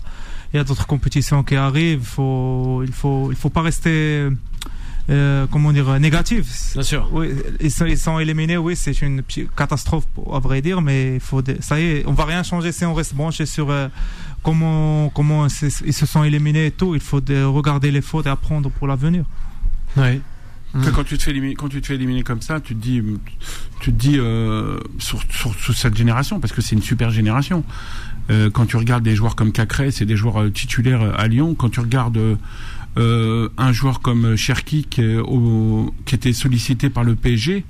il 0.52 0.56
y 0.56 0.60
a 0.60 0.64
d'autres 0.64 0.87
compétitions 0.87 1.42
qui 1.44 1.54
arrivent. 1.56 2.00
Il 2.00 2.06
faut, 2.06 2.82
il 2.82 2.92
faut, 2.92 3.28
il 3.30 3.37
faut 3.37 3.50
pas 3.50 3.60
rester, 3.60 4.26
euh, 5.09 5.47
comment 5.50 5.73
dire, 5.73 5.99
négatif. 5.99 6.73
Bien 6.75 6.83
sûr. 6.83 7.09
Oui, 7.12 7.28
ils 7.61 7.71
sont, 7.71 7.87
ils 7.87 7.99
sont 7.99 8.19
éliminés. 8.19 8.57
Oui, 8.57 8.76
c'est 8.76 9.00
une 9.02 9.23
catastrophe, 9.57 10.04
à 10.33 10.38
vrai 10.38 10.61
dire. 10.62 10.83
Mais 10.83 11.19
faut, 11.21 11.42
ça 11.61 11.80
y 11.80 11.85
est, 11.85 12.02
on 12.07 12.12
va 12.12 12.25
rien 12.25 12.42
changer 12.42 12.73
si 12.73 12.85
on 12.85 12.95
reste 12.95 13.14
branché 13.14 13.47
sur 13.47 13.71
euh, 13.71 13.88
comment, 14.42 15.09
comment 15.11 15.47
ils 15.47 15.92
se 15.95 16.07
sont 16.07 16.23
éliminés 16.25 16.66
et 16.66 16.71
tout. 16.71 16.95
Il 16.95 17.00
faut 17.00 17.21
de- 17.21 17.42
regarder 17.45 17.90
les 17.90 18.02
fautes 18.02 18.26
et 18.26 18.30
apprendre 18.30 18.71
pour 18.71 18.87
l'avenir. 18.87 19.25
Ouais. 19.97 20.21
Que 20.85 20.90
quand 20.90 21.02
tu 21.02 21.19
te 21.19 21.25
fais 21.25 21.33
éliminer, 21.33 21.54
quand 21.54 21.69
tu 21.69 21.80
te 21.80 21.88
fais 21.88 21.97
éliminer 21.97 22.23
comme 22.23 22.40
ça, 22.42 22.61
tu 22.61 22.76
te 22.76 22.80
dis, 22.80 23.02
tu 23.80 23.90
te 23.92 23.97
dis 23.99 24.19
euh, 24.19 24.78
sur, 25.00 25.21
sur, 25.28 25.52
sur 25.52 25.75
cette 25.76 25.97
génération 25.97 26.38
parce 26.38 26.52
que 26.52 26.61
c'est 26.62 26.76
une 26.76 26.83
super 26.83 27.11
génération. 27.11 27.64
Euh, 28.30 28.50
quand 28.50 28.66
tu 28.66 28.76
regardes 28.76 29.02
des 29.02 29.16
joueurs 29.16 29.35
comme 29.35 29.50
Cacré, 29.50 29.90
c'est 29.90 30.04
des 30.04 30.14
joueurs 30.14 30.42
euh, 30.42 30.50
titulaires 30.50 31.19
à 31.19 31.26
Lyon. 31.26 31.57
Quand 31.57 31.71
tu 31.71 31.80
regardes 31.80 32.21
euh, 32.97 33.00
euh, 33.00 33.49
un 33.59 33.73
joueur 33.73 34.00
comme 34.00 34.37
Cherki 34.37 34.85
qui, 34.88 35.04
au- 35.16 35.94
qui 36.04 36.14
était 36.14 36.32
sollicité 36.32 36.90
par 36.90 37.04
le 37.04 37.14
PSG. 37.16 37.64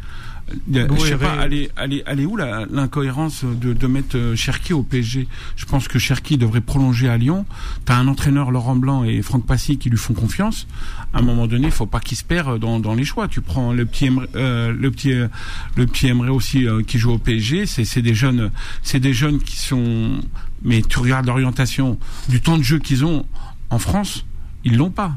Oui, 0.91 0.97
je 0.99 1.05
sais 1.11 1.17
pas, 1.17 1.45
elle 1.45 1.55
est, 1.55 1.71
elle 1.77 1.93
est, 1.93 2.03
elle 2.07 2.19
est 2.21 2.25
où 2.27 2.37
l'incohérence 2.37 3.45
de, 3.45 3.73
de 3.73 3.87
mettre 3.87 4.17
euh, 4.17 4.35
Cherki 4.35 4.73
au 4.73 4.83
PSG 4.83 5.29
Je 5.55 5.65
pense 5.65 5.87
que 5.87 6.01
Cherki 6.01 6.39
devrait 6.39 6.61
prolonger 6.61 7.09
à 7.09 7.17
Lyon. 7.17 7.47
T'as 7.85 7.95
un 7.97 8.09
entraîneur 8.09 8.51
Laurent 8.51 8.75
Blanc 8.75 9.05
et 9.05 9.23
Franck 9.23 9.47
Passy 9.47 9.79
qui 9.79 9.91
lui 9.91 9.97
font 9.99 10.15
confiance. 10.15 10.67
À 11.13 11.21
un 11.21 11.23
moment 11.23 11.47
donné, 11.47 11.67
il 11.67 11.73
faut 11.73 11.87
pas 11.87 12.01
qu'il 12.01 12.17
se 12.17 12.25
perd 12.25 12.59
dans, 12.59 12.81
dans 12.81 12.95
les 12.95 13.05
choix. 13.05 13.29
Tu 13.29 13.41
prends 13.43 13.73
le 13.73 13.87
petit, 13.87 14.07
Emre- 14.09 14.27
euh, 14.35 14.73
le 14.77 14.91
petit, 14.91 15.13
euh, 15.13 15.29
le 15.77 15.87
petit 15.87 16.09
Emre 16.09 16.31
aussi 16.35 16.67
euh, 16.67 16.83
qui 16.83 16.99
joue 16.99 17.13
au 17.13 17.19
PSG. 17.19 17.67
C'est, 17.67 17.85
c'est 17.85 18.03
des 18.03 18.15
jeunes, 18.15 18.51
c'est 18.83 18.99
des 19.01 19.13
jeunes 19.13 19.39
qui 19.39 19.57
sont. 19.57 20.19
Mais 20.65 20.83
tu 20.83 20.99
regardes 20.99 21.27
l'orientation 21.27 21.97
du 22.29 22.41
temps 22.41 22.59
de 22.59 22.65
jeu 22.65 22.79
qu'ils 22.81 23.05
ont 23.05 23.25
en 23.71 23.79
France, 23.79 24.27
ils 24.65 24.77
l'ont 24.77 24.91
pas. 24.91 25.15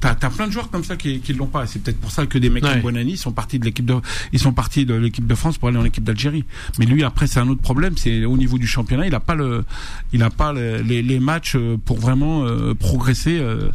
T'as 0.00 0.10
as 0.22 0.30
plein 0.30 0.46
de 0.46 0.52
joueurs 0.52 0.70
comme 0.70 0.84
ça 0.84 0.96
qui 0.96 1.20
qui 1.20 1.32
l'ont 1.34 1.48
pas. 1.48 1.66
C'est 1.66 1.80
peut-être 1.80 2.00
pour 2.00 2.12
ça 2.12 2.24
que 2.24 2.38
des 2.38 2.50
mecs 2.50 2.62
Ouais. 2.64 2.74
comme 2.74 2.82
Bonani 2.82 3.16
sont 3.16 3.32
partis 3.32 3.58
de 3.58 3.64
l'équipe 3.64 3.84
de 3.84 3.96
ils 4.32 4.38
sont 4.38 4.52
partis 4.52 4.86
de 4.86 4.94
l'équipe 4.94 5.26
de 5.26 5.34
France 5.34 5.58
pour 5.58 5.68
aller 5.68 5.76
en 5.76 5.84
équipe 5.84 6.04
d'Algérie. 6.04 6.44
Mais 6.78 6.86
lui 6.86 7.02
après 7.02 7.26
c'est 7.26 7.40
un 7.40 7.48
autre 7.48 7.60
problème. 7.60 7.96
C'est 7.96 8.24
au 8.24 8.36
niveau 8.38 8.58
du 8.58 8.66
championnat, 8.68 9.06
il 9.06 9.14
a 9.14 9.20
pas 9.20 9.34
le 9.34 9.64
il 10.12 10.22
a 10.22 10.30
pas 10.30 10.52
le- 10.52 10.80
les, 10.82 11.02
les 11.02 11.18
matchs 11.18 11.56
euh, 11.56 11.76
pour 11.84 11.98
vraiment 11.98 12.44
euh, 12.44 12.74
progresser 12.74 13.38
euh, 13.40 13.70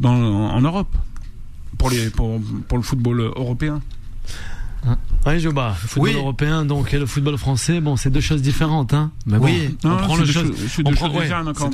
dans 0.00 0.14
en, 0.14 0.50
en 0.56 0.60
Europe 0.60 0.94
pour 1.78 1.90
les 1.90 2.10
pour, 2.10 2.40
pour 2.66 2.76
le 2.76 2.82
football 2.84 3.20
européen. 3.36 3.80
Ouais, 5.26 5.40
Joba, 5.40 5.74
le 5.82 5.88
football 5.88 6.08
Oui. 6.10 6.14
européen 6.16 6.64
donc 6.64 6.94
et 6.94 6.98
le 6.98 7.04
football 7.04 7.36
français, 7.36 7.80
bon, 7.80 7.96
c'est 7.96 8.08
deux 8.10 8.20
choses 8.20 8.40
différentes, 8.40 8.94
hein. 8.94 9.10
Mais 9.26 9.38
bon, 9.38 9.44
Oui. 9.46 9.76
on 9.84 9.88
Non, 9.88 9.96
prend 9.98 10.16
le 10.16 10.24
chose. 10.24 10.52
c'est 10.68 10.82
deux 10.82 10.94
choses 10.94 11.10
différentes. 11.12 11.54
Quand 11.56 11.66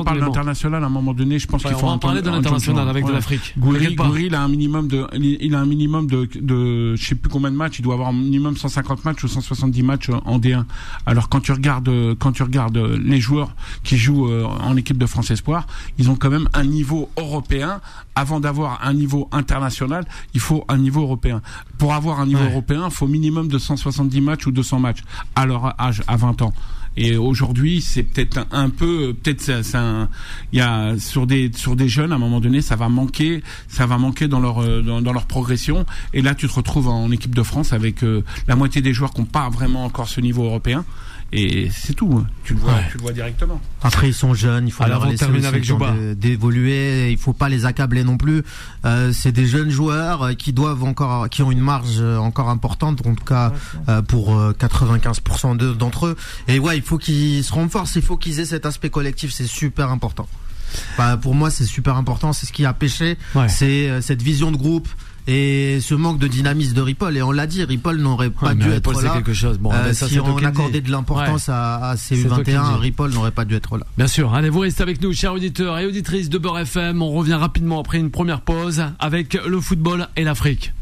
on 0.00 0.04
parle, 0.04 0.20
d'international, 0.20 0.82
à 0.82 0.86
un 0.86 0.90
moment 0.90 1.14
donné, 1.14 1.38
je 1.38 1.46
pense 1.46 1.62
Ouais, 1.62 1.68
qu'il 1.70 1.76
on 1.76 1.80
faut 1.80 1.86
va 1.86 1.92
en 1.92 1.98
parler 1.98 2.20
de 2.20 2.28
l'international 2.28 2.88
avec 2.88 3.06
de 3.06 3.12
l'Afrique. 3.12 3.54
Pas. 3.96 4.08
Gouiri, 4.08 4.26
il 4.26 4.34
a 4.34 4.42
un 4.42 4.48
minimum 4.48 4.88
de, 4.88 5.06
il 5.14 5.54
a 5.54 5.60
un 5.60 5.64
minimum 5.66 6.06
de, 6.06 6.28
de, 6.40 6.96
je 6.96 7.04
sais 7.04 7.14
plus 7.14 7.30
combien 7.30 7.50
de 7.50 7.56
matchs, 7.56 7.78
il 7.78 7.82
doit 7.82 7.94
avoir 7.94 8.08
un 8.10 8.12
minimum 8.12 8.56
150 8.56 9.04
matchs 9.04 9.24
ou 9.24 9.28
170 9.28 9.82
matchs 9.82 10.10
en 10.26 10.38
D1. 10.38 10.64
Alors 11.06 11.28
quand 11.28 11.40
tu 11.40 11.52
regardes, 11.52 11.90
quand 12.18 12.32
tu 12.32 12.42
regardes 12.42 12.76
les 12.76 13.20
joueurs 13.20 13.54
qui 13.84 13.96
jouent 13.96 14.30
euh, 14.30 14.44
en 14.44 14.76
équipe 14.76 14.98
de 14.98 15.06
France 15.06 15.30
Espoir, 15.30 15.66
ils 15.98 16.10
ont 16.10 16.16
quand 16.16 16.30
même 16.30 16.48
un 16.52 16.64
niveau 16.64 17.08
européen. 17.16 17.80
Avant 18.14 18.40
d'avoir 18.40 18.80
un 18.84 18.94
niveau 18.94 19.28
international, 19.30 20.04
il 20.34 20.40
faut 20.40 20.64
un 20.68 20.76
niveau 20.78 21.02
européen. 21.02 21.40
Pour 21.78 21.94
avoir 21.94 22.18
un 22.18 22.26
niveau 22.26 22.40
Ouais. 22.40 22.47
Européen, 22.48 22.90
faut 22.90 23.06
minimum 23.06 23.48
de 23.48 23.58
170 23.58 24.20
matchs 24.20 24.46
ou 24.46 24.52
200 24.52 24.80
matchs 24.80 25.02
à 25.34 25.46
leur 25.46 25.80
âge, 25.80 26.02
à 26.06 26.16
20 26.16 26.42
ans. 26.42 26.52
Et 27.00 27.16
aujourd'hui, 27.16 27.80
c'est 27.80 28.02
peut-être 28.02 28.44
un, 28.50 28.70
peu, 28.70 29.14
peut-être 29.14 29.62
ça, 29.62 30.08
y 30.52 30.60
a 30.60 30.98
sur 30.98 31.28
des 31.28 31.50
sur 31.54 31.76
des 31.76 31.88
jeunes 31.88 32.10
à 32.10 32.16
un 32.16 32.18
moment 32.18 32.40
donné, 32.40 32.60
ça 32.60 32.74
va 32.74 32.88
manquer, 32.88 33.44
ça 33.68 33.86
va 33.86 33.98
manquer 33.98 34.26
dans 34.26 34.40
leur 34.40 34.62
euh, 34.62 34.82
dans 34.82 35.12
leur 35.12 35.26
progression. 35.26 35.86
Et 36.12 36.22
là, 36.22 36.34
tu 36.34 36.48
te 36.48 36.52
retrouves 36.52 36.88
en 36.88 37.12
équipe 37.12 37.36
de 37.36 37.42
France 37.44 37.72
avec 37.72 38.02
euh, 38.02 38.24
la 38.48 38.56
moitié 38.56 38.82
des 38.82 38.92
joueurs 38.92 39.12
qui 39.12 39.20
n'ont 39.20 39.26
pas 39.28 39.48
vraiment 39.48 39.84
encore 39.84 40.08
ce 40.08 40.20
niveau 40.20 40.44
européen. 40.44 40.84
Et 41.30 41.68
c'est 41.70 41.92
tout. 41.92 42.10
hein. 42.22 42.26
Tu 42.44 42.54
le 42.54 42.60
vois, 42.60 42.72
Ouais. 42.72 42.86
tu 42.90 42.96
le 42.96 43.02
vois 43.02 43.12
directement. 43.12 43.60
Après, 43.82 44.08
ils 44.08 44.14
sont 44.14 44.32
jeunes, 44.32 44.66
il 44.66 44.70
faut 44.70 44.82
Alors, 44.84 45.00
leur 45.02 45.10
laisser 45.10 45.24
avec 45.24 45.62
d'évoluer. 46.14 47.12
Il 47.12 47.18
faut 47.18 47.32
pas 47.34 47.48
les 47.48 47.64
accabler 47.66 48.02
non 48.04 48.16
plus. 48.16 48.42
Euh, 48.84 49.12
c'est 49.12 49.32
des 49.32 49.46
jeunes 49.46 49.70
joueurs 49.70 50.22
euh, 50.22 50.32
qui 50.32 50.52
doivent 50.52 50.84
encore, 50.84 51.28
qui 51.28 51.42
ont 51.42 51.50
une 51.50 51.60
marge 51.60 51.96
euh, 52.00 52.16
encore 52.16 52.48
importante, 52.48 53.06
en 53.06 53.14
tout 53.14 53.24
cas 53.24 53.52
euh, 53.88 54.00
pour 54.02 54.36
euh, 54.38 54.52
95% 54.58 55.56
de- 55.56 55.72
d'entre 55.74 56.06
eux. 56.06 56.16
Et 56.48 56.58
ouais, 56.58 56.76
il 56.76 56.82
faut 56.82 56.98
qu'ils 56.98 57.44
se 57.44 57.52
renforcent. 57.52 57.96
Il 57.96 58.02
faut 58.02 58.16
qu'ils 58.16 58.40
aient 58.40 58.44
cet 58.46 58.64
aspect 58.66 58.90
collectif. 58.90 59.30
C'est 59.32 59.46
super 59.46 59.90
important. 59.90 60.26
Bah, 60.98 61.16
pour 61.16 61.34
moi, 61.34 61.50
c'est 61.50 61.64
super 61.64 61.96
important. 61.96 62.32
C'est 62.32 62.46
ce 62.46 62.52
qui 62.52 62.64
a 62.66 62.72
pêché. 62.72 63.16
Ouais. 63.34 63.48
C'est 63.48 63.88
euh, 63.90 64.00
cette 64.00 64.22
vision 64.22 64.50
de 64.50 64.56
groupe. 64.56 64.88
Et 65.30 65.78
ce 65.82 65.94
manque 65.94 66.18
de 66.18 66.26
dynamisme 66.26 66.72
de 66.74 66.80
Ripoll, 66.80 67.18
et 67.18 67.22
on 67.22 67.32
l'a 67.32 67.46
dit, 67.46 67.62
Ripoll 67.62 67.98
n'aurait 67.98 68.30
pas 68.30 68.48
Ouais, 68.48 68.54
dû 68.54 68.70
être 68.70 69.02
là. 69.02 69.10
quelque 69.12 69.34
chose. 69.34 69.58
Bon, 69.58 69.70
Euh, 69.70 69.84
ben, 69.84 69.92
ça, 69.92 70.08
si 70.08 70.18
on 70.18 70.36
accordait 70.38 70.80
de 70.80 70.90
l'importance 70.90 71.50
à, 71.50 71.90
à 71.90 71.96
ces 71.98 72.16
C'est 72.16 72.28
toi 72.28 72.42
qui 72.42 72.50
le 72.50 72.56
U21, 72.56 72.74
dis. 72.76 72.80
Ripoll 72.80 73.12
n'aurait 73.12 73.30
pas 73.30 73.44
dû 73.44 73.54
être 73.54 73.76
là. 73.76 73.84
Bien 73.98 74.06
sûr, 74.06 74.32
allez, 74.34 74.48
vous 74.48 74.60
restez 74.60 74.82
avec 74.82 75.02
nous, 75.02 75.12
chers 75.12 75.34
auditeurs 75.34 75.78
et 75.78 75.84
auditrices 75.84 76.30
de 76.30 76.38
Beurre 76.38 76.60
FM. 76.60 77.02
On 77.02 77.10
revient 77.12 77.34
rapidement 77.34 77.78
après 77.78 77.98
une 77.98 78.10
première 78.10 78.40
pause 78.40 78.82
avec 78.98 79.34
le 79.34 79.60
football 79.60 80.08
et 80.16 80.24
l'Afrique. 80.24 80.72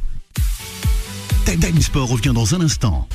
Time 1.45 1.81
Sport 1.81 2.09
revient 2.09 2.33
dans 2.35 2.55
un 2.55 2.61
instant. 2.61 3.09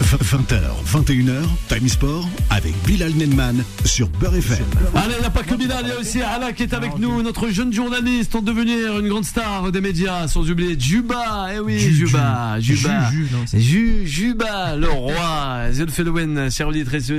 20h, 0.00 0.60
21h, 0.86 1.42
Time 1.68 1.88
Sport 1.88 2.28
avec 2.50 2.72
Bilal 2.86 3.12
Nenman 3.14 3.62
sur 3.84 4.08
Beurre 4.08 4.36
FM. 4.36 4.64
Allez, 4.94 5.14
il 5.18 5.20
n'y 5.20 5.26
a 5.26 5.30
pas 5.30 5.42
que 5.42 5.54
Bilal, 5.54 5.80
il 5.84 5.88
y 5.88 5.92
a 5.92 5.98
aussi 5.98 6.22
Ala 6.22 6.52
qui 6.52 6.62
est 6.62 6.72
avec 6.72 6.98
nous, 6.98 7.20
notre 7.22 7.48
jeune 7.50 7.72
journaliste 7.72 8.34
en 8.34 8.40
devenir 8.42 8.98
une 9.00 9.08
grande 9.08 9.24
star 9.24 9.70
des 9.70 9.80
médias, 9.80 10.28
sans 10.28 10.48
oublier 10.50 10.76
Juba, 10.78 11.48
eh 11.54 11.58
oui, 11.58 11.78
Ju- 11.78 11.92
Juba, 12.06 12.58
Ju- 12.60 12.76
Juba, 12.76 13.10
Ju- 13.10 13.28
non, 13.32 14.04
Juba, 14.06 14.76
le 14.76 14.88
roi, 14.88 15.72
Zelfelowen, 15.72 16.50
cher 16.50 16.68
auditrice 16.68 17.10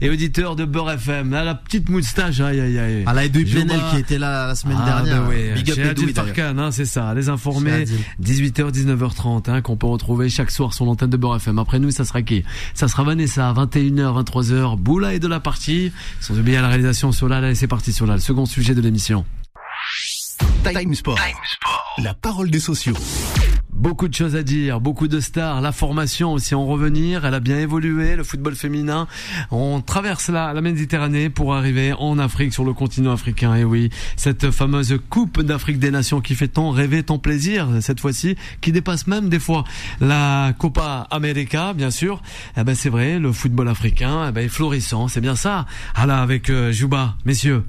et 0.00 0.10
auditeur 0.10 0.56
de 0.56 0.64
Beurre 0.64 0.92
FM, 0.92 1.30
là, 1.30 1.44
la 1.44 1.54
petite 1.54 1.88
moustache, 1.88 2.40
aïe, 2.40 2.60
aïe, 2.60 2.78
aïe. 2.78 3.04
À 3.06 3.14
la 3.14 3.24
Edoui. 3.24 3.44
Plenel 3.44 3.80
qui 3.92 3.98
était 3.98 4.18
là 4.18 4.48
la 4.48 4.54
semaine 4.54 4.78
Ah, 4.82 5.02
dernière. 5.02 5.22
bah 5.22 5.28
oui. 5.30 5.52
Big 5.62 5.70
up 5.70 5.78
Edoui. 5.78 6.12
Farkan, 6.12 6.58
hein, 6.58 6.70
c'est 6.72 6.84
ça, 6.84 7.14
les 7.14 7.28
informés. 7.28 7.72
Adil. 7.72 7.96
18h, 8.22 8.70
19h30, 8.72 9.48
hein, 9.50 9.62
qu'on 9.62 9.76
peut 9.76 9.86
retrouver 9.86 10.28
chaque 10.28 10.50
soir 10.50 10.74
sur 10.74 10.84
l'antenne 10.84 11.10
de 11.10 11.16
Beurre 11.16 11.36
FM. 11.36 11.58
Après 11.58 11.78
nous, 11.78 11.90
ça 11.90 12.04
sera 12.04 12.22
qui 12.24 12.44
Ça 12.74 12.88
sera 12.88 13.04
Vanessa, 13.04 13.52
21h, 13.52 14.24
23h. 14.24 14.76
Boula 14.78 15.14
est 15.14 15.20
de 15.20 15.28
la 15.28 15.40
partie. 15.40 15.92
Sans 16.20 16.38
oublier 16.38 16.60
la 16.60 16.68
réalisation 16.68 17.12
sur 17.12 17.28
là, 17.28 17.48
et 17.48 17.54
c'est 17.54 17.68
parti. 17.68 17.94
Le 18.06 18.18
second 18.18 18.46
sujet 18.46 18.74
de 18.74 18.80
l'émission. 18.80 19.24
Time 20.72 20.94
Sport. 20.94 21.18
La 21.98 22.14
parole 22.14 22.50
des 22.50 22.58
sociaux. 22.58 22.94
Beaucoup 23.72 24.08
de 24.08 24.14
choses 24.14 24.34
à 24.34 24.42
dire, 24.42 24.80
beaucoup 24.80 25.08
de 25.08 25.20
stars, 25.20 25.60
la 25.60 25.72
formation 25.72 26.32
aussi 26.32 26.54
en 26.54 26.64
revenir, 26.64 27.26
elle 27.26 27.34
a 27.34 27.40
bien 27.40 27.58
évolué, 27.58 28.16
le 28.16 28.24
football 28.24 28.54
féminin. 28.54 29.06
On 29.50 29.82
traverse 29.82 30.30
la, 30.30 30.54
la 30.54 30.60
Méditerranée 30.62 31.28
pour 31.28 31.54
arriver 31.54 31.92
en 31.92 32.18
Afrique, 32.18 32.54
sur 32.54 32.64
le 32.64 32.72
continent 32.72 33.12
africain. 33.12 33.54
Et 33.56 33.64
oui, 33.64 33.90
cette 34.16 34.52
fameuse 34.52 34.98
Coupe 35.10 35.42
d'Afrique 35.42 35.78
des 35.78 35.90
Nations 35.90 36.20
qui 36.20 36.34
fait 36.34 36.48
tant 36.48 36.70
rêver, 36.70 37.02
tant 37.02 37.18
plaisir, 37.18 37.68
cette 37.80 38.00
fois-ci, 38.00 38.36
qui 38.62 38.72
dépasse 38.72 39.06
même 39.06 39.28
des 39.28 39.40
fois 39.40 39.64
la 40.00 40.54
Copa 40.56 41.06
América, 41.10 41.74
bien 41.74 41.90
sûr. 41.90 42.22
Eh 42.56 42.64
ben 42.64 42.74
c'est 42.74 42.90
vrai, 42.90 43.18
le 43.18 43.32
football 43.32 43.68
africain 43.68 44.26
eh 44.28 44.32
ben, 44.32 44.46
est 44.46 44.48
florissant, 44.48 45.08
c'est 45.08 45.20
bien 45.20 45.36
ça. 45.36 45.66
Ah 45.94 46.06
là, 46.06 46.22
avec 46.22 46.48
euh, 46.48 46.72
Jouba, 46.72 47.16
messieurs. 47.26 47.64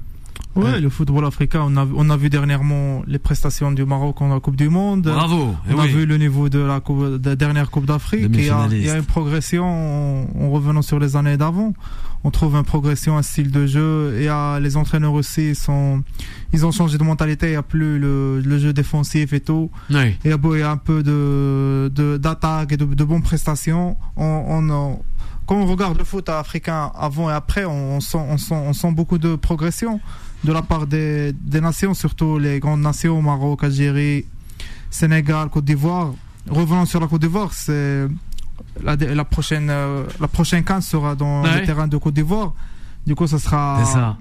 Ouais, 0.56 0.80
le 0.80 0.88
football 0.88 1.24
africain, 1.24 1.62
on 1.66 1.76
a, 1.76 1.86
on 1.94 2.08
a 2.10 2.16
vu 2.16 2.30
dernièrement 2.30 3.02
les 3.06 3.18
prestations 3.18 3.70
du 3.72 3.84
Maroc 3.84 4.20
en 4.22 4.28
la 4.28 4.40
Coupe 4.40 4.56
du 4.56 4.68
Monde. 4.68 5.02
Bravo. 5.02 5.54
Eh 5.68 5.74
On 5.74 5.78
a 5.78 5.82
oui. 5.84 5.88
vu 5.92 6.06
le 6.06 6.16
niveau 6.16 6.48
de 6.48 6.58
la, 6.58 6.80
coupe- 6.80 7.18
de 7.20 7.28
la 7.30 7.36
dernière 7.36 7.70
Coupe 7.70 7.86
d'Afrique. 7.86 8.34
et 8.36 8.46
Il 8.46 8.50
a- 8.50 8.66
il 8.70 8.84
y 8.84 8.90
a 8.90 8.96
une 8.96 9.04
progression 9.04 9.64
en, 9.64 10.26
en 10.44 10.50
revenant 10.50 10.82
sur 10.82 10.98
les 10.98 11.14
années 11.16 11.36
d'avant. 11.36 11.72
On 12.24 12.30
trouve 12.30 12.56
une 12.56 12.64
progression, 12.64 13.16
un 13.16 13.22
style 13.22 13.50
de 13.52 13.66
jeu. 13.66 14.16
Et 14.18 14.28
à, 14.28 14.58
les 14.60 14.76
entraîneurs 14.76 15.12
aussi 15.12 15.54
sont, 15.54 16.02
ils 16.52 16.64
ont 16.66 16.72
changé 16.72 16.98
de 16.98 17.04
mentalité. 17.04 17.46
Il 17.48 17.50
n'y 17.50 17.56
a 17.56 17.62
plus 17.62 17.98
le, 17.98 18.40
le 18.40 18.58
jeu 18.58 18.72
défensif 18.72 19.32
et 19.32 19.40
tout. 19.40 19.70
Oui. 19.90 20.16
A, 20.30 20.36
beau- 20.36 20.54
il 20.56 20.60
y 20.60 20.62
a 20.62 20.70
un 20.70 20.76
peu 20.76 21.02
de, 21.04 21.92
de, 21.94 22.16
d'attaque 22.16 22.72
et 22.72 22.76
de, 22.76 22.84
de 22.84 23.04
bonnes 23.04 23.22
prestations. 23.22 23.96
On, 24.16 24.44
on, 24.48 24.70
on- 24.70 25.02
quand 25.46 25.54
on 25.54 25.66
regarde 25.66 25.96
le 25.96 26.02
foot 26.02 26.28
africain 26.28 26.90
avant 26.98 27.30
et 27.30 27.32
après, 27.32 27.64
on, 27.64 27.96
on 27.96 28.00
sent, 28.00 28.18
on, 28.18 28.36
sent, 28.36 28.54
on 28.54 28.72
sent 28.72 28.90
beaucoup 28.90 29.18
de 29.18 29.36
progression 29.36 30.00
de 30.44 30.52
la 30.52 30.62
part 30.62 30.86
des, 30.86 31.32
des 31.32 31.60
nations, 31.60 31.94
surtout 31.94 32.38
les 32.38 32.60
grandes 32.60 32.80
nations, 32.82 33.20
Maroc, 33.22 33.64
Algérie, 33.64 34.24
Sénégal, 34.90 35.48
Côte 35.48 35.64
d'Ivoire. 35.64 36.12
Revenons 36.48 36.86
sur 36.86 37.00
la 37.00 37.06
Côte 37.08 37.20
d'Ivoire, 37.22 37.52
c'est 37.52 38.06
la, 38.82 38.96
la 38.96 39.24
prochaine 39.24 39.68
euh, 39.70 40.04
la 40.20 40.28
prochaine 40.28 40.62
CAN 40.64 40.80
sera 40.80 41.14
dans 41.14 41.42
Ouais. 41.42 41.60
le 41.60 41.66
terrain 41.66 41.88
de 41.88 41.96
Côte 41.96 42.14
d'Ivoire. 42.14 42.54
Du 43.06 43.14
coup, 43.14 43.26
ça 43.26 43.38
sera 43.38 43.80
C'est 43.84 43.92
ça. 43.92 44.16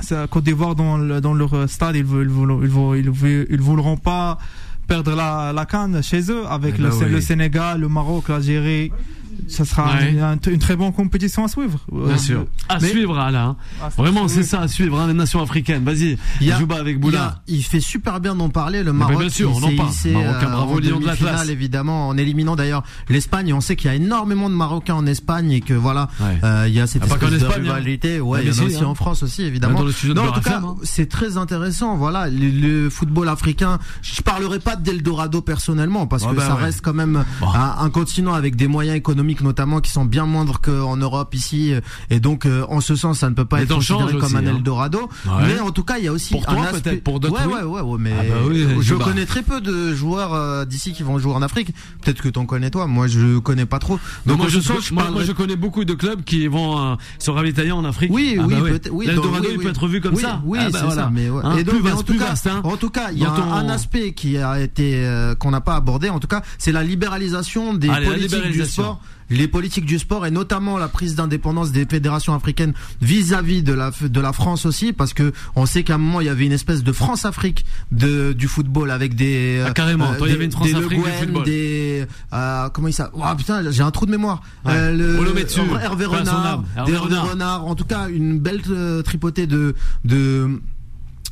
c'est 0.00 0.30
Côte 0.30 0.44
d'Ivoire 0.44 0.74
dans, 0.74 0.96
le- 0.98 1.20
dans 1.20 1.34
leur 1.34 1.68
stade, 1.68 1.96
ils 1.96 2.04
ne 2.06 2.22
ils 2.22 2.26
ils 2.26 2.30
ils 2.30 3.10
voudront- 3.10 3.46
ils 3.50 3.60
voudront 3.60 3.96
pas 3.96 4.38
perdre 4.86 5.14
la, 5.14 5.52
la 5.52 5.66
canne 5.66 6.02
chez 6.02 6.30
eux 6.30 6.46
avec 6.48 6.76
Eh 6.78 6.82
le, 6.82 6.88
ben 6.90 6.96
oui. 7.02 7.10
le 7.10 7.20
Sénégal, 7.20 7.80
le 7.80 7.88
Maroc, 7.88 8.28
l'Algérie. 8.28 8.90
Ça 9.46 9.64
sera 9.64 9.94
Ouais. 9.94 10.16
une, 10.50 10.58
très 10.58 10.76
bonne 10.76 10.92
compétition 10.92 11.44
à 11.44 11.48
suivre. 11.48 11.78
Bien 11.92 12.14
Euh, 12.14 12.18
sûr. 12.18 12.46
À 12.68 12.78
mais- 12.80 12.88
suivre, 12.88 13.18
Alain. 13.18 13.56
Ah, 13.82 13.88
Vraiment, 13.96 14.26
c'est 14.28 14.42
ça 14.42 14.60
à 14.60 14.68
suivre, 14.68 14.98
hein, 14.98 15.06
les 15.06 15.14
nations 15.14 15.40
africaines. 15.42 15.84
Vas-y, 15.84 16.18
Jouba 16.40 16.76
avec 16.76 16.98
Boula. 17.00 17.22
a- 17.22 17.42
il 17.46 17.62
fait 17.62 17.80
super 17.80 18.20
bien 18.20 18.34
d'en 18.34 18.48
parler, 18.48 18.82
le 18.82 18.92
Mais 18.92 18.98
Maroc. 19.00 19.18
bien 19.20 19.28
sûr, 19.28 19.50
on 19.54 19.58
en 19.62 19.76
parle. 19.76 19.90
Marocain, 20.12 20.46
euh, 20.46 20.50
bravo, 20.50 20.74
en 20.74 20.78
Lion 20.78 21.00
de 21.00 21.06
l'Atlas. 21.06 21.18
demi-finale, 21.20 21.50
évidemment, 21.50 22.08
en 22.08 22.16
éliminant 22.16 22.56
d'ailleurs 22.56 22.82
l'Espagne. 23.08 23.48
Et 23.48 23.52
on 23.52 23.60
sait 23.60 23.76
qu'il 23.76 23.88
y 23.88 23.92
a 23.92 23.96
énormément 23.96 24.50
de 24.50 24.54
Marocains 24.54 24.94
en 24.94 25.06
Espagne 25.06 25.52
et 25.52 25.60
que 25.60 25.74
voilà, 25.74 26.08
Ouais. 26.20 26.38
euh, 26.44 26.64
il 26.68 26.74
y 26.74 26.80
a 26.80 26.86
cette 26.86 27.02
Ah, 27.04 27.06
pas 27.06 27.14
qu'en 27.16 27.26
espèce 27.26 27.40
de 27.42 27.46
Espagne, 27.46 27.60
hein. 27.68 27.74
rivalité. 27.74 28.20
Ouais, 28.20 28.38
Ah, 28.40 28.42
il 28.42 28.46
y 28.46 28.50
en 28.50 28.52
a 28.52 28.56
si, 28.56 28.62
aussi 28.62 28.82
hein. 28.84 28.86
en 28.86 28.94
France 28.94 29.22
aussi, 29.22 29.42
évidemment. 29.42 29.78
Dans 29.80 29.84
le 29.84 29.92
studio 29.92 30.14
de 30.14 30.20
non, 30.20 30.28
en 30.28 30.32
tout 30.32 30.40
cas, 30.40 30.60
hein. 30.64 30.76
c'est 30.82 31.08
très 31.08 31.36
intéressant. 31.36 31.96
Voilà, 31.96 32.28
le, 32.28 32.48
le 32.50 32.90
football 32.90 33.28
africain. 33.28 33.78
Je 34.02 34.20
parlerai 34.22 34.58
pas 34.58 34.76
d'Eldorado 34.76 35.40
personnellement 35.42 36.06
parce 36.06 36.24
Ah 36.26 36.30
que 36.30 36.36
bah 36.36 36.46
ça 36.46 36.54
reste 36.54 36.80
quand 36.82 36.94
même 36.94 37.24
un, 37.42 37.74
un 37.78 37.90
continent 37.90 38.34
avec 38.34 38.56
des 38.56 38.66
moyens 38.68 38.96
économiques 38.96 39.27
notamment 39.40 39.80
qui 39.80 39.90
sont 39.90 40.04
bien 40.04 40.26
moindres 40.26 40.60
qu'en 40.60 40.96
Europe 40.96 41.34
ici. 41.34 41.72
Et 42.10 42.20
donc, 42.20 42.46
euh, 42.46 42.64
en 42.68 42.80
ce 42.80 42.96
sens, 42.96 43.18
ça 43.18 43.28
ne 43.30 43.34
peut 43.34 43.44
pas 43.44 43.58
Les 43.58 43.64
être 43.64 43.74
considéré 43.74 44.12
comme 44.14 44.22
aussi, 44.24 44.36
un 44.36 44.46
hein. 44.46 44.54
Eldorado. 44.56 45.08
Ouais. 45.26 45.32
Mais 45.46 45.60
en 45.60 45.70
tout 45.70 45.84
cas, 45.84 45.98
il 45.98 46.04
y 46.04 46.08
a 46.08 46.12
aussi 46.12 46.32
Pour 46.34 46.48
un 46.48 46.54
toi, 46.54 46.64
aspect- 46.66 46.80
peut-être, 46.90 47.04
pour 47.04 47.20
d'autres, 47.20 47.34
ouais, 47.34 47.46
oui. 47.46 47.62
ouais, 47.64 47.80
ouais, 47.80 47.80
ouais, 47.80 47.98
mais 48.00 48.12
Ah 48.18 48.22
bah 48.22 48.34
oui, 48.48 48.66
je 48.76 48.82
Juba. 48.82 49.04
connais 49.04 49.26
très 49.26 49.42
peu 49.42 49.60
de 49.60 49.92
joueurs 49.94 50.34
euh, 50.34 50.64
d'ici 50.64 50.92
qui 50.92 51.02
vont 51.02 51.18
jouer 51.18 51.32
en 51.32 51.42
Afrique. 51.42 51.74
Peut-être 52.02 52.22
que 52.22 52.28
t'en 52.28 52.46
connais 52.46 52.70
toi. 52.70 52.86
Moi, 52.86 53.06
je 53.06 53.38
connais 53.38 53.66
pas 53.66 53.78
trop. 53.78 53.98
Donc 54.26 54.38
moi, 54.38 54.46
en 54.46 54.48
je, 54.48 54.60
sens, 54.60 54.86
je 54.86 54.94
moi, 54.94 55.04
je 55.24 55.32
connais 55.32 55.56
beaucoup 55.56 55.84
de 55.84 55.94
clubs 55.94 56.22
qui 56.24 56.46
vont 56.46 56.78
euh, 56.78 56.94
se 57.18 57.30
ravitailler 57.30 57.72
en 57.72 57.84
Afrique. 57.84 58.10
Oui, 58.12 58.36
Ah 58.38 58.44
oui, 58.46 58.54
bah. 58.54 58.78
Oui, 58.90 59.06
L'Eldorado, 59.06 59.34
donc, 59.36 59.42
oui, 59.42 59.48
il 59.52 59.58
oui. 59.58 59.64
peut 59.64 59.70
être 59.70 59.88
vu 59.88 60.00
comme 60.00 60.16
ça. 60.16 60.40
Oui, 60.44 60.58
Ah 60.60 60.70
bah 60.70 60.78
c'est 60.88 60.94
ça. 60.94 61.10
Mais 61.12 61.28
ouais. 61.30 61.42
Hein, 61.44 61.56
et 61.58 61.64
donc, 61.64 61.74
en 61.86 62.02
tout 62.02 62.16
cas, 62.18 62.34
hein. 62.46 62.60
en 62.64 62.76
tout 62.76 62.90
cas, 62.90 63.10
il 63.12 63.18
y 63.18 63.24
a 63.24 63.30
un, 63.32 63.68
aspect 63.68 64.12
qui 64.12 64.38
a 64.38 64.60
été 64.60 65.04
qu'on 65.38 65.50
n'a 65.50 65.60
pas 65.60 65.76
abordé. 65.76 66.08
En 66.08 66.18
tout 66.20 66.28
cas, 66.28 66.42
c'est 66.58 66.72
la 66.72 66.82
libéralisation 66.82 67.74
des 67.74 67.88
politiques 67.88 68.50
du 68.52 68.64
sport. 68.64 69.00
Les 69.30 69.46
politiques 69.48 69.84
du 69.84 69.98
sport 69.98 70.24
et 70.26 70.30
notamment 70.30 70.78
la 70.78 70.88
prise 70.88 71.14
d'indépendance 71.14 71.70
des 71.72 71.84
fédérations 71.84 72.34
africaines 72.34 72.72
vis-à-vis 73.02 73.62
de 73.62 73.72
la 73.72 73.90
de 74.00 74.20
la 74.20 74.32
France 74.32 74.64
aussi, 74.66 74.92
parce 74.92 75.12
que 75.12 75.32
on 75.56 75.66
sait 75.66 75.82
qu'à 75.82 75.94
un 75.96 75.98
moment 75.98 76.20
il 76.20 76.26
y 76.26 76.30
avait 76.30 76.46
une 76.46 76.52
espèce 76.52 76.82
de 76.82 76.92
France-Afrique 76.92 77.64
de 77.92 78.32
du 78.32 78.48
football 78.48 78.90
avec 78.90 79.14
des 79.14 79.62
Ah, 79.66 79.72
carrément. 79.72 80.14
Toi, 80.14 80.28
il 80.28 80.30
y 80.30 80.32
des- 80.32 80.34
avait 80.34 80.44
une 80.46 80.50
des 80.50 80.72
du 80.88 80.96
Guen, 80.96 81.12
football. 81.18 81.44
des 81.44 82.06
euh, 82.32 82.68
comment 82.70 82.88
il 82.88 82.92
s'appelle? 82.92 83.20
Oh, 83.22 83.36
putain 83.36 83.70
j'ai 83.70 83.82
un 83.82 83.90
trou 83.90 84.06
de 84.06 84.10
mémoire 84.12 84.40
Ouais. 84.64 84.72
Euh, 84.74 84.92
le. 84.96 85.78
Hervé 85.82 86.06
Renard 86.06 86.62
des 86.62 86.78
Hervé 86.78 86.96
Renard. 86.96 87.30
Renard. 87.30 87.66
en 87.66 87.74
tout 87.74 87.84
cas 87.84 88.08
une 88.08 88.38
belle 88.38 88.62
euh, 88.70 89.02
tripotée 89.02 89.46
de 89.46 89.74
de 90.04 90.60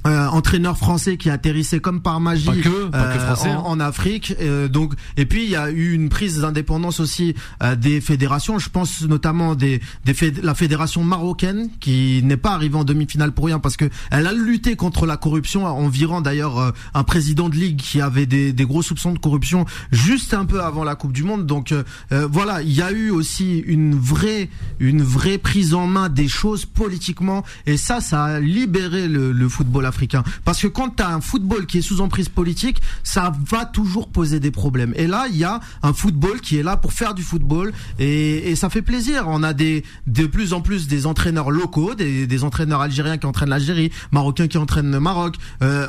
euh, 0.07 0.27
entraîneur 0.29 0.79
français 0.79 1.17
qui 1.17 1.29
atterrissait 1.31 1.81
comme 1.81 2.01
par 2.01 2.21
magie 2.21 2.47
Pas 2.47 2.55
que, 2.57 2.85
pas 2.87 3.13
que 3.13 3.19
euh, 3.19 3.27
français, 3.27 3.51
en, 3.51 3.59
hein. 3.59 3.63
en 3.67 3.81
Afrique. 3.81 4.35
Euh, 4.41 4.69
donc 4.69 4.95
et 5.17 5.27
puis 5.27 5.45
il 5.45 5.51
y 5.51 5.57
a 5.57 5.71
eu 5.71 5.93
une 5.93 6.09
prise 6.09 6.39
d'indépendance 6.41 7.01
aussi 7.01 7.35
euh, 7.63 7.75
des 7.77 8.01
fédérations. 8.01 8.59
Je 8.59 8.71
pense 8.71 9.03
notamment 9.03 9.55
des, 9.55 9.81
des 10.05 10.13
féd- 10.13 10.41
la 10.43 10.55
fédération 10.55 11.03
marocaine 11.05 11.69
qui 11.81 12.23
n'est 12.23 12.37
pas 12.37 12.53
arrivée 12.53 12.77
en 12.77 12.85
demi-finale 12.85 13.33
pour 13.33 13.47
rien 13.47 13.59
parce 13.59 13.77
que 13.77 13.87
elle 14.13 14.27
a 14.29 14.33
lutté 14.33 14.77
contre 14.77 15.07
la 15.07 15.17
corruption. 15.17 15.67
En 15.67 15.89
virant 15.89 16.21
d'ailleurs 16.21 16.59
euh, 16.59 16.71
un 16.95 17.03
président 17.03 17.49
de 17.49 17.57
ligue 17.57 17.81
qui 17.81 18.01
avait 18.01 18.27
des, 18.27 18.53
des 18.53 18.65
gros 18.65 18.83
soupçons 18.83 19.13
de 19.13 19.19
corruption 19.19 19.65
juste 19.91 20.33
un 20.35 20.45
peu 20.45 20.63
avant 20.63 20.85
la 20.85 20.95
Coupe 20.95 21.13
du 21.13 21.25
Monde. 21.25 21.47
Donc 21.47 21.73
euh, 21.73 21.83
voilà 22.31 22.63
il 22.63 22.73
y 22.73 22.83
a 22.83 22.93
eu 22.93 23.11
aussi 23.11 23.59
une 23.59 23.95
vraie 23.99 24.49
une 24.79 25.03
vraie 25.03 25.39
prise 25.39 25.75
en 25.75 25.87
main 25.89 26.09
des 26.09 26.29
choses 26.29 26.65
politiquement. 26.65 27.45
Et 27.67 27.77
ça 27.77 28.01
ça 28.01 28.25
a 28.25 28.41
libéré 28.41 29.09
le, 29.09 29.33
le 29.33 29.49
football 29.49 29.85
africain 29.87 29.96
Parce 30.45 30.61
que 30.61 30.67
quand 30.67 30.97
tu 30.97 31.03
as 31.03 31.09
un 31.09 31.21
football 31.21 31.67
qui 31.67 31.79
est 31.79 31.83
sous 31.83 32.01
emprise 32.01 32.29
politique, 32.29 32.81
ça 33.03 33.33
va 33.51 33.65
toujours 33.65 34.09
poser 34.09 34.41
des 34.41 34.51
problèmes. 34.51 34.93
Et 34.97 35.07
là, 35.07 35.27
il 35.31 35.37
y 35.37 35.45
a 35.45 35.61
un 35.83 35.93
football 35.93 36.41
qui 36.41 36.59
est 36.59 36.63
là 36.63 36.77
pour 36.77 36.93
faire 36.93 37.15
du 37.15 37.23
football 37.23 37.73
et, 37.99 38.51
et 38.51 38.57
ça 38.57 38.69
fait 38.71 38.83
plaisir. 38.83 39.25
On 39.27 39.43
a 39.43 39.53
des 39.53 39.85
de 40.07 40.27
plus 40.27 40.53
en 40.53 40.61
plus 40.61 40.87
des 40.87 41.07
entraîneurs 41.07 41.51
locaux, 41.51 41.95
des, 41.95 42.27
des 42.27 42.45
entraîneurs 42.45 42.81
algériens 42.81 43.19
qui 43.19 43.27
entraînent 43.27 43.51
l'Algérie, 43.51 43.91
marocains 44.13 44.49
qui 44.49 44.59
entraînent 44.59 44.91
le 44.91 45.01
Maroc. 45.01 45.37
Euh, 45.63 45.89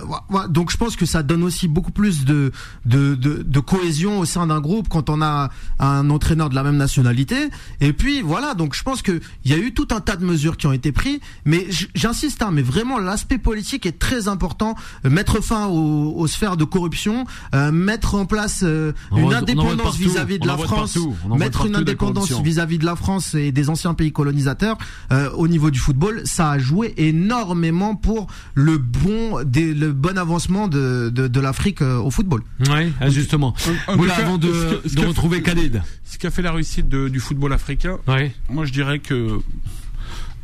donc 0.50 0.72
je 0.72 0.78
pense 0.78 0.96
que 0.96 1.06
ça 1.06 1.24
donne 1.24 1.44
aussi 1.44 1.68
beaucoup 1.68 1.92
plus 1.92 2.26
de 2.26 2.52
de, 2.86 3.16
de, 3.16 3.44
de 3.44 3.60
cohésion 3.60 4.20
au 4.20 4.26
sein 4.26 4.48
d'un 4.48 4.62
groupe 4.62 4.88
quand 4.90 5.10
on 5.10 5.22
a 5.22 5.50
un 5.80 6.10
entraîneur 6.10 6.50
de 6.50 6.56
la 6.56 6.64
même 6.64 6.78
nationalité. 6.78 7.50
Et 7.82 7.94
puis 7.94 8.22
voilà, 8.22 8.54
donc 8.54 8.76
je 8.76 8.84
pense 8.84 9.02
que 9.02 9.20
il 9.44 9.52
y 9.52 9.54
a 9.54 9.58
eu 9.58 9.74
tout 9.74 9.88
un 9.92 10.00
tas 10.00 10.16
de 10.16 10.26
mesures 10.26 10.58
qui 10.58 10.68
ont 10.68 10.72
été 10.74 10.92
prises, 10.92 11.20
mais 11.46 11.68
j'insiste, 11.96 12.42
hein, 12.42 12.52
mais 12.52 12.62
vraiment 12.62 13.00
l'aspect 13.00 13.38
politique 13.38 13.86
est 13.86 13.97
très 14.00 14.28
important. 14.28 14.76
Euh, 15.06 15.10
Mettre 15.10 15.42
fin 15.44 15.68
aux, 15.68 16.14
aux 16.16 16.28
sphères 16.28 16.58
de 16.58 16.64
corruption, 16.64 17.26
euh, 17.56 17.72
mettre 17.72 18.16
en 18.16 18.26
place 18.26 18.62
euh, 18.64 18.92
une 19.12 19.22
voit- 19.24 19.38
indépendance 19.38 19.98
vis-à-vis 19.98 20.40
de 20.40 20.48
la 20.48 20.58
France, 20.58 20.98
mettre 21.38 21.66
une 21.66 21.76
indépendance 21.76 22.32
vis-à-vis 22.42 22.78
de 22.78 22.86
la 22.86 22.96
France 22.96 23.34
et 23.36 23.52
des 23.52 23.70
anciens 23.70 23.94
pays 23.94 24.12
colonisateurs 24.12 24.78
euh, 25.12 25.30
au 25.32 25.48
niveau 25.48 25.72
du 25.72 25.80
football, 25.80 26.22
ça 26.26 26.52
a 26.52 26.60
joué 26.60 26.94
énormément 26.98 27.96
pour 27.96 28.28
le 28.54 28.78
bon, 28.78 29.44
des, 29.44 29.74
le 29.74 29.92
bon 29.94 30.18
avancement 30.18 30.68
de, 30.68 31.10
de, 31.14 31.28
de 31.28 31.40
l'Afrique 31.40 31.82
euh, 31.82 31.98
au 32.00 32.12
football. 32.12 32.42
Oui, 32.70 32.92
justement. 33.10 33.54
En- 33.88 33.98
cas, 33.98 34.14
avant 34.18 34.38
de, 34.38 34.52
ce 34.52 34.76
que- 34.76 34.90
ce 34.90 34.96
de 34.96 35.06
retrouver 35.06 35.42
Khalid. 35.42 35.82
Ce 36.06 36.18
qui 36.18 36.28
a 36.28 36.32
fait 36.32 36.42
la 36.42 36.52
réussite 36.52 36.88
de- 36.90 37.08
du 37.10 37.20
football 37.20 37.54
africain, 37.54 37.98
Oui. 38.08 38.32
moi 38.50 38.66
je 38.66 38.72
dirais 38.72 39.00
que 39.00 39.40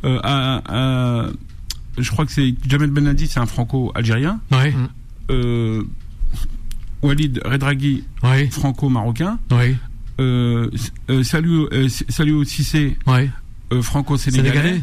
euh, 0.04 0.18
à- 0.22 0.62
à- 0.66 1.28
je 1.98 2.10
crois 2.10 2.26
que 2.26 2.32
c'est 2.32 2.54
Jamel 2.68 2.90
Benadi, 2.90 3.26
c'est 3.26 3.40
un 3.40 3.46
franco-algérien. 3.46 4.40
Oui. 4.52 4.74
Euh, 5.30 5.82
Walid 7.02 7.40
Redraghi, 7.44 8.04
franco-marocain. 8.50 9.38
Oui. 9.50 9.76
Euh, 10.20 10.70
euh, 11.10 11.22
Salou 11.22 11.68
euh, 11.72 11.88
Salou 11.88 12.44
Cissé, 12.44 12.96
euh, 13.08 13.82
franco-sénégalais. 13.82 14.52
Sénégalais. 14.52 14.82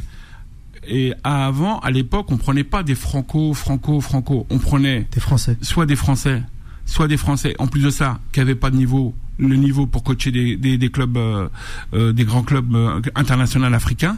Et 0.87 1.13
avant, 1.23 1.79
à 1.79 1.91
l'époque, 1.91 2.27
on 2.31 2.37
prenait 2.37 2.63
pas 2.63 2.83
des 2.83 2.95
franco, 2.95 3.53
franco, 3.53 4.01
franco. 4.01 4.47
On 4.49 4.57
prenait 4.57 5.07
français. 5.19 5.57
soit 5.61 5.85
des 5.85 5.95
Français, 5.95 6.41
soit 6.85 7.07
des 7.07 7.17
Français, 7.17 7.55
en 7.59 7.67
plus 7.67 7.81
de 7.81 7.89
ça, 7.91 8.19
qui 8.31 8.39
n'avaient 8.39 8.55
pas 8.55 8.71
de 8.71 8.77
niveau, 8.77 9.13
le 9.37 9.55
niveau 9.55 9.85
pour 9.85 10.03
coacher 10.03 10.31
des, 10.31 10.57
des, 10.57 10.77
des 10.77 10.89
clubs, 10.89 11.15
euh, 11.17 11.47
euh, 11.93 12.13
des 12.13 12.25
grands 12.25 12.43
clubs 12.43 12.75
euh, 12.75 12.99
internationaux 13.15 13.67
africains. 13.73 14.17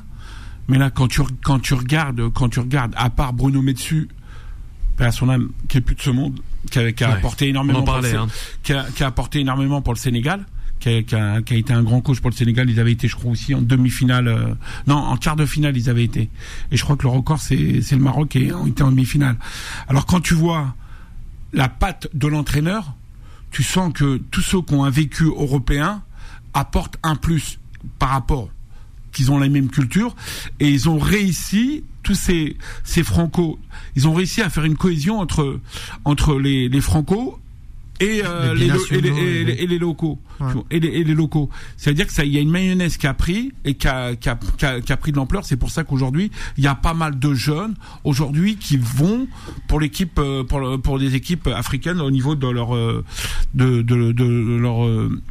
Mais 0.68 0.78
là, 0.78 0.90
quand 0.90 1.08
tu, 1.08 1.22
quand 1.44 1.60
tu 1.60 1.74
regardes, 1.74 2.30
quand 2.34 2.50
tu 2.50 2.60
regardes, 2.60 2.94
à 2.98 3.10
part 3.10 3.34
Bruno 3.34 3.62
Metsu, 3.62 4.08
paix 4.98 5.06
à 5.06 5.12
son 5.12 5.30
âme, 5.30 5.50
qui 5.68 5.78
est 5.78 5.82
plus 5.82 5.96
de 5.96 6.02
ce 6.02 6.10
monde, 6.10 6.40
qui 6.72 6.80
a, 6.80 6.92
qui 6.92 7.04
a 7.04 7.10
Ouais. 7.10 7.14
apporté 7.16 7.50
énormément, 7.50 7.80
en 7.80 7.84
pour 7.84 7.98
le 7.98 8.16
Hein. 8.16 8.28
qui, 8.64 8.74
a, 8.74 8.86
qui 8.96 9.04
a 9.04 9.08
apporté 9.08 9.40
énormément 9.40 9.82
pour 9.82 9.94
le 9.94 10.00
Sénégal. 10.00 10.46
Qui 10.80 10.90
a, 10.90 11.02
qui, 11.04 11.16
a, 11.16 11.42
qui 11.42 11.54
a 11.54 11.58
été 11.58 11.72
un 11.74 11.82
grand 11.82 12.02
coach 12.02 12.20
pour 12.20 12.30
le 12.30 12.36
Sénégal. 12.36 12.70
Ils 12.70 12.80
avaient 12.80 12.92
été, 12.92 13.08
je 13.08 13.16
crois, 13.16 13.32
aussi 13.32 13.56
en 13.56 13.62
demi-finale. 13.62 14.28
euh, 14.28 14.54
non, 14.88 14.96
en 14.98 15.16
quart 15.16 15.36
de 15.38 15.46
finale, 15.46 15.78
ils 15.78 15.90
avaient 15.90 16.04
été. 16.04 16.30
Et 16.72 16.78
je 16.78 16.84
crois 16.84 16.98
que 16.98 17.04
le 17.04 17.10
record, 17.10 17.40
c'est 17.40 17.56
le 17.56 17.98
Maroc 18.00 18.30
qui 18.30 18.52
ont 18.52 18.68
été 18.68 18.84
en 18.84 18.92
demi-finale. 18.92 19.38
Alors 19.88 20.06
quand 20.06 20.20
tu 20.20 20.34
vois 20.34 20.76
la 21.54 21.70
patte 21.70 22.08
de 22.14 22.28
l'entraîneur, 22.28 22.94
tu 23.52 23.64
sens 23.64 23.94
que 23.94 24.18
tous 24.32 24.42
ceux 24.42 24.62
qui 24.62 24.74
ont 24.74 24.84
un 24.84 24.90
vécu 24.90 25.24
européen 25.26 26.02
apportent 26.54 26.98
un 27.04 27.16
plus 27.16 27.60
par 28.00 28.10
rapport 28.10 28.50
qu'ils 29.14 29.32
ont 29.32 29.38
la 29.40 29.48
même 29.50 29.70
culture 29.70 30.16
et 30.60 30.70
ils 30.70 30.90
ont 30.90 30.98
réussi 31.00 31.84
tous 32.04 32.16
ces 32.16 32.58
ces 32.84 33.04
franco 33.04 33.60
ils 33.96 34.08
ont 34.08 34.14
réussi 34.14 34.42
à 34.42 34.50
faire 34.50 34.66
une 34.66 34.76
cohésion 34.76 35.20
entre 35.20 35.60
entre 36.04 36.38
les 36.40 36.68
les 36.68 36.82
franco 36.82 37.40
et, 38.00 38.22
euh, 38.26 38.54
Les 38.56 38.66
et, 38.66 39.02
les, 39.02 39.54
et 39.76 39.80
locaux. 39.80 40.20
Ouais. 40.42 40.48
et, 40.72 40.80
les, 40.80 40.88
et 40.90 41.04
les 41.04 41.14
locaux. 41.14 41.50
C'est 41.78 41.92
à 41.92 41.94
dire 41.94 42.08
que 42.08 42.12
ça 42.12 42.26
il 42.26 42.34
y 42.34 42.38
a 42.38 42.42
une 42.42 42.50
mayonnaise 42.50 42.98
qui 42.98 43.06
a 43.08 43.14
pris 43.14 43.54
et 43.64 43.76
qui 43.76 43.88
a, 43.88 44.16
qui 44.16 44.28
a, 44.30 44.38
qui 44.58 44.66
a, 44.66 44.82
qui 44.82 44.92
a 44.92 44.98
pris 44.98 45.12
de 45.12 45.18
l'ampleur. 45.18 45.46
C'est 45.46 45.56
pour 45.58 45.70
ça 45.70 45.84
qu'aujourd'hui 45.84 46.32
il 46.58 46.64
y 46.64 46.68
a 46.68 46.74
pas 46.76 46.96
mal 46.96 47.18
de 47.20 47.34
jeunes 47.36 47.76
aujourd'hui 48.04 48.58
qui 48.58 48.78
vont 48.78 49.28
pour 49.68 49.80
l'équipe 49.80 50.18
euh, 50.20 50.44
pour 50.44 50.60
le- 50.60 50.80
pour 50.80 50.98
des 51.00 51.14
équipes 51.16 51.48
africaines 51.48 52.02
au 52.02 52.10
niveau 52.12 52.34
de 52.36 52.48
leur 52.48 52.76
euh, 52.76 53.06
de, 53.54 53.84
de, 53.84 54.12
de 54.12 54.58
leur 54.58 54.84
euh, 54.86 55.22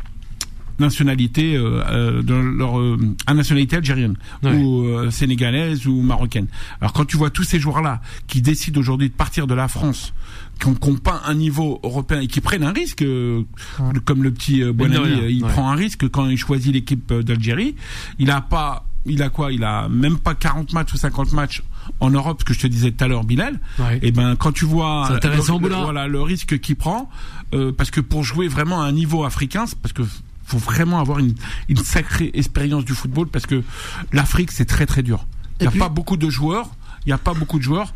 nationalité 0.82 1.56
euh, 1.56 1.82
euh, 1.88 2.22
de 2.22 2.34
leur 2.34 2.78
euh, 2.78 2.98
à 3.26 3.34
nationalité 3.34 3.76
algérienne 3.76 4.16
Ouais. 4.42 4.52
ou 4.54 5.10
sénégalaise 5.10 5.86
ou 5.86 6.02
marocaine. 6.02 6.46
Alors 6.80 6.92
quand 6.92 7.04
tu 7.06 7.16
vois 7.16 7.30
tous 7.30 7.44
ces 7.44 7.58
joueurs-là 7.58 8.00
qui 8.26 8.42
décident 8.42 8.78
aujourd'hui 8.80 9.08
de 9.08 9.14
partir 9.14 9.46
de 9.46 9.54
la 9.54 9.68
France, 9.68 10.12
qui 10.60 10.66
ont, 10.68 10.74
qui 10.74 10.88
ont 10.90 10.96
pas 10.96 11.22
un 11.26 11.34
niveau 11.34 11.80
européen 11.82 12.20
et 12.20 12.26
qui 12.26 12.40
prennent 12.40 12.64
un 12.64 12.72
risque, 12.72 13.02
euh, 13.02 13.42
Ouais. 13.80 13.92
comme 14.04 14.22
le 14.22 14.30
petit 14.32 14.62
euh, 14.62 14.72
rien, 14.78 15.02
il 15.28 15.42
ouais. 15.44 15.50
prend 15.50 15.70
un 15.70 15.74
risque 15.74 16.08
quand 16.10 16.28
il 16.28 16.36
choisit 16.36 16.72
l'équipe 16.72 17.12
d'Algérie. 17.12 17.74
Il 18.18 18.30
a 18.30 18.40
pas 18.40 18.84
il 19.04 19.20
a 19.20 19.30
quoi? 19.30 19.50
Il 19.52 19.64
a 19.64 19.88
même 19.88 20.18
pas 20.18 20.34
40 20.36 20.72
matchs 20.74 20.92
ou 20.94 20.96
50 20.96 21.32
matchs 21.32 21.62
en 21.98 22.10
Europe, 22.10 22.38
ce 22.40 22.44
que 22.44 22.54
je 22.54 22.60
te 22.60 22.66
disais 22.68 22.92
tout 22.92 23.02
à 23.04 23.08
l'heure, 23.08 23.24
Bilal. 23.24 23.58
Ouais. 23.80 23.98
Et 24.02 24.12
ben 24.12 24.36
quand 24.36 24.52
tu 24.52 24.64
vois 24.64 25.08
le, 25.10 25.74
voilà 25.82 26.06
le 26.06 26.22
risque 26.22 26.60
qu'il 26.60 26.76
prend, 26.76 27.10
euh, 27.52 27.72
parce 27.72 27.90
que 27.90 28.00
pour 28.00 28.22
jouer 28.22 28.46
vraiment 28.46 28.80
à 28.80 28.84
un 28.86 28.92
niveau 28.92 29.24
africain, 29.24 29.64
parce 29.82 29.92
que 29.92 30.02
faut 30.52 30.58
vraiment 30.72 31.00
avoir 31.00 31.18
une, 31.18 31.34
une 31.68 31.76
sacrée 31.78 32.30
expérience 32.34 32.84
du 32.84 32.94
football, 32.94 33.26
parce 33.28 33.46
que 33.46 33.62
l'Afrique 34.12 34.52
c'est 34.52 34.64
très 34.66 34.86
très 34.86 35.02
dur. 35.02 35.26
Il 35.60 35.64
n'y 35.64 35.68
a 35.68 35.70
puis- 35.70 35.80
pas 35.80 35.88
beaucoup 35.88 36.16
de 36.16 36.28
joueurs. 36.30 36.68
Il 37.04 37.08
n'y 37.08 37.12
a 37.14 37.18
pas 37.18 37.34
beaucoup 37.34 37.58
de 37.58 37.64
joueurs 37.64 37.92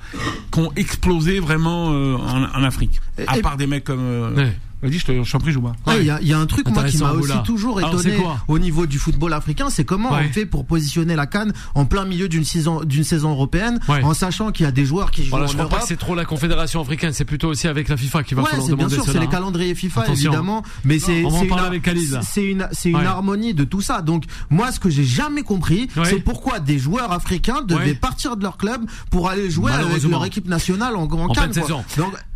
qui 0.50 0.58
ont 0.58 0.72
explosé 0.74 1.38
vraiment 1.38 1.92
euh, 1.92 2.16
en, 2.16 2.42
en 2.42 2.62
Afrique. 2.64 3.00
À 3.28 3.38
Et- 3.38 3.40
part 3.42 3.56
des 3.56 3.68
mecs 3.68 3.84
comme. 3.84 4.00
euh, 4.00 4.34
Ouais. 4.34 4.58
Vas-y, 4.82 4.98
je 4.98 5.06
te- 5.06 5.22
je 5.24 5.32
t'en 5.32 5.38
prie, 5.38 5.52
Jouba. 5.52 5.72
Ah, 5.86 5.96
Il 5.96 6.04
y, 6.04 6.10
a, 6.10 6.20
il 6.20 6.28
y 6.28 6.32
a 6.34 6.38
un 6.38 6.44
truc 6.46 6.68
moi 6.68 6.84
qui 6.84 6.98
m'a 6.98 7.12
aussi 7.12 7.32
toujours 7.44 7.80
étonné 7.80 8.18
au 8.46 8.58
niveau 8.58 8.86
du 8.86 8.98
football 8.98 9.32
africain, 9.32 9.70
c'est 9.70 9.84
comment 9.84 10.12
Ouais. 10.12 10.26
on 10.28 10.32
fait 10.32 10.44
pour 10.46 10.66
positionner 10.66 11.16
la 11.16 11.26
canne 11.26 11.52
en 11.74 11.86
plein 11.86 12.04
milieu 12.04 12.28
d'une 12.28 12.44
saison 12.44 12.82
d'une 12.84 13.02
saison 13.04 13.30
européenne, 13.30 13.80
Ouais. 13.88 14.02
en 14.04 14.12
sachant 14.14 14.52
qu'il 14.52 14.64
y 14.64 14.68
a 14.68 14.72
des 14.72 14.84
joueurs 14.84 15.10
qui 15.10 15.24
jouent 15.24 15.30
Voilà, 15.30 15.46
en 15.46 15.48
je 15.48 15.54
crois 15.54 15.64
pas 15.68 15.76
Europe. 15.76 15.82
que 15.82 15.88
c'est 15.88 15.96
trop 15.96 16.14
la 16.14 16.24
Confédération 16.26 16.80
africaine, 16.80 17.12
c'est 17.14 17.24
plutôt 17.24 17.48
aussi 17.48 17.68
avec 17.68 17.88
la 17.88 17.96
FIFA 17.96 18.22
qu'il 18.22 18.36
va 18.36 18.42
Ouais, 18.42 18.50
falloir 18.50 18.66
c'est 18.68 18.74
bien 18.74 18.86
demander 18.86 18.94
sûr, 19.02 19.04
c'est 19.12 19.18
les 19.18 19.26
hein. 19.26 19.30
calendriers 19.30 19.74
FIFA 19.74 20.02
Attention. 20.02 20.30
évidemment, 20.30 20.62
mais 20.84 20.98
c'est 20.98 21.24
on 21.24 21.30
va 21.30 21.36
en 21.38 22.22
c'est 22.22 22.44
une, 22.44 22.68
c'est 22.72 22.90
une 22.90 22.96
harmonie 22.96 23.54
de 23.54 23.64
tout 23.64 23.80
ça. 23.80 24.02
Donc 24.02 24.24
moi, 24.50 24.72
ce 24.72 24.78
que 24.80 24.90
j'ai 24.90 25.04
jamais 25.04 25.42
compris, 25.42 25.88
c'est 26.04 26.20
pourquoi 26.20 26.60
des 26.60 26.78
joueurs 26.78 27.12
africains 27.12 27.62
devaient 27.62 27.94
partir 27.94 28.36
de 28.36 28.42
leur 28.42 28.56
club 28.58 28.82
pour 29.10 29.28
aller 29.30 29.50
jouer 29.50 29.72
avec 29.72 30.02
leur 30.04 30.24
équipe 30.26 30.48
nationale 30.48 30.96
en, 30.96 31.04
en, 31.04 31.12
En 31.12 31.28
Cannes, 31.28 31.52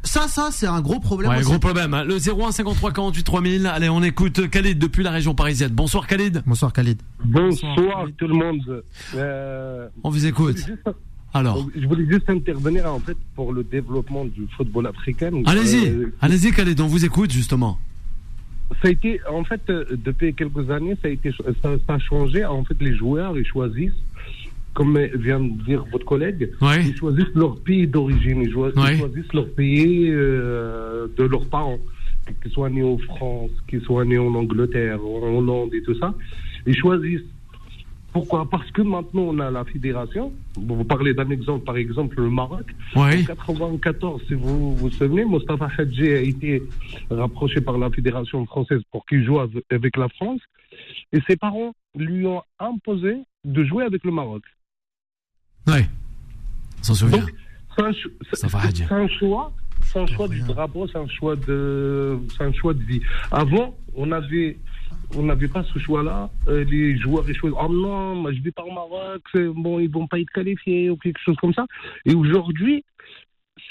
ça, 0.02 0.28
ça, 0.28 0.48
c'est 0.50 0.66
un 0.66 0.80
gros 0.80 0.98
problème. 1.00 1.30
Ouais, 1.30 1.38
aussi. 1.38 1.46
gros 1.50 1.58
problème. 1.58 1.92
hein. 1.94 2.04
Le 2.04 2.16
01 2.16 2.52
53 2.52 2.92
48 2.92 3.22
3000. 3.24 3.66
Allez, 3.66 3.88
on 3.88 4.02
écoute 4.02 4.48
Khalid 4.50 4.78
depuis 4.78 5.02
la 5.02 5.10
région 5.10 5.34
parisienne. 5.34 5.70
Bonsoir 5.72 6.06
Khalid. 6.06 6.42
Bonsoir 6.46 6.72
Khalid. 6.72 7.00
Bonsoir 7.24 8.06
tout 8.16 8.26
le 8.26 8.34
monde. 8.34 8.82
Euh, 9.14 9.88
On 10.02 10.10
vous 10.10 10.26
écoute. 10.26 10.56
je 10.58 10.62
voulais 10.62 10.76
juste- 10.86 10.96
Alors, 11.34 11.68
je 11.76 11.86
voulais 11.86 12.06
juste 12.10 12.28
intervenir 12.30 12.92
en 12.92 12.98
fait 12.98 13.16
pour 13.36 13.52
le 13.52 13.62
développement 13.62 14.24
du 14.24 14.46
football 14.56 14.86
africain. 14.88 15.30
allez-y. 15.46 15.88
Euh, 15.88 16.12
Allez-y 16.20 16.50
Khalid, 16.52 16.80
on 16.80 16.86
vous 16.86 17.04
écoute 17.04 17.30
justement. 17.30 17.78
ça 18.82 18.88
a 18.88 18.90
été 18.90 19.20
en 19.30 19.44
fait 19.44 19.60
euh, 19.68 19.84
depuis 20.04 20.32
quelques 20.34 20.70
années 20.70 20.96
ça 21.02 21.08
a 21.08 21.10
été 21.10 21.30
ça, 21.62 21.70
ça 21.86 21.94
a 21.94 21.98
changé. 21.98 22.44
En 22.44 22.64
fait, 22.64 22.76
les 22.80 22.96
joueurs 22.96 23.36
ils 23.38 23.44
choisissent, 23.46 23.92
comme 24.74 24.98
vient 25.14 25.40
de 25.40 25.62
dire 25.64 25.84
votre 25.92 26.04
collègue, 26.06 26.50
Ouais. 26.60 26.84
ils 26.86 26.94
choisissent 26.96 27.34
leur 27.34 27.56
pays 27.60 27.86
d'origine, 27.86 28.42
ils, 28.42 28.52
choisissent 28.52 29.32
leur 29.34 29.48
pays 29.50 30.08
euh, 30.10 31.06
de 31.16 31.24
leurs 31.24 31.46
parents, 31.46 31.78
qu'ils 32.42 32.52
soient 32.52 32.70
nés 32.70 32.82
en 32.82 32.98
France, 32.98 33.50
qu'ils 33.68 33.82
soient 33.82 34.04
nés 34.04 34.18
en 34.18 34.34
Angleterre, 34.34 35.00
en 35.04 35.36
Hollande 35.38 35.74
et 35.74 35.82
tout 35.82 35.94
ça. 35.98 36.14
Ils 36.66 36.76
choisissent. 36.76 37.22
Pourquoi? 38.12 38.48
Parce 38.50 38.68
que 38.72 38.82
maintenant 38.82 39.22
on 39.22 39.38
a 39.38 39.50
la 39.52 39.64
fédération. 39.64 40.32
Vous 40.56 40.82
parlez 40.84 41.14
d'un 41.14 41.30
exemple, 41.30 41.64
par 41.64 41.76
exemple 41.76 42.20
le 42.20 42.28
Maroc. 42.30 42.64
Ouais. 42.96 43.22
En 43.22 43.24
94, 43.24 44.22
si 44.26 44.34
vous 44.34 44.74
vous 44.74 44.90
souvenez, 44.90 45.24
Mostafa 45.24 45.68
Hadji 45.78 46.08
a 46.08 46.20
été 46.20 46.62
rapproché 47.08 47.60
par 47.60 47.78
la 47.78 47.88
fédération 47.90 48.44
française 48.46 48.80
pour 48.90 49.06
qu'il 49.06 49.24
joue 49.24 49.38
av- 49.38 49.60
avec 49.70 49.96
la 49.96 50.08
France. 50.08 50.40
Et 51.12 51.18
ses 51.28 51.36
parents 51.36 51.72
lui 51.96 52.26
ont 52.26 52.42
imposé 52.58 53.14
de 53.44 53.64
jouer 53.64 53.84
avec 53.84 54.02
le 54.04 54.10
Maroc. 54.10 54.42
Ouais. 55.66 55.86
On 56.80 56.82
s'en 56.82 56.94
souvient. 56.94 57.24
C'est 57.76 57.82
un, 57.82 59.08
choix. 59.08 59.52
Un 59.94 60.06
choix 60.06 60.28
du 60.28 60.40
drapeau, 60.42 60.86
c'est 60.86 60.98
un 60.98 61.08
choix 61.08 61.36
de, 61.36 62.18
un 62.38 62.52
choix 62.52 62.74
de 62.74 62.82
vie. 62.82 63.00
Avant, 63.30 63.76
on 63.94 64.12
avait, 64.12 64.58
on 65.16 65.22
n'avait 65.22 65.48
pas 65.48 65.64
ce 65.64 65.78
choix-là. 65.78 66.30
Euh, 66.48 66.64
les 66.64 66.98
joueurs 66.98 67.24
ils 67.28 67.34
choisissent, 67.34 67.58
oh 67.60 67.72
non, 67.72 68.14
moi 68.16 68.32
je 68.32 68.40
vais 68.40 68.50
pas 68.50 68.64
au 68.64 68.72
Maroc, 68.72 69.22
bon, 69.34 69.78
ils 69.78 69.90
vont 69.90 70.06
pas 70.06 70.18
être 70.20 70.30
qualifiés 70.30 70.90
ou 70.90 70.96
quelque 70.96 71.20
chose 71.24 71.36
comme 71.36 71.54
ça. 71.54 71.66
Et 72.04 72.14
aujourd'hui, 72.14 72.84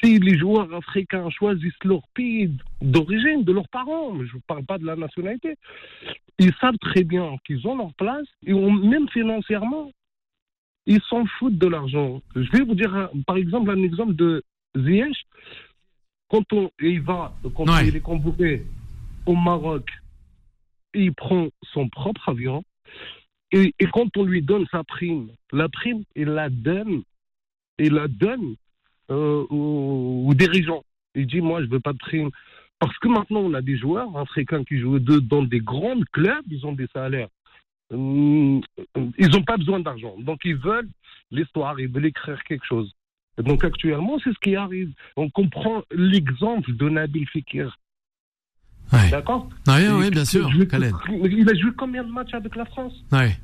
si 0.03 0.19
les 0.19 0.37
joueurs 0.37 0.73
africains 0.73 1.29
choisissent 1.29 1.83
leur 1.83 2.01
pays 2.13 2.51
d'origine, 2.81 3.43
de 3.43 3.51
leurs 3.51 3.69
parents, 3.69 4.13
mais 4.13 4.25
je 4.27 4.35
ne 4.35 4.41
parle 4.47 4.65
pas 4.65 4.77
de 4.77 4.85
la 4.85 4.95
nationalité, 4.95 5.57
ils 6.39 6.53
savent 6.59 6.77
très 6.79 7.03
bien 7.03 7.35
qu'ils 7.45 7.65
ont 7.67 7.77
leur 7.77 7.93
place, 7.95 8.27
et 8.45 8.53
ont, 8.53 8.71
même 8.71 9.09
financièrement, 9.09 9.91
ils 10.85 11.01
s'en 11.09 11.25
foutent 11.37 11.57
de 11.57 11.67
l'argent. 11.67 12.21
Je 12.35 12.49
vais 12.51 12.63
vous 12.63 12.75
dire, 12.75 12.93
un- 12.95 13.09
par 13.27 13.37
exemple, 13.37 13.69
un 13.71 13.81
exemple 13.83 14.15
de 14.15 14.43
Ziyech, 14.77 15.25
quand 16.29 16.43
on, 16.53 16.69
il 16.79 17.01
va, 17.01 17.33
quand 17.55 17.67
Ouais. 17.69 17.87
il 17.87 17.95
est 17.95 18.01
convoqué 18.01 18.65
au 19.25 19.35
Maroc, 19.35 19.89
il 20.93 21.13
prend 21.13 21.47
son 21.73 21.89
propre 21.89 22.29
avion. 22.29 22.63
Et, 23.51 23.73
et 23.79 23.85
quand 23.87 24.15
on 24.17 24.23
lui 24.23 24.41
donne 24.41 24.65
sa 24.71 24.83
prime, 24.83 25.29
la 25.51 25.69
prime, 25.69 26.03
il 26.15 26.25
la 26.27 26.49
donne, 26.49 27.01
il 27.79 27.93
la 27.93 28.07
donne 28.07 28.55
euh, 29.09 29.43
aux, 29.49 30.25
aux 30.27 30.33
dirigeants. 30.35 30.83
Il 31.15 31.25
dit, 31.25 31.41
moi, 31.41 31.63
je 31.63 31.67
veux 31.69 31.79
pas 31.79 31.93
de 31.93 31.97
prime. 31.97 32.29
Parce 32.77 32.95
que 32.99 33.07
maintenant, 33.07 33.39
on 33.41 33.53
a 33.55 33.61
des 33.61 33.75
joueurs 33.77 34.15
africains 34.17 34.63
qui 34.63 34.77
jouent 34.77 34.99
de- 34.99 35.19
dans 35.19 35.41
des 35.43 35.59
grands 35.59 35.99
clubs, 36.11 36.45
ils 36.49 36.65
ont 36.65 36.73
des 36.73 36.87
salaires. 36.93 37.27
Hum, 37.91 38.61
Ils 39.17 39.29
n'ont 39.29 39.43
pas 39.43 39.57
besoin 39.57 39.79
d'argent. 39.79 40.15
Donc, 40.19 40.39
ils 40.45 40.55
veulent 40.55 40.89
l'histoire, 41.31 41.79
ils 41.79 41.87
veulent 41.87 42.05
écrire 42.05 42.41
quelque 42.43 42.65
chose. 42.65 42.91
Et 43.39 43.43
donc, 43.43 43.63
actuellement, 43.63 44.17
c'est 44.23 44.31
ce 44.33 44.39
qui 44.39 44.55
arrive. 44.55 44.91
On 45.15 45.29
comprend 45.29 45.81
l'exemple 45.91 46.71
de 46.73 46.89
Nabil 46.89 47.27
Fekir. 47.29 47.77
Ouais. 48.91 49.09
D'accord? 49.11 49.49
Et 49.67 49.89
ouais, 49.91 50.09
bien 50.11 50.25
sûr, 50.25 50.49
il- 50.53 51.49
a 51.49 51.53
joué 51.55 51.71
combien 51.77 52.03
de 52.03 52.11
matchs 52.11 52.33
avec 52.33 52.55
la 52.55 52.65
France? 52.65 52.93
Ouais. 53.11 53.37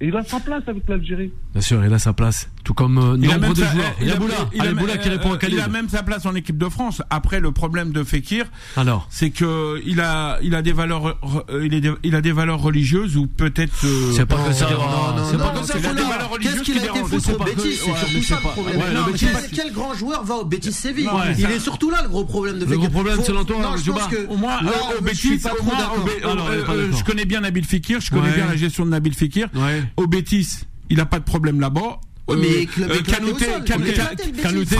Et 0.00 0.08
il 0.08 0.16
a 0.16 0.22
sa 0.24 0.40
place 0.40 0.66
avec 0.66 0.88
l'Algérie. 0.88 1.32
Bien 1.52 1.60
sûr, 1.60 1.84
il 1.84 1.92
a 1.92 1.98
sa 1.98 2.12
place. 2.12 2.51
Tout 2.64 2.74
comme 2.74 2.98
euh, 2.98 3.16
Il 3.20 3.24
a 3.28 3.34
nombre 3.34 3.40
même 3.48 3.52
de 3.54 3.60
sa- 3.60 3.72
joueurs. 3.72 3.92
il 4.00 4.10
a- 4.10 4.14
il 4.54 4.60
a 4.60 4.64
Allez, 4.64 4.74
Boula 4.74 4.96
qui 4.96 5.08
répond 5.08 5.32
à 5.32 5.34
euh, 5.34 5.36
Khaled. 5.38 5.54
Il 5.54 5.60
a 5.60 5.66
même 5.68 5.88
sa 5.88 6.02
place 6.04 6.26
en 6.26 6.34
équipe 6.36 6.58
de 6.58 6.68
France. 6.68 7.02
Après, 7.10 7.40
le 7.40 7.50
problème 7.50 7.90
de 7.92 8.04
Fekir, 8.04 8.44
Alors, 8.76 9.08
c'est 9.10 9.30
que 9.30 9.82
il 9.84 10.00
a, 10.00 10.38
il 10.42 10.54
a 10.54 10.62
des 10.62 10.72
valeurs, 10.72 11.18
euh, 11.50 11.64
il, 11.66 11.74
est 11.74 11.80
des- 11.80 11.92
il 12.04 12.14
a 12.14 12.20
des 12.20 12.30
valeurs 12.30 12.60
religieuses 12.60 13.16
ou 13.16 13.26
peut-être. 13.26 13.84
euh, 13.84 14.12
c'est 14.14 14.26
pas 14.26 14.36
que 14.36 14.52
ça. 14.52 14.70
Non, 14.70 14.78
non, 14.78 15.24
c'est 15.28 15.36
non, 15.36 15.44
pas 15.44 15.58
que 15.60 15.66
ça. 15.66 15.74
il 15.78 15.84
a 15.86 15.88
pas 15.88 15.94
des 15.94 16.02
là. 16.02 16.08
valeurs 16.08 16.30
religieuses 16.30 16.52
Qu'est-ce 16.54 16.64
qu'il 16.64 16.74
qui 16.74 16.78
a 16.80 16.90
été 16.90 16.98
foutre 17.00 17.14
au 17.14 17.18
C'est 17.18 17.70
surtout 17.72 18.22
ça 18.22 18.34
le 18.36 18.48
problème. 18.50 18.80
le 18.80 19.48
quel, 19.56 19.72
grand 19.72 19.94
joueur 19.94 20.22
va 20.24 20.34
au 20.36 20.44
Bétis 20.44 20.72
Séville 20.72 21.08
Il 21.38 21.44
est 21.46 21.58
surtout 21.58 21.90
là 21.90 22.02
le 22.02 22.08
gros 22.08 22.24
problème 22.24 22.56
de 22.56 22.64
Le 22.64 22.66
Fekir. 22.66 22.78
gros 22.80 22.90
problème, 22.90 23.18
selon 23.24 23.44
toi, 23.44 23.56
non, 23.60 23.76
je 23.76 23.82
Juba 23.82 23.98
pense 24.00 24.08
que 24.08 24.26
Au 24.28 24.36
moins, 24.36 24.58
au 24.62 24.66
euh, 24.68 26.58
d'accord. 26.58 26.74
je 26.98 27.04
connais 27.04 27.24
bien 27.24 27.40
Nabil 27.40 27.64
Fekir, 27.64 28.00
je 28.00 28.10
connais 28.10 28.30
bien 28.32 28.46
la 28.46 28.56
gestion 28.56 28.84
de 28.84 28.90
Nabil 28.90 29.14
Fekir. 29.14 29.48
Au 29.96 30.06
Bétis, 30.06 30.60
il 30.90 31.00
a 31.00 31.06
pas 31.06 31.18
de 31.18 31.24
problème 31.24 31.58
là-bas. 31.60 31.98
Mais 32.28 32.66
euh, 32.80 33.02
Canouté, 33.02 33.46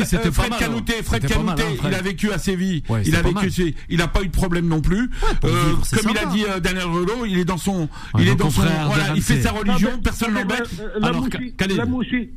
c'était 0.05 0.31
pas 0.31 0.33
Fred 0.33 0.51
mal. 0.51 0.59
Canouté, 0.59 0.95
hein. 0.99 1.03
Fred 1.03 1.27
Canouté, 1.27 1.63
il 1.85 1.95
a 1.95 2.03
vécu 2.03 2.33
à 2.33 2.39
Séville, 2.39 2.83
Ouais, 2.89 3.03
il 3.05 3.15
a 3.17 3.23
pas 3.23 3.41
vécu, 3.41 3.75
il 3.89 4.01
a 4.03 4.09
pas 4.09 4.23
eu 4.23 4.29
de 4.29 4.33
problème 4.33 4.69
non 4.69 4.81
plus. 4.81 5.11
Euh, 5.45 5.75
comme 5.93 6.11
il 6.11 6.19
a 6.19 6.27
dit 6.27 6.45
euh, 6.45 6.61
Daniel 6.61 6.85
Relo, 6.85 7.27
il 7.27 7.39
est 7.39 7.45
dans 7.45 7.57
son, 7.57 7.83
Ouais, 8.15 8.23
il 8.23 8.29
est 8.29 8.35
dans 8.37 8.51
son, 8.51 8.63
voilà, 8.63 9.13
il 9.15 9.23
fait 9.23 9.41
sa 9.43 9.51
religion, 9.51 10.01
personne 10.03 10.35
l'embête. 10.35 10.69
Alors, 11.03 11.27
la 11.77 11.87
Mouchi, 11.87 12.31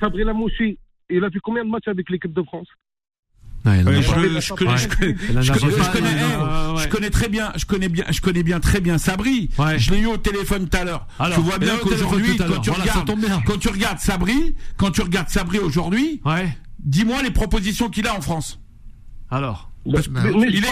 Sabri 0.00 0.24
Lamouchi, 0.24 0.78
il 1.10 1.24
a 1.24 1.30
fait 1.30 1.40
combien 1.42 1.64
de 1.64 1.70
matchs 1.70 1.88
avec 1.88 2.08
l'équipe 2.10 2.32
de 2.32 2.42
France? 2.42 2.68
Je, 3.64 4.52
connais, 6.88 7.10
très 7.10 7.28
bien, 7.28 7.52
je 7.56 7.64
connais 7.64 7.88
bien, 7.88 8.04
je 8.10 8.20
connais 8.20 8.42
bien 8.42 8.60
très 8.60 8.80
bien 8.80 8.98
Sabri. 8.98 9.50
Ouais. 9.58 9.78
Je 9.78 9.90
l'ai 9.92 10.00
eu 10.00 10.06
au 10.06 10.16
téléphone 10.16 10.68
tout 10.68 10.78
à 10.78 10.84
l'heure. 10.84 11.06
Tu 11.34 11.40
vois 11.40 11.58
bien 11.58 11.76
qu'aujourd'hui, 11.78 12.36
quand 12.36 12.60
tu 12.60 12.70
Voilà, 12.70 12.84
regardes, 12.84 13.06
tombe 13.06 13.20
bien. 13.20 13.42
quand 13.46 13.58
tu 13.58 13.68
regardes 13.68 13.98
Sabri, 13.98 14.54
quand 14.76 14.90
tu 14.90 15.02
regardes 15.02 15.28
Sabri 15.28 15.58
aujourd'hui, 15.58 16.20
Ouais. 16.24 16.56
dis-moi 16.80 17.22
les 17.22 17.30
propositions 17.30 17.88
qu'il 17.88 18.06
a 18.06 18.16
en 18.16 18.20
France. 18.20 18.58
Alors. 19.30 19.70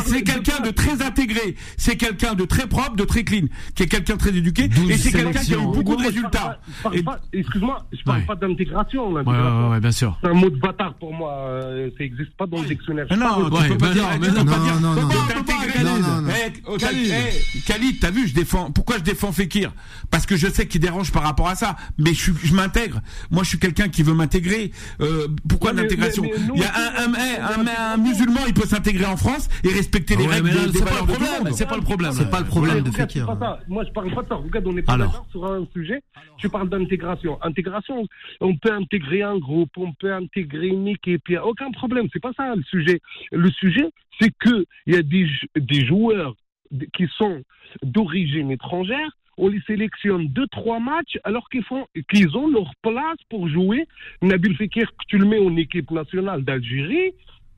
C'est 0.06 0.22
quelqu'un 0.22 0.60
de 0.60 0.70
très 0.70 1.02
intégré, 1.02 1.56
c'est 1.76 1.96
quelqu'un 1.96 2.34
de 2.34 2.44
très 2.44 2.66
propre, 2.66 2.94
de 2.96 3.04
très 3.04 3.24
clean, 3.24 3.46
qui 3.74 3.82
est 3.82 3.86
quelqu'un 3.86 4.14
de 4.14 4.18
très 4.18 4.30
éduqué, 4.36 4.68
et 4.88 4.96
c'est 4.96 5.10
quelqu'un 5.12 5.40
qui 5.40 5.54
a 5.54 5.58
eu 5.58 5.62
beaucoup 5.62 5.96
de 5.96 6.02
résultats. 6.04 6.60
Excuse-moi, 7.32 7.84
je 7.92 8.02
parle 8.04 8.24
pas 8.24 8.34
d'intégration. 8.36 9.10
Ouais, 9.12 9.22
ouais, 9.22 9.80
bien 9.80 9.90
sûr. 9.92 10.16
C'est 10.22 10.28
un 10.28 10.34
mot 10.34 10.48
de 10.50 10.56
bâtard 10.58 10.94
pour 10.94 11.12
moi. 11.12 11.32
euh, 11.48 11.90
Ça 11.98 12.04
n'existe 12.04 12.30
pas 12.36 12.46
dans 12.46 12.60
le 12.62 12.68
dictionnaire. 12.68 13.06
Non, 13.16 13.50
tu 13.62 13.68
peux 13.68 13.76
pas 13.78 13.92
dire, 13.92 14.02
non, 14.04 14.10
tu 14.14 14.20
mais 14.20 14.28
peux 14.28 14.34
non. 14.38 14.44
pas 14.44 14.58
Non, 14.58 14.64
dire, 14.64 14.80
non, 14.80 14.94
faut 14.94 15.00
non. 15.02 15.08
pas 15.08 15.14
Non, 15.14 15.42
t'intégrer. 15.44 15.84
non, 15.84 15.98
non, 15.98 16.20
non. 16.22 16.32
Oh, 16.66 16.76
Khalid, 17.66 18.00
t'as 18.00 18.10
vu, 18.10 18.28
je 18.28 18.34
défends, 18.34 18.70
pourquoi 18.70 18.98
je 18.98 19.02
défends 19.02 19.32
Fekir? 19.32 19.72
Parce 20.10 20.26
que 20.26 20.36
je 20.36 20.46
sais 20.48 20.66
qu'il 20.66 20.80
dérange 20.80 21.10
par 21.12 21.22
rapport 21.22 21.48
à 21.48 21.54
ça. 21.56 21.76
Mais 21.98 22.12
je 22.14 22.54
m'intègre. 22.54 23.00
Moi, 23.30 23.42
je 23.42 23.48
suis 23.50 23.58
quelqu'un 23.58 23.88
qui 23.88 24.02
veut 24.02 24.14
m'intégrer. 24.14 24.70
Euh, 25.00 25.26
pourquoi 25.48 25.72
l'intégration? 25.72 26.24
Il 26.54 26.60
y 26.60 26.64
a 26.64 27.92
un 27.92 27.96
musulman, 27.96 28.40
il 28.46 28.54
peut 28.54 28.66
s'intégrer 28.66 28.99
en 29.06 29.16
France 29.16 29.48
et 29.64 29.68
respecter 29.68 30.16
les 30.16 30.26
règles 30.26 30.50
des, 30.50 30.72
des 30.72 30.78
c'est 30.78 30.84
pas 30.84 30.90
valeurs 31.02 31.44
le 31.44 31.50
de. 31.50 31.54
C'est 31.54 31.68
pas 31.68 31.76
le 31.76 31.82
problème. 31.82 32.12
C'est 32.12 32.30
pas 32.30 32.40
le 32.40 32.46
problème 32.46 32.82
de 32.82 32.90
Fekir. 32.90 33.26
Moi, 33.68 33.84
je 33.84 33.92
parle 33.92 34.14
pas 34.14 34.22
de 34.22 34.28
ça. 34.28 34.34
Regarde, 34.36 34.66
on 34.66 34.76
est 34.76 34.82
pas 34.82 34.96
d'accord 34.96 35.26
sur 35.30 35.44
un 35.46 35.66
sujet. 35.72 36.02
Tu 36.38 36.48
parles 36.48 36.68
d'intégration. 36.68 37.38
Intégration, 37.42 38.06
on 38.40 38.56
peut 38.56 38.72
intégrer 38.72 39.22
un 39.22 39.38
groupe, 39.38 39.70
on 39.76 39.92
peut 39.92 40.12
intégrer 40.12 40.68
une 40.68 40.88
équipe. 40.88 41.22
Il 41.28 41.32
n'y 41.32 41.36
a 41.36 41.46
aucun 41.46 41.70
problème. 41.70 42.08
C'est 42.12 42.22
pas 42.22 42.32
ça 42.36 42.54
le 42.54 42.62
sujet. 42.64 43.00
Le 43.32 43.50
sujet, 43.50 43.90
c'est 44.20 44.32
que 44.38 44.64
il 44.86 44.94
y 44.94 44.96
a 44.96 45.02
des, 45.02 45.26
des 45.56 45.86
joueurs 45.86 46.34
qui 46.94 47.06
sont 47.16 47.42
d'origine 47.82 48.50
étrangère. 48.50 49.10
On 49.36 49.48
les 49.48 49.60
sélectionne 49.62 50.28
deux, 50.28 50.46
trois 50.48 50.80
matchs 50.80 51.16
alors 51.24 51.48
qu'ils 51.48 51.64
font, 51.64 51.86
qu'ils 52.10 52.36
ont 52.36 52.48
leur 52.48 52.70
place 52.82 53.16
pour 53.30 53.48
jouer. 53.48 53.86
Nabil 54.20 54.54
Fekir, 54.56 54.90
tu 55.08 55.16
le 55.16 55.24
mets 55.24 55.38
en 55.38 55.56
équipe 55.56 55.90
nationale 55.90 56.44
d'Algérie, 56.44 57.12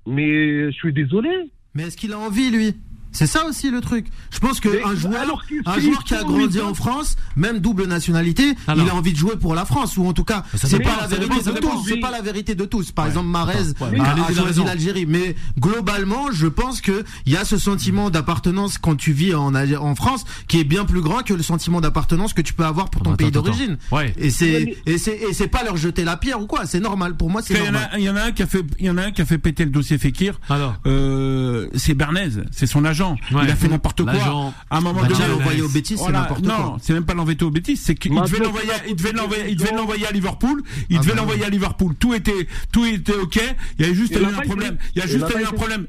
mais 0.06 0.70
je 0.70 0.76
suis 0.76 0.92
désolé. 0.92 1.30
Mais 1.74 1.84
est-ce 1.84 1.96
qu'il 1.96 2.12
a 2.12 2.18
envie, 2.18 2.50
lui? 2.50 2.74
C'est 3.12 3.26
ça 3.26 3.44
aussi 3.46 3.70
le 3.70 3.80
truc. 3.80 4.06
Je 4.30 4.38
pense 4.38 4.58
qu'un 4.60 4.94
joueur, 4.94 5.44
un 5.66 5.78
joueur 5.80 6.04
qui 6.04 6.14
a 6.14 6.22
grandi 6.24 6.56
il 6.58 6.62
en 6.62 6.74
France, 6.74 7.16
même 7.36 7.58
double 7.60 7.86
nationalité, 7.86 8.54
Alors. 8.66 8.84
il 8.84 8.90
a 8.90 8.94
envie 8.94 9.12
de 9.12 9.18
jouer 9.18 9.36
pour 9.36 9.54
la 9.54 9.64
France 9.64 9.96
ou 9.96 10.06
en 10.06 10.12
tout 10.12 10.24
cas, 10.24 10.42
c'est 10.56 10.78
dépend, 10.78 10.90
pas 10.90 11.00
la 11.02 11.06
vérité 11.06 11.42
de 11.50 11.58
tous. 11.58 11.84
C'est 11.88 11.96
pas 12.00 12.10
la 12.10 12.20
vérité 12.22 12.54
de 12.54 12.64
tous. 12.64 12.90
Par 12.92 13.04
Ouais. 13.04 13.10
exemple, 13.10 13.28
Marez 13.28 13.52
Ouais, 13.80 13.88
mais 13.92 14.00
a, 14.00 14.32
choisi 14.32 14.64
l'Algérie, 14.64 15.06
mais 15.06 15.36
globalement, 15.60 16.30
je 16.32 16.46
pense 16.46 16.80
que 16.80 17.04
il 17.26 17.32
y 17.32 17.36
a 17.36 17.44
ce 17.44 17.58
sentiment 17.58 18.10
d'appartenance 18.10 18.78
quand 18.78 18.96
tu 18.96 19.12
vis 19.12 19.34
en, 19.34 19.54
en 19.54 19.94
France 19.94 20.24
qui 20.48 20.58
est 20.60 20.64
bien 20.64 20.84
plus 20.84 21.00
grand 21.00 21.22
que 21.22 21.34
le 21.34 21.42
sentiment 21.42 21.80
d'appartenance 21.80 22.32
que 22.34 22.42
tu 22.42 22.52
peux 22.54 22.64
avoir 22.64 22.90
pour 22.90 23.02
ton 23.02 23.10
Attends, 23.10 23.16
pays 23.18 23.28
attends, 23.28 23.42
d'origine. 23.42 23.76
Ouais. 23.90 24.12
Et 24.16 24.30
c'est 24.30 24.74
et 24.86 24.98
c'est 24.98 25.16
et 25.16 25.32
c'est 25.32 25.48
pas 25.48 25.62
leur 25.64 25.76
jeter 25.76 26.04
la 26.04 26.16
pierre 26.16 26.40
ou 26.40 26.46
quoi. 26.46 26.66
C'est 26.66 26.80
normal. 26.80 27.16
Pour 27.16 27.30
moi, 27.30 27.42
c'est 27.42 27.54
Il 27.54 27.58
y, 27.58 27.62
en 27.62 27.64
normal. 27.72 27.90
a, 27.92 27.98
il 27.98 28.04
y 28.04 28.10
en 28.10 28.16
a 28.16 28.22
un 28.22 28.32
qui 28.32 28.42
a 28.42 28.46
fait, 28.46 28.64
il 28.78 28.86
y 28.86 28.90
en 28.90 28.96
a 28.98 29.04
un 29.06 29.10
qui 29.12 29.22
a 29.22 29.26
fait 29.26 29.38
péter 29.38 29.64
le 29.64 29.70
dossier 29.70 29.98
Fekir. 29.98 30.40
Alors. 30.48 30.74
Euh, 30.86 31.68
c'est 31.74 31.94
Bernays, 31.94 32.30
c'est 32.50 32.66
son 32.66 32.84
agent. 32.84 33.01
Ouais. 33.10 33.42
Il 33.44 33.50
a 33.50 33.56
fait 33.56 33.68
n'importe 33.68 34.02
quoi. 34.02 34.12
L'agent. 34.12 34.54
À 34.70 34.78
un 34.78 34.80
moment 34.80 35.02
Bah, 35.02 35.08
donné, 35.08 35.26
l'envoyer 35.28 35.62
au 35.62 35.68
Bétis, 35.68 35.94
c'est 35.94 36.02
Voilà, 36.02 36.20
n'importe 36.20 36.44
non, 36.44 36.54
quoi. 36.54 36.76
c'est 36.82 36.92
même 36.94 37.04
pas 37.04 37.14
l'envoyer 37.14 37.42
au 37.42 37.50
Bétis, 37.50 37.76
c'est 37.76 37.94
qu'il 37.94 38.12
devait 38.14 38.38
l'envoyer, 38.38 38.70
il 38.88 38.96
devait 38.96 39.12
l'envoyer, 39.12 39.44
il 39.48 39.56
devait 39.56 39.72
l'envoyer 39.72 40.06
à 40.06 40.10
Liverpool, 40.12 40.62
il 40.90 40.96
Ah 40.96 41.00
devait 41.00 41.12
bah 41.12 41.18
l'envoyer 41.20 41.44
à 41.44 41.50
Liverpool. 41.50 41.94
Tout 41.98 42.14
était, 42.14 42.46
tout 42.72 42.84
était 42.84 43.14
ok. 43.14 43.40
Il 43.78 43.86
y 43.86 43.90
a 43.90 43.94
juste 43.94 44.14
eu 44.14 44.24
un 44.24 44.40
problème. 44.42 44.76
Il 44.94 45.00
y 45.00 45.02
a 45.02 45.06
juste 45.06 45.26
eu 45.38 45.44
un 45.44 45.52
problème. 45.52 45.86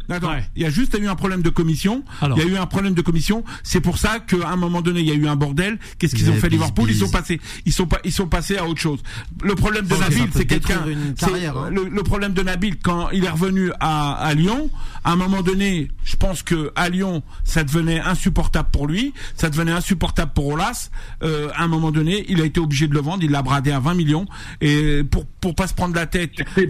Il 0.55 0.61
y 0.61 0.65
a 0.65 0.69
juste 0.69 0.97
eu 0.99 1.07
un 1.07 1.15
problème 1.15 1.41
de 1.41 1.49
commission. 1.49 2.03
Alors. 2.21 2.37
Il 2.37 2.43
y 2.43 2.47
a 2.47 2.49
eu 2.49 2.57
un 2.57 2.65
problème 2.65 2.93
de 2.93 3.01
commission. 3.01 3.43
C'est 3.63 3.81
pour 3.81 3.97
ça 3.97 4.19
qu'à 4.19 4.49
un 4.49 4.55
moment 4.55 4.81
donné, 4.81 5.01
il 5.01 5.07
y 5.07 5.11
a 5.11 5.15
eu 5.15 5.27
un 5.27 5.35
bordel. 5.35 5.77
Qu'est-ce 5.99 6.15
qu'ils 6.15 6.29
ont 6.29 6.35
fait 6.35 6.49
Liverpool? 6.49 6.89
Ils 6.89 6.97
sont 6.97 7.09
passés, 7.09 7.39
ils 7.65 7.73
sont 7.73 7.85
pas, 7.87 7.99
ils 8.03 8.11
sont 8.11 8.27
passés 8.27 8.57
à 8.57 8.65
autre 8.65 8.79
chose. 8.81 8.99
Le 9.43 9.55
problème 9.55 9.85
de 9.85 9.95
Nabil, 9.95 10.27
c'est 10.33 10.45
quelqu'un, 10.45 10.81
hein. 10.85 11.69
le, 11.71 12.03
problème 12.03 12.33
de 12.33 12.41
Nabil 12.41 12.77
quand 12.81 13.09
il 13.11 13.25
est 13.25 13.29
revenu 13.29 13.71
à, 13.79 14.13
à 14.13 14.33
Lyon, 14.33 14.69
à 15.03 15.11
un 15.13 15.15
moment 15.15 15.41
donné, 15.41 15.89
je 16.03 16.15
pense 16.15 16.43
que 16.43 16.71
à 16.75 16.89
Lyon, 16.89 17.02
ça 17.43 17.63
devenait 17.63 17.99
insupportable 17.99 18.69
pour 18.71 18.87
lui, 18.87 19.13
ça 19.35 19.49
devenait 19.49 19.71
insupportable 19.71 20.31
pour 20.33 20.47
Olas. 20.49 20.89
Euh, 21.23 21.49
à 21.55 21.63
un 21.63 21.67
moment 21.67 21.91
donné, 21.91 22.25
il 22.29 22.41
a 22.41 22.45
été 22.45 22.59
obligé 22.59 22.87
de 22.87 22.93
le 22.93 23.01
vendre, 23.01 23.23
il 23.23 23.31
l'a 23.31 23.41
bradé 23.41 23.71
à 23.71 23.79
20 23.79 23.93
millions 23.95 24.25
et 24.61 25.01
pour 25.09 25.25
pour 25.41 25.55
pas 25.55 25.67
se 25.67 25.73
prendre 25.73 25.95
la 25.95 26.05
tête. 26.05 26.31
C'est 26.55 26.69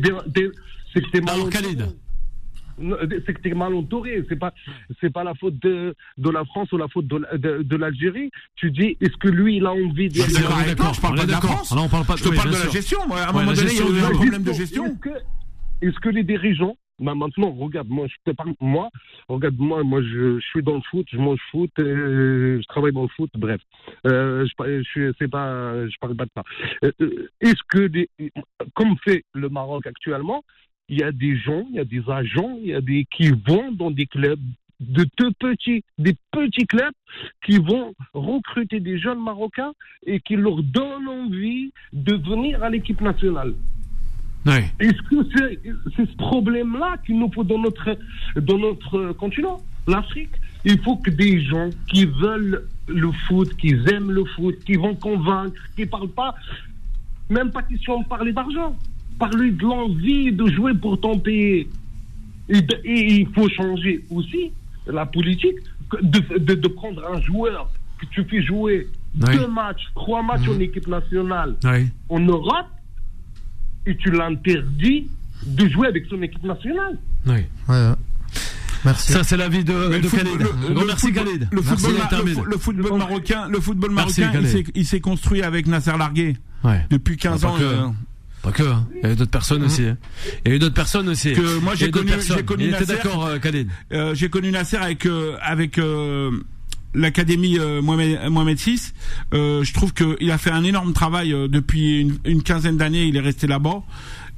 c'est 0.93 1.01
que 1.01 1.09
t'es 1.11 1.21
mal 1.21 1.35
Alors, 1.35 1.47
entouré. 1.47 1.75
C'est 3.25 3.33
que 3.33 3.41
t'es 3.41 3.53
mal 3.53 3.73
entouré. 3.75 4.23
C'est 4.29 4.35
pas, 4.35 4.51
c'est 4.99 5.11
pas 5.13 5.23
la 5.23 5.33
faute 5.35 5.59
de, 5.61 5.95
de 6.17 6.29
la 6.31 6.43
France 6.45 6.71
ou 6.71 6.77
la 6.77 6.87
faute 6.87 7.07
de, 7.07 7.23
de, 7.37 7.61
de 7.63 7.75
l'Algérie. 7.75 8.31
Tu 8.55 8.71
dis, 8.71 8.97
est-ce 8.99 9.15
que 9.17 9.27
lui, 9.27 9.57
il 9.57 9.65
a 9.65 9.71
envie 9.73 10.09
d'y 10.09 10.21
aller 10.23 10.33
d'accord 10.67 10.93
je 10.93 11.01
parle 11.01 11.17
pas 11.17 11.25
de 11.25 11.31
la. 11.31 11.41
France. 11.41 11.71
Alors, 11.71 11.85
on 11.85 11.89
parle 11.89 12.05
pas- 12.05 12.15
je 12.15 12.23
te 12.23 12.29
oui, 12.29 12.35
parle 12.35 12.49
de 12.51 12.55
la 12.57 12.69
gestion. 12.69 12.97
Moi, 13.07 13.19
à 13.19 13.29
un 13.29 13.33
Ouais, 13.33 13.41
moment 13.41 13.53
donné, 13.53 13.71
il 13.71 13.77
y 13.77 13.81
a 13.81 14.01
eu 14.01 14.03
un 14.05 14.09
problème 14.11 14.43
de 14.43 14.49
Est-ce 14.49 14.59
gestion. 14.59 14.95
que, 14.95 15.09
est-ce 15.81 15.99
que 15.99 16.09
les 16.09 16.23
dirigeants, 16.23 16.75
bah 16.99 17.15
maintenant, 17.15 17.51
regarde, 17.51 17.89
moi, 17.89 18.07
je 18.07 18.15
te 18.23 18.35
parle, 18.35 18.53
moi, 18.59 18.89
regarde, 19.27 19.57
moi, 19.57 19.83
moi, 19.83 20.01
je, 20.01 20.39
suis 20.39 20.61
dans 20.61 20.75
le 20.75 20.81
foot, 20.81 21.07
je 21.11 21.17
mange 21.17 21.39
foot, 21.51 21.71
je 21.77 22.65
travaille 22.67 22.93
dans 22.93 23.03
le 23.03 23.07
foot, 23.09 23.31
bref. 23.35 23.61
Euh, 24.05 24.45
je, 24.45 25.11
je 25.19 25.25
parle 25.99 26.15
pas 26.15 26.25
de 26.25 26.31
ça. 26.35 26.43
Euh, 26.83 26.91
euh, 27.01 27.29
est-ce 27.41 27.61
que, 27.67 27.89
comme 28.75 28.95
fait 29.03 29.23
le 29.33 29.49
Maroc 29.49 29.87
actuellement, 29.87 30.43
il 30.89 30.99
y 30.99 31.03
a 31.03 31.11
des 31.11 31.35
gens, 31.37 31.65
il 31.69 31.75
y 31.75 31.79
a 31.79 31.85
des 31.85 32.03
agents, 32.07 32.57
il 32.61 32.67
y 32.67 32.73
a 32.73 32.81
des 32.81 33.05
qui 33.05 33.31
vont 33.31 33.71
dans 33.71 33.89
des 33.89 34.05
clubs 34.05 34.39
de 34.79 35.05
tout 35.15 35.31
petits, 35.39 35.83
des 35.97 36.15
petits 36.31 36.67
clubs 36.67 36.93
qui 37.45 37.57
vont 37.57 37.93
recruter 38.13 38.79
des 38.79 38.99
jeunes 38.99 39.21
Marocains 39.23 39.73
et 40.05 40.19
qui 40.19 40.35
leur 40.35 40.61
donnent 40.61 41.07
envie 41.07 41.71
de 41.93 42.13
venir 42.15 42.63
à 42.63 42.69
l'équipe 42.69 43.01
nationale? 43.01 43.55
Est-ce 44.79 45.01
que 45.09 45.15
c'est 45.35 45.59
c'est 45.95 46.09
ce 46.09 46.15
problème-là 46.17 46.97
qu'il 47.05 47.17
nous 47.19 47.31
faut 47.31 47.43
dans 47.43 47.59
notre, 47.59 47.97
dans 48.35 48.57
notre 48.57 49.13
continent, 49.13 49.61
l'Afrique? 49.87 50.31
Il 50.65 50.79
faut 50.81 50.97
que 50.97 51.09
des 51.09 51.41
gens 51.45 51.69
qui 51.89 52.05
veulent 52.05 52.65
le 52.87 53.11
foot, 53.27 53.53
qui 53.57 53.69
aiment 53.91 54.11
le 54.11 54.25
foot, 54.25 54.55
qui 54.65 54.75
vont 54.75 54.95
convaincre, 54.95 55.55
qui 55.75 55.81
ne 55.81 55.87
parlent 55.87 56.09
pas, 56.09 56.35
même 57.29 57.51
pas 57.51 57.63
question 57.63 58.01
de 58.01 58.05
parler 58.07 58.33
d'argent. 58.33 58.75
parler 59.19 59.51
de 59.51 59.61
l'envie 59.61 60.31
de 60.31 60.45
jouer 60.47 60.73
pour 60.73 60.99
ton 60.99 61.17
pays. 61.19 61.67
Et, 62.49 62.59
il 63.21 63.27
faut 63.33 63.47
changer 63.49 64.03
aussi 64.09 64.51
la 64.87 65.05
politique 65.05 65.55
que 65.89 65.97
de, 66.03 66.39
de- 66.39 66.55
de 66.55 66.67
prendre 66.67 67.01
un 67.13 67.21
joueur 67.21 67.69
que 67.99 68.05
tu 68.07 68.23
fais 68.25 68.41
jouer 68.41 68.87
Oui. 69.21 69.37
deux 69.37 69.47
matchs, 69.47 69.85
trois 69.95 70.21
matchs 70.23 70.47
en 70.49 70.59
équipe 70.59 70.87
nationale 70.87 71.55
Oui. 71.63 71.87
en 72.09 72.19
Europe 72.19 72.67
et 73.85 73.95
tu 73.97 74.11
l'interdis 74.11 75.07
de 75.45 75.67
jouer 75.69 75.87
avec 75.87 76.05
son 76.09 76.21
équipe 76.21 76.43
nationale. 76.43 76.97
Oui. 77.25 77.33
Ouais, 77.33 77.43
ouais. 77.69 77.93
Merci. 78.85 79.13
Ça, 79.13 79.23
c'est 79.23 79.37
l'avis 79.37 79.63
de, 79.63 79.71
de 79.73 80.09
Khalid. 80.09 80.39
le- 80.39 80.73
le 80.79 80.85
merci, 80.85 81.13
Khalid. 81.13 81.47
Le 81.51 81.61
football, 81.61 81.93
Merci, 81.93 82.01
ma- 82.03 82.07
termine. 82.07 82.43
le, 82.43 82.49
le 82.51 82.57
football 82.57 82.97
marocain, 82.97 83.47
le 83.47 83.59
football 83.61 83.91
marocain, 83.91 84.31
il 84.41 84.47
s'est- 84.47 84.63
il 84.75 84.85
s'est 84.85 84.99
construit 84.99 85.41
avec 85.41 85.67
Nasser 85.67 85.93
Largué 85.97 86.35
Ouais. 86.65 86.85
depuis 86.89 87.15
15 87.17 87.41
Pas 87.41 87.47
ans. 87.47 87.57
que. 87.57 87.63
euh, 87.63 87.87
Pas 88.41 88.51
que, 88.51 88.63
hein. 88.63 88.85
il 88.95 89.03
y 89.03 89.05
a 89.09 89.13
eu 89.13 89.15
d'autres 89.15 89.31
personnes 89.31 89.63
aussi. 89.63 89.85
hein. 89.85 89.97
Il 90.45 90.49
y 90.49 90.51
a 90.51 90.55
eu 90.55 90.59
d'autres 90.59 90.73
personnes 90.73 91.07
aussi. 91.07 91.31
Que 91.33 91.59
moi, 91.59 91.75
j'ai 91.75 91.91
connu- 91.91 92.11
j'ai 92.27 92.43
connu 92.43 92.71
Nasser. 92.71 92.85
d'accord, 92.85 93.25
euh, 93.25 93.39
Khalid. 93.39 93.69
Euh, 93.93 94.13
j'ai 94.15 94.29
connu 94.29 94.51
Nasser 94.51 94.75
avec 94.75 95.05
euh, 95.05 95.37
avec 95.41 95.77
euh, 95.77 96.31
l'académie 96.93 97.57
euh, 97.59 97.81
Mohamed 97.81 98.57
VI. 98.57 98.93
Euh, 99.33 99.63
je 99.63 99.73
trouve 99.73 99.93
qu'il 99.93 100.31
a 100.31 100.37
fait 100.37 100.51
un 100.51 100.63
énorme 100.63 100.93
travail 100.93 101.33
euh, 101.33 101.47
depuis 101.47 102.07
une 102.25 102.43
quinzaine 102.43 102.77
d'années. 102.77 103.05
Il 103.05 103.17
est 103.17 103.21
resté 103.21 103.47
là-bas. 103.47 103.83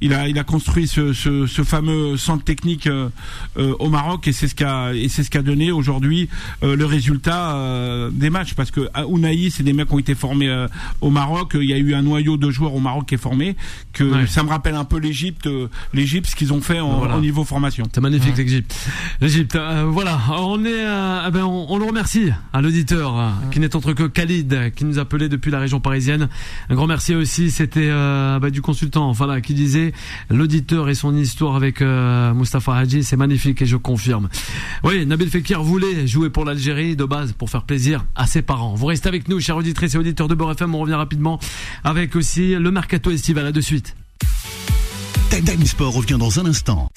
Il 0.02 0.14
a 0.14 0.28
il 0.28 0.38
a 0.38 0.44
construit 0.44 0.88
ce, 0.88 1.14
ce, 1.14 1.48
ce 1.48 1.64
fameux 1.64 2.18
centre 2.18 2.44
technique 2.44 2.88
euh, 2.88 3.08
euh, 3.58 3.74
au 3.80 3.90
Maroc 3.90 4.28
et 4.28 4.34
c'est 4.34 4.48
ce 4.50 4.54
qu'a 4.56 4.94
et 4.94 5.08
c'est 5.08 5.24
ce 5.24 5.30
qu'a 5.30 5.42
donné 5.42 5.72
aujourd'hui 5.72 6.28
euh, 6.64 6.76
le 6.76 6.86
résultat 6.86 7.56
euh, 7.56 8.10
des 8.12 8.30
matchs 8.30 8.54
parce 8.56 8.72
que 8.72 8.90
à 8.94 9.08
Ounaï 9.08 9.52
c'est 9.52 9.64
des 9.64 9.72
mecs 9.74 9.88
qui 9.88 9.94
ont 9.94 10.00
été 10.00 10.14
formés 10.14 10.50
euh, 10.50 10.68
au 11.02 11.10
Maroc. 11.10 11.54
Il 11.56 11.64
y 11.70 11.74
a 11.74 11.78
eu 11.78 11.94
un 11.94 12.02
noyau 12.02 12.36
de 12.38 12.50
joueurs 12.52 12.74
au 12.76 12.80
Maroc 12.82 13.06
qui 13.08 13.16
est 13.16 13.18
formé. 13.18 13.56
Que 13.94 14.04
Ouais. 14.04 14.28
ça 14.28 14.44
me 14.44 14.50
rappelle 14.50 14.76
un 14.76 14.84
peu 14.86 15.00
l'Égypte, 15.00 15.48
euh, 15.48 15.68
l'Égypte 15.94 16.28
ce 16.30 16.36
qu'ils 16.36 16.52
ont 16.54 16.62
fait 16.62 16.80
en, 16.80 16.98
Voilà. 17.00 17.18
au 17.18 17.22
niveau 17.22 17.44
formation. 17.46 17.86
C'est 17.94 18.02
magnifique 18.02 18.38
l'Égypte. 18.38 18.76
L'Égypte, 19.22 19.56
euh, 19.56 19.86
voilà. 19.90 20.20
On 20.38 20.64
est, 20.66 20.70
euh, 20.86 21.26
eh 21.28 21.32
ben, 21.32 21.44
on, 21.44 21.68
on 21.70 21.78
le 21.78 21.86
remercie 21.86 22.30
à 22.54 22.62
l'auditeur 22.62 23.18
euh, 23.20 23.30
qui 23.52 23.60
n'est 23.60 23.76
autre 23.76 23.94
que 23.94 24.04
Khalid 24.04 24.74
qui 24.76 24.84
nous 24.86 25.00
appelait 25.00 25.30
depuis 25.30 25.52
la 25.52 25.60
région 25.60 25.80
parisienne. 25.80 26.28
Un 26.70 26.76
grand 26.76 26.88
merci 26.88 27.16
aussi. 27.16 27.50
C'était 27.50 27.88
euh, 27.90 28.40
bah, 28.40 28.50
du 28.50 28.62
consultant, 28.62 29.08
enfin 29.10 29.26
là, 29.28 29.40
qui 29.42 29.54
disait 29.54 29.85
l'auditeur 30.30 30.90
et 30.90 30.96
son 30.96 31.16
histoire 31.16 31.56
avec 31.56 31.82
euh, 31.82 32.34
Mustafa 32.34 32.76
Hadji, 32.76 33.04
c'est 33.04 33.18
magnifique 33.18 33.62
et 33.62 33.66
je 33.66 33.78
confirme. 33.78 34.30
Oui, 34.84 35.06
Nabil 35.06 35.30
Fekir 35.30 35.64
voulait 35.64 36.08
jouer 36.08 36.30
pour 36.30 36.46
l'Algérie 36.46 36.96
de 36.96 37.06
base 37.06 37.34
pour 37.34 37.50
faire 37.50 37.64
plaisir 37.64 38.06
à 38.16 38.28
ses 38.28 38.42
parents. 38.42 38.76
Vous 38.76 38.86
restez 38.86 39.08
avec 39.08 39.28
nous, 39.28 39.40
chers 39.40 39.58
auditrices 39.58 39.96
et 39.96 39.98
auditeurs 39.98 40.28
de 40.28 40.36
Beurre 40.36 40.52
FM. 40.52 40.76
On 40.76 40.80
revient 40.80 40.96
rapidement 40.96 41.40
avec 41.84 42.16
aussi 42.16 42.56
le 42.56 42.72
mercato 42.72 43.12
estival. 43.12 43.46
À 43.46 43.52
de 43.52 43.62
suite. 43.62 43.96
Time 45.30 45.66
Sport 45.66 45.94
revient 45.94 46.18
dans 46.18 46.40
un 46.40 46.46
instant. 46.46 46.90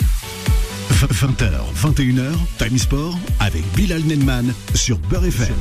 20h, 1.06 1.52
21h, 1.76 2.32
Time 2.58 2.76
Sport 2.76 3.16
avec 3.38 3.62
Bilal 3.76 4.02
Nenman 4.02 4.52
sur 4.74 4.98
Beurre 4.98 5.26
FM. 5.26 5.54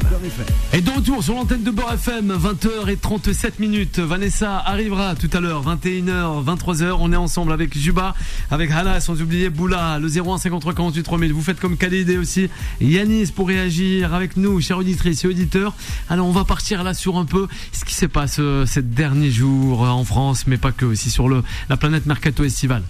Et 0.73 0.81
de 0.81 0.89
retour 0.89 1.23
sur 1.23 1.35
l'antenne 1.35 1.61
de 1.61 1.69
Beurre 1.69 1.93
FM, 1.93 2.33
20h37 2.33 3.51
minutes. 3.59 3.99
Vanessa 3.99 4.57
arrivera 4.65 5.13
tout 5.13 5.29
à 5.33 5.39
l'heure, 5.39 5.63
21h, 5.63 6.43
23h. 6.43 6.97
On 6.99 7.13
est 7.13 7.17
ensemble 7.17 7.51
avec 7.51 7.77
Juba, 7.77 8.15
avec 8.49 8.71
Hala, 8.71 8.99
sans 8.99 9.21
oublier 9.21 9.51
Boula, 9.51 9.99
le 9.99 10.07
01 10.07 10.39
53 10.39 10.73
48 10.73 11.03
3000. 11.03 11.33
Vous 11.33 11.43
faites 11.43 11.59
comme 11.59 11.77
Khalid 11.77 12.09
et 12.09 12.17
aussi 12.17 12.49
Yanis 12.81 13.27
pour 13.27 13.47
réagir 13.47 14.15
avec 14.15 14.37
nous, 14.37 14.59
chers 14.59 14.79
auditrices 14.79 15.23
et 15.23 15.27
auditeurs. 15.27 15.75
Alors, 16.09 16.25
on 16.25 16.31
va 16.31 16.45
partir 16.45 16.83
là 16.83 16.95
sur 16.95 17.15
un 17.15 17.25
peu 17.25 17.47
ce 17.73 17.85
qui 17.85 17.93
se 17.93 18.07
passe 18.07 18.37
euh, 18.39 18.65
ces 18.65 18.81
derniers 18.81 19.29
jours 19.29 19.85
euh, 19.85 19.89
en 19.89 20.03
France, 20.03 20.47
mais 20.47 20.57
pas 20.57 20.71
que, 20.71 20.85
aussi 20.85 21.11
sur 21.11 21.29
la 21.29 21.77
planète 21.77 22.07
Mercato 22.07 22.43
Estival. 22.43 22.81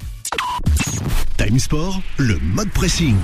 Time 1.37 1.59
Sport, 1.59 2.01
le 2.17 2.39
mode 2.39 2.69
pressing. 2.69 3.15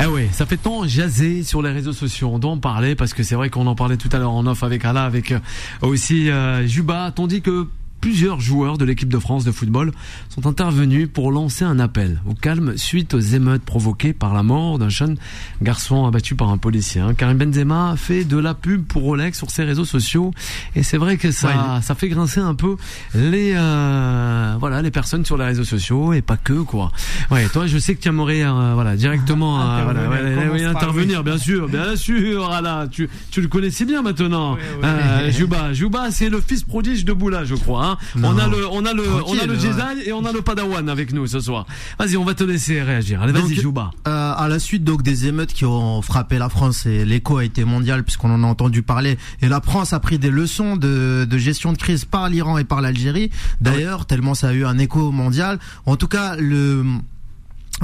Ah 0.00 0.08
oui, 0.08 0.28
ça 0.30 0.46
fait 0.46 0.56
tant 0.56 0.86
jaser 0.86 1.42
sur 1.42 1.60
les 1.60 1.72
réseaux 1.72 1.92
sociaux. 1.92 2.30
On 2.32 2.38
doit 2.38 2.56
parler 2.56 2.94
parce 2.94 3.14
que 3.14 3.24
c'est 3.24 3.34
vrai 3.34 3.50
qu'on 3.50 3.66
en 3.66 3.74
parlait 3.74 3.96
tout 3.96 4.08
à 4.12 4.18
l'heure 4.18 4.32
en 4.32 4.46
off 4.46 4.62
avec 4.62 4.84
Ala, 4.84 5.04
avec 5.04 5.32
euh, 5.32 5.40
aussi 5.82 6.30
euh, 6.30 6.64
Juba. 6.68 7.10
Tandis 7.12 7.42
que 7.42 7.66
plusieurs 8.00 8.40
joueurs 8.40 8.78
de 8.78 8.84
l'équipe 8.84 9.08
de 9.08 9.18
France 9.18 9.44
de 9.44 9.52
football 9.52 9.92
sont 10.28 10.46
intervenus 10.46 11.08
pour 11.12 11.32
lancer 11.32 11.64
un 11.64 11.78
appel 11.78 12.20
au 12.28 12.34
calme 12.34 12.76
suite 12.76 13.14
aux 13.14 13.20
émeutes 13.20 13.62
provoquées 13.62 14.12
par 14.12 14.34
la 14.34 14.42
mort 14.42 14.78
d'un 14.78 14.88
jeune 14.88 15.16
garçon 15.62 16.06
abattu 16.06 16.34
par 16.34 16.50
un 16.50 16.58
policier. 16.58 17.00
hein. 17.00 17.14
Karim 17.14 17.38
Benzema 17.38 17.94
fait 17.96 18.24
de 18.24 18.36
la 18.38 18.54
pub 18.54 18.84
pour 18.84 19.02
Rolex 19.02 19.36
sur 19.38 19.50
ses 19.50 19.64
réseaux 19.64 19.84
sociaux 19.84 20.32
et 20.76 20.82
c'est 20.82 20.96
vrai 20.98 21.16
que 21.16 21.30
ça, 21.32 21.80
ça 21.82 21.94
fait 21.94 22.08
grincer 22.08 22.40
un 22.40 22.54
peu 22.54 22.76
les 23.14 23.52
euh, 23.56 24.54
voilà 24.58 24.82
les 24.82 24.90
personnes 24.90 25.24
sur 25.24 25.36
les 25.36 25.44
réseaux 25.44 25.64
sociaux 25.64 26.12
et 26.12 26.22
pas 26.22 26.36
que 26.36 26.52
quoi. 26.62 26.92
Ouais, 27.30 27.46
toi 27.48 27.66
je 27.66 27.78
sais 27.78 27.94
que 27.94 28.00
tu 28.00 28.08
aimerais 28.08 28.42
euh, 28.44 28.72
voilà 28.74 28.96
directement 28.96 29.60
euh, 29.60 29.82
voilà, 29.84 30.00
Intervenir, 30.00 30.52
ouais, 30.52 30.62
par 30.72 30.82
intervenir 30.82 31.24
bien 31.24 31.38
sûr, 31.38 31.68
bien 31.68 31.96
sûr. 31.96 32.50
Ala, 32.50 32.86
tu 32.90 33.08
tu 33.30 33.40
le 33.40 33.48
connais 33.48 33.70
si 33.70 33.84
bien 33.84 34.02
maintenant. 34.02 34.56
Euh, 34.84 35.30
Juba, 35.30 35.72
Juba 35.72 36.10
c'est 36.10 36.28
le 36.28 36.40
fils 36.40 36.62
prodige 36.64 37.04
de 37.04 37.12
Boula, 37.12 37.44
je 37.44 37.54
crois. 37.54 37.84
hein. 37.86 37.87
Non. 38.16 38.30
On 38.30 38.38
a 38.38 38.48
le 38.48 38.66
on 38.68 38.84
a 38.84 38.92
le 38.92 39.02
on 39.24 39.38
a 39.38 39.46
le 39.46 40.06
et 40.06 40.12
on 40.12 40.24
a 40.24 40.32
le 40.32 40.42
Padawan 40.42 40.88
avec 40.88 41.12
nous 41.12 41.26
ce 41.26 41.40
soir. 41.40 41.66
Vas-y, 41.98 42.16
on 42.16 42.24
va 42.24 42.34
te 42.34 42.44
laisser 42.44 42.82
réagir. 42.82 43.22
Allez, 43.22 43.32
vas-y 43.32 43.54
Donc, 43.54 43.60
Juba. 43.60 43.90
Euh, 44.06 44.34
à 44.36 44.48
la 44.48 44.58
suite 44.58 44.84
donc 44.84 45.02
des 45.02 45.26
émeutes 45.26 45.52
qui 45.52 45.64
ont 45.64 46.02
frappé 46.02 46.38
la 46.38 46.48
France 46.48 46.86
et 46.86 47.04
l'écho 47.04 47.38
a 47.38 47.44
été 47.44 47.64
mondial 47.64 48.04
puisqu'on 48.04 48.30
en 48.30 48.42
a 48.42 48.46
entendu 48.46 48.82
parler 48.82 49.18
et 49.42 49.48
la 49.48 49.60
France 49.60 49.92
a 49.92 50.00
pris 50.00 50.18
des 50.18 50.30
leçons 50.30 50.76
de, 50.76 51.26
de 51.28 51.38
gestion 51.38 51.72
de 51.72 51.78
crise 51.78 52.04
par 52.04 52.28
l'Iran 52.28 52.58
et 52.58 52.64
par 52.64 52.80
l'Algérie 52.80 53.30
d'ailleurs 53.60 54.06
tellement 54.06 54.34
ça 54.34 54.48
a 54.48 54.52
eu 54.52 54.64
un 54.64 54.78
écho 54.78 55.10
mondial 55.10 55.58
en 55.86 55.96
tout 55.96 56.08
cas 56.08 56.36
le 56.36 56.84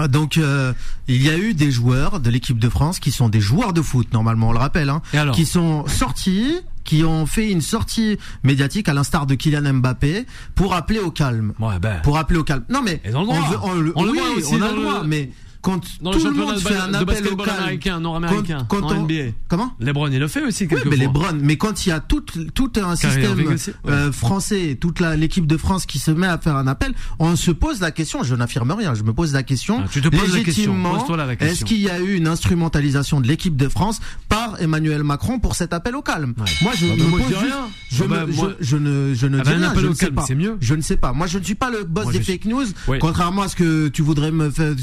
donc 0.09 0.39
euh, 0.39 0.73
il 1.07 1.23
y 1.23 1.31
a 1.31 1.39
eu 1.39 1.55
des 1.55 1.71
joueurs 1.71 2.19
de 2.21 2.29
l'équipe 2.31 2.59
de 2.59 2.69
France 2.69 2.99
qui 2.99 3.13
sont 3.13 3.29
des 3.29 3.41
joueurs 3.41 3.73
de 3.73 3.83
foot 3.83 4.13
normalement 4.13 4.49
on 4.49 4.53
le 4.53 4.59
rappelle 4.59 4.91
hein, 4.91 5.03
qui 5.33 5.47
sont 5.47 5.87
sortis 5.87 6.57
qui 6.85 7.03
ont 7.05 7.27
fait 7.27 7.51
une 7.51 7.61
sortie 7.63 8.19
médiatique 8.43 8.89
à 8.89 8.95
l'instar 8.95 9.27
de 9.27 9.35
Kylian 9.35 9.75
Mbappé 9.75 10.27
pour 10.55 10.75
appeler 10.75 10.99
au 11.01 11.11
calme 11.11 11.53
Ouais, 11.59 11.79
ben. 11.81 12.01
pour 12.03 12.19
appeler 12.19 12.39
au 12.39 12.45
calme. 12.45 12.65
Non 12.69 12.83
mais 12.83 13.01
on, 13.15 13.25
veut- 13.25 13.59
on 13.63 13.75
le, 13.75 13.93
On 13.97 14.05
le 14.05 14.11
oui, 14.11 14.19
voit 14.19 14.37
aussi 14.37 14.55
on 14.55 14.57
a 14.63 14.69
dans 14.69 14.77
le 14.77 14.83
droit, 14.83 15.03
mais 15.05 15.31
quand 15.65 15.81
Dans 16.03 16.11
tout 16.13 16.19
le 16.25 16.31
monde 16.33 16.55
de, 16.57 16.61
fait 16.61 16.77
un 16.77 16.89
de 16.89 16.97
appel 16.97 17.27
au 17.29 17.37
calme, 17.37 17.59
américain, 17.59 17.99
nord-américain, 17.99 18.67
quand, 18.69 18.81
quand 18.83 18.93
en 18.93 18.99
on- 18.99 19.03
NBA. 19.05 19.33
comment 19.49 19.73
LeBron, 19.81 20.09
il 20.09 20.19
le 20.21 20.29
fait 20.29 20.43
aussi 20.45 20.65
oui, 20.65 20.69
quelquefois. 20.69 20.91
mais 20.91 20.97
les 20.99 21.09
Browns, 21.09 21.39
mais 21.43 21.57
quand 21.57 21.87
il 21.87 21.89
y 21.89 21.93
a 21.93 22.01
tout, 22.01 22.23
tout 22.55 22.71
un 22.77 22.95
système 22.97 23.23
Irving 23.23 23.49
aussi, 23.55 23.71
ouais. 23.71 23.91
euh, 23.91 24.13
français, 24.13 24.77
toute 24.81 25.01
l'équipe 25.01 25.47
de 25.47 25.57
France 25.57 25.87
qui 25.87 25.99
se 25.99 26.11
met 26.11 26.27
à 26.27 26.37
faire 26.39 26.57
un 26.57 26.67
appel, 26.67 26.93
on 27.19 27.35
se 27.35 27.51
pose 27.51 27.81
la 27.81 27.91
question. 27.91 28.23
Je 28.23 28.35
n'affirme 28.35 28.71
rien, 28.73 28.95
je 28.95 29.03
me 29.03 29.13
pose 29.15 29.33
la 29.33 29.43
question. 29.43 29.81
Ah, 29.85 29.89
tu 29.91 30.01
te 30.03 30.09
poses 30.09 30.21
la 30.21 30.41
question, 30.43 30.73
légitimement, 30.75 30.95
pose-toi 30.99 31.17
là 31.17 31.25
la 31.27 31.35
question. 31.37 31.55
Est-ce 31.55 31.65
qu'il 31.65 31.81
y 31.81 31.89
a 31.89 31.99
eu 31.99 32.15
une 32.15 32.29
instrumentalisation 32.29 33.21
de 33.23 33.27
l'équipe 33.27 33.57
de 33.57 33.69
France 33.69 34.01
par 34.29 34.61
Emmanuel 34.61 35.03
Macron 35.03 35.39
pour 35.39 35.55
cet 35.57 35.73
appel 35.73 35.97
au 35.97 36.03
calme? 36.03 36.35
Ouais. 36.39 36.45
Moi, 36.63 36.73
je 36.77 36.87
me 36.87 36.97
bah, 36.97 37.05
pose 37.11 37.37
rien. 37.39 37.57
Je, 37.91 38.05
Ah 38.05 38.07
bah, 38.07 38.27
me- 38.27 38.33
moi- 38.35 38.53
je, 38.61 38.67
je 38.67 38.77
ne, 38.77 39.15
je 39.15 39.27
ne 39.27 39.39
Ah 39.39 39.43
dis 39.43 39.51
bah, 39.51 39.57
rien. 39.57 39.73
je 39.75 39.87
au 39.87 39.91
ne 39.91 39.95
sais 39.95 40.05
calme, 40.07 40.15
pas. 40.15 40.25
c'est 40.27 40.35
mieux. 40.35 40.57
Je 40.61 40.75
ne 40.75 40.83
sais 40.83 40.97
pas. 40.97 41.13
Moi, 41.13 41.27
je 41.27 41.39
ne 41.39 41.45
suis 41.45 41.55
pas 41.55 41.71
le 41.71 41.85
boss 41.85 42.13
des 42.13 42.21
fake 42.23 42.45
news, 42.45 42.67
Oui. 42.89 42.99
contrairement 43.01 43.43
à 43.43 43.49
ce 43.49 43.57
que 43.57 43.89
tu 43.89 44.03
voudrais 44.03 44.31
me 44.31 44.51
faire, 44.51 44.75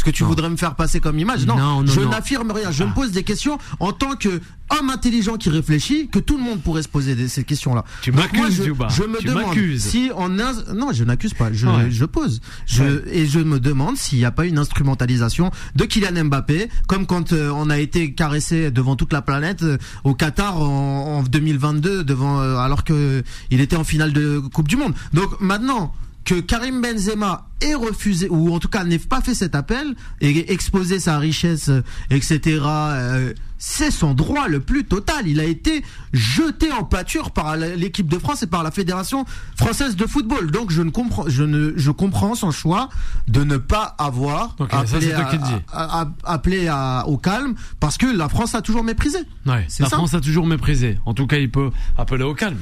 ce 0.00 0.04
que 0.04 0.10
tu, 0.10 0.22
Non. 0.22 0.30
voudrais 0.30 0.50
me 0.50 0.56
faire 0.56 0.74
passer 0.74 0.98
comme 1.00 1.18
image? 1.18 1.46
Non, 1.46 1.56
Non, 1.56 1.82
non, 1.82 1.86
je 1.86 2.00
n'affirme 2.00 2.50
rien. 2.50 2.70
Je 2.72 2.82
Ah. 2.82 2.86
me 2.86 2.92
pose 2.94 3.12
des 3.12 3.22
questions 3.22 3.58
en 3.78 3.92
tant 3.92 4.16
que 4.16 4.40
homme 4.78 4.88
intelligent 4.90 5.36
qui 5.36 5.50
réfléchit, 5.50 6.08
que 6.08 6.18
tout 6.20 6.36
le 6.36 6.42
monde 6.44 6.60
pourrait 6.62 6.82
se 6.82 6.88
poser 6.88 7.14
des- 7.16 7.26
ces 7.28 7.42
questions-là. 7.44 7.84
Tu 8.02 8.12
m'accuses, 8.12 8.56
je, 8.58 8.62
je 8.64 9.02
me 9.04 9.18
Tu 9.18 9.26
demande 9.26 9.54
si 9.78 10.10
on 10.16 10.38
ins- 10.38 10.72
non, 10.74 10.92
je 10.92 11.02
n'accuse 11.04 11.34
pas. 11.34 11.52
Je, 11.52 11.66
Ouais. 11.66 11.90
je 11.90 12.04
pose. 12.04 12.40
Je, 12.66 12.82
Ouais. 12.84 13.02
et 13.12 13.26
je 13.26 13.40
me 13.40 13.58
demande 13.60 13.96
s'il 13.96 14.18
n'y 14.18 14.24
a 14.24 14.30
pas 14.30 14.46
une 14.46 14.58
instrumentalisation 14.58 15.50
de 15.74 15.84
Kylian 15.84 16.24
Mbappé, 16.26 16.68
comme 16.86 17.06
quand 17.06 17.32
euh, 17.32 17.50
on 17.54 17.68
a 17.68 17.78
été 17.78 18.14
caressé 18.14 18.70
devant 18.70 18.96
toute 18.96 19.12
la 19.12 19.22
planète 19.22 19.62
euh, 19.64 19.76
au 20.04 20.14
Qatar 20.14 20.60
en, 20.60 21.18
en 21.18 21.22
2022, 21.24 22.04
devant 22.04 22.40
euh, 22.40 22.56
alors 22.56 22.84
que 22.84 23.22
il 23.50 23.60
était 23.60 23.76
en 23.76 23.84
finale 23.84 24.12
de 24.12 24.38
Coupe 24.38 24.68
du 24.68 24.76
Monde. 24.76 24.94
Donc 25.12 25.40
maintenant 25.40 25.92
que 26.24 26.40
Karim 26.40 26.80
Benzema 26.82 27.48
ait 27.60 27.74
refusé 27.74 28.28
ou 28.30 28.54
en 28.54 28.58
tout 28.58 28.68
cas 28.68 28.84
n'ait 28.84 28.98
pas 28.98 29.20
fait 29.20 29.34
cet 29.34 29.54
appel 29.54 29.94
et 30.20 30.52
exposé 30.52 30.98
sa 31.00 31.18
richesse, 31.18 31.68
euh, 31.68 31.82
etc. 32.10 32.60
euh, 32.62 33.32
c'est 33.58 33.90
son 33.90 34.14
droit 34.14 34.48
le 34.48 34.60
plus 34.60 34.84
total. 34.84 35.26
Il 35.28 35.38
a 35.40 35.44
été 35.44 35.84
jeté 36.14 36.72
en 36.72 36.84
pâture 36.84 37.30
par 37.30 37.56
l'équipe 37.58 38.08
de 38.08 38.18
France 38.18 38.42
et 38.42 38.46
par 38.46 38.62
la 38.62 38.70
fédération 38.70 39.26
française 39.56 39.96
de 39.96 40.06
football. 40.06 40.50
Donc 40.50 40.70
je 40.70 40.80
ne 40.80 40.90
comprends, 40.90 41.24
je 41.28 41.42
ne, 41.42 41.72
je 41.76 41.90
comprends 41.90 42.34
son 42.34 42.50
choix 42.52 42.88
de 43.28 43.44
ne 43.44 43.58
pas 43.58 43.94
avoir 43.98 44.56
appelé, 46.24 46.68
à, 46.68 47.00
à- 47.00 47.02
à- 47.02 47.06
au 47.06 47.18
calme 47.18 47.54
parce 47.80 47.98
que 47.98 48.06
la 48.06 48.28
France 48.28 48.54
a 48.54 48.62
toujours 48.62 48.84
méprisé. 48.84 49.18
Ouais, 49.46 49.66
la 49.78 49.88
ça. 49.88 49.96
France 49.96 50.14
a 50.14 50.20
toujours 50.20 50.46
méprisé. 50.46 50.98
En 51.04 51.12
tout 51.14 51.26
cas, 51.26 51.36
il 51.38 51.50
peut 51.50 51.70
appeler 51.98 52.24
au 52.24 52.34
calme. 52.34 52.58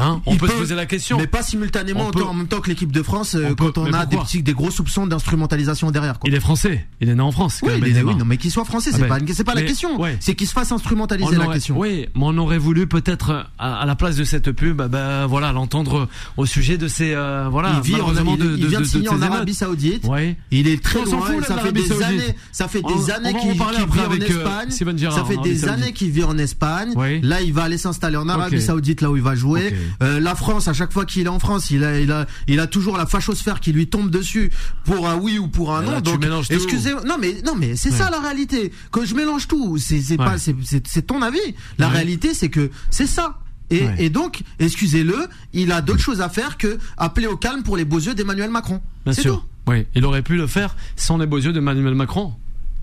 Hein 0.00 0.22
on 0.26 0.36
peut, 0.36 0.48
se 0.48 0.52
poser 0.52 0.74
la 0.74 0.86
question. 0.86 1.18
Mais 1.18 1.26
pas 1.26 1.42
simultanément 1.42 2.04
On 2.04 2.08
autant- 2.08 2.18
peut- 2.20 2.24
en 2.26 2.34
même 2.34 2.46
temps 2.48 2.60
que 2.60 2.68
l'équipe 2.68 2.92
de 2.92 3.02
France 3.02 3.34
euh, 3.34 3.54
peut- 3.54 3.70
quand 3.72 3.78
on 3.78 3.84
mais 3.84 3.94
a 3.96 4.06
des, 4.06 4.16
petits, 4.16 4.42
des 4.42 4.52
gros 4.54 4.70
soupçons 4.70 5.06
d'instrumentalisation 5.06 5.90
derrière. 5.90 6.18
Quoi. 6.18 6.28
Il 6.30 6.34
est 6.34 6.40
français. 6.40 6.86
Il 7.00 7.08
est 7.08 7.14
né 7.14 7.20
en 7.22 7.32
France. 7.32 7.60
Oui, 7.62 7.68
Karim 7.68 7.84
il 7.84 7.88
est- 7.88 7.92
Benzema. 7.94 8.12
oui, 8.12 8.18
non, 8.18 8.24
mais 8.24 8.36
qu'il 8.36 8.50
soit 8.50 8.64
français, 8.64 8.90
Ah 8.92 8.96
c'est 8.96 9.02
ben, 9.02 9.44
pas, 9.44 9.54
la 9.54 9.62
question. 9.62 10.00
ouais. 10.00 10.16
C'est 10.20 10.34
qu'il 10.34 10.46
se 10.46 10.52
fasse 10.52 10.72
instrumentaliser 10.72 11.28
On 11.28 11.38
la 11.38 11.44
aurait- 11.46 11.54
question. 11.54 11.78
Oui, 11.78 12.06
mais 12.14 12.22
on 12.24 12.36
aurait 12.38 12.58
voulu 12.58 12.86
peut-être 12.86 13.30
euh, 13.30 13.42
à, 13.58 13.80
à 13.80 13.86
la 13.86 13.94
place 13.96 14.16
de 14.16 14.24
cette 14.24 14.52
pub, 14.52 14.80
bah, 14.82 15.26
voilà, 15.26 15.52
l'entendre 15.52 16.08
au 16.36 16.46
sujet 16.46 16.78
de 16.78 16.88
ces 16.88 17.12
euh, 17.14 17.48
voilà, 17.50 17.74
il, 17.76 17.82
vit 17.82 18.00
en- 18.00 18.12
il- 18.12 18.38
de, 18.38 18.54
il 18.56 18.60
de- 18.62 18.66
vient 18.68 18.78
de, 18.80 18.84
de- 18.84 18.88
signer 18.88 19.08
en 19.08 19.20
Arabie. 19.22 19.54
Saoudite. 19.54 20.04
Ouais. 20.06 20.36
Il 20.50 20.66
est 20.68 20.82
très 20.82 21.04
loin. 21.04 21.26
ça 21.46 21.58
fait 21.58 21.72
des 21.72 21.92
années. 22.02 22.34
Ça 22.52 22.68
fait 22.68 22.80
des 22.82 22.88
on 22.88 23.10
années 23.10 23.34
qu'il 23.34 23.52
vit 23.52 23.60
en 23.60 23.68
euh, 23.68 24.26
Espagne. 24.26 24.70
Ça 24.70 25.24
fait 25.24 25.36
des 25.42 25.64
années 25.68 25.92
qu'il 25.92 26.10
vit 26.10 26.24
en 26.24 26.38
Espagne. 26.38 26.94
Là, 27.22 27.40
il 27.42 27.52
va 27.52 27.64
aller 27.64 27.78
s'installer 27.78 28.16
en 28.16 28.28
Arabie. 28.28 28.60
Saoudite, 28.60 29.00
là 29.00 29.10
où 29.10 29.16
il 29.16 29.22
va 29.22 29.34
jouer. 29.34 29.74
Euh, 30.02 30.20
la 30.20 30.34
France, 30.34 30.68
à 30.68 30.72
chaque 30.72 30.92
fois 30.92 31.04
qu'il 31.04 31.26
est 31.26 31.28
en 31.28 31.38
France, 31.38 31.70
il 31.70 31.84
a, 31.84 32.00
il 32.00 32.10
a, 32.12 32.26
il 32.48 32.60
a 32.60 32.66
toujours 32.66 32.96
la 32.96 33.06
fachosphère 33.06 33.60
qui 33.60 33.72
lui 33.72 33.88
tombe 33.88 34.10
dessus 34.10 34.50
pour 34.84 35.08
un 35.08 35.16
oui 35.16 35.38
ou 35.38 35.48
pour 35.48 35.74
un 35.74 35.82
non. 35.82 35.90
là, 35.92 36.00
Donc, 36.00 36.24
excusez, 36.50 36.94
non 37.06 37.16
mais 37.20 37.36
non 37.44 37.54
mais 37.56 37.76
c'est 37.76 37.90
Ouais. 37.90 37.96
ça 37.96 38.10
la 38.10 38.20
réalité. 38.20 38.72
Que 38.92 39.04
je 39.04 39.14
mélange 39.14 39.48
tout, 39.48 39.78
c'est 39.78 40.00
c'est 40.00 40.18
Ouais. 40.18 40.24
pas, 40.24 40.36
c'est 40.38 41.06
ton 41.06 41.22
avis. 41.22 41.38
La 41.78 41.88
Ouais. 41.88 41.94
réalité, 41.94 42.34
c'est 42.34 42.48
que 42.48 42.70
c'est 42.90 43.06
ça. 43.06 43.38
Et, 43.72 43.82
Ouais. 43.84 43.94
et 43.98 44.10
donc, 44.10 44.42
excusez-le, 44.58 45.16
il 45.52 45.70
a 45.72 45.80
d'autres 45.80 46.00
choses 46.02 46.20
à 46.20 46.28
faire 46.28 46.58
que 46.58 46.78
appeler 46.96 47.26
au 47.28 47.36
calme 47.36 47.62
pour 47.62 47.76
les 47.76 47.84
beaux 47.84 48.00
yeux 48.00 48.14
d'Emmanuel 48.14 48.50
Macron. 48.50 48.80
Bien 49.04 49.12
C'est 49.12 49.22
sûr. 49.22 49.40
tout. 49.40 49.70
Oui, 49.70 49.86
il 49.94 50.04
aurait 50.04 50.22
pu 50.22 50.36
le 50.36 50.46
faire 50.48 50.74
sans 50.96 51.18
les 51.18 51.26
beaux 51.26 51.38
yeux 51.38 51.52
de 51.52 51.58
Emmanuel 51.58 51.94
Macron. 51.94 52.32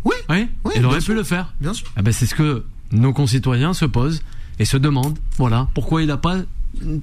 Oui. 0.05 0.16
Oui, 0.30 0.47
Oui, 0.64 0.74
il 0.78 0.86
aurait 0.86 0.99
pu 1.01 1.14
le 1.14 1.24
faire. 1.24 1.53
Bien 1.60 1.74
sûr. 1.74 1.88
Ah 1.97 2.01
ben 2.01 2.14
c'est 2.14 2.26
ce 2.26 2.36
que 2.36 2.64
nos 2.91 3.12
concitoyens 3.12 3.74
se 3.74 3.84
posent 3.84 4.22
et 4.60 4.66
se 4.66 4.78
demandent. 4.78 5.18
Voilà, 5.38 5.68
pourquoi 5.74 6.01
il 6.01 6.08
n'a 6.08 6.16
pas 6.18 6.38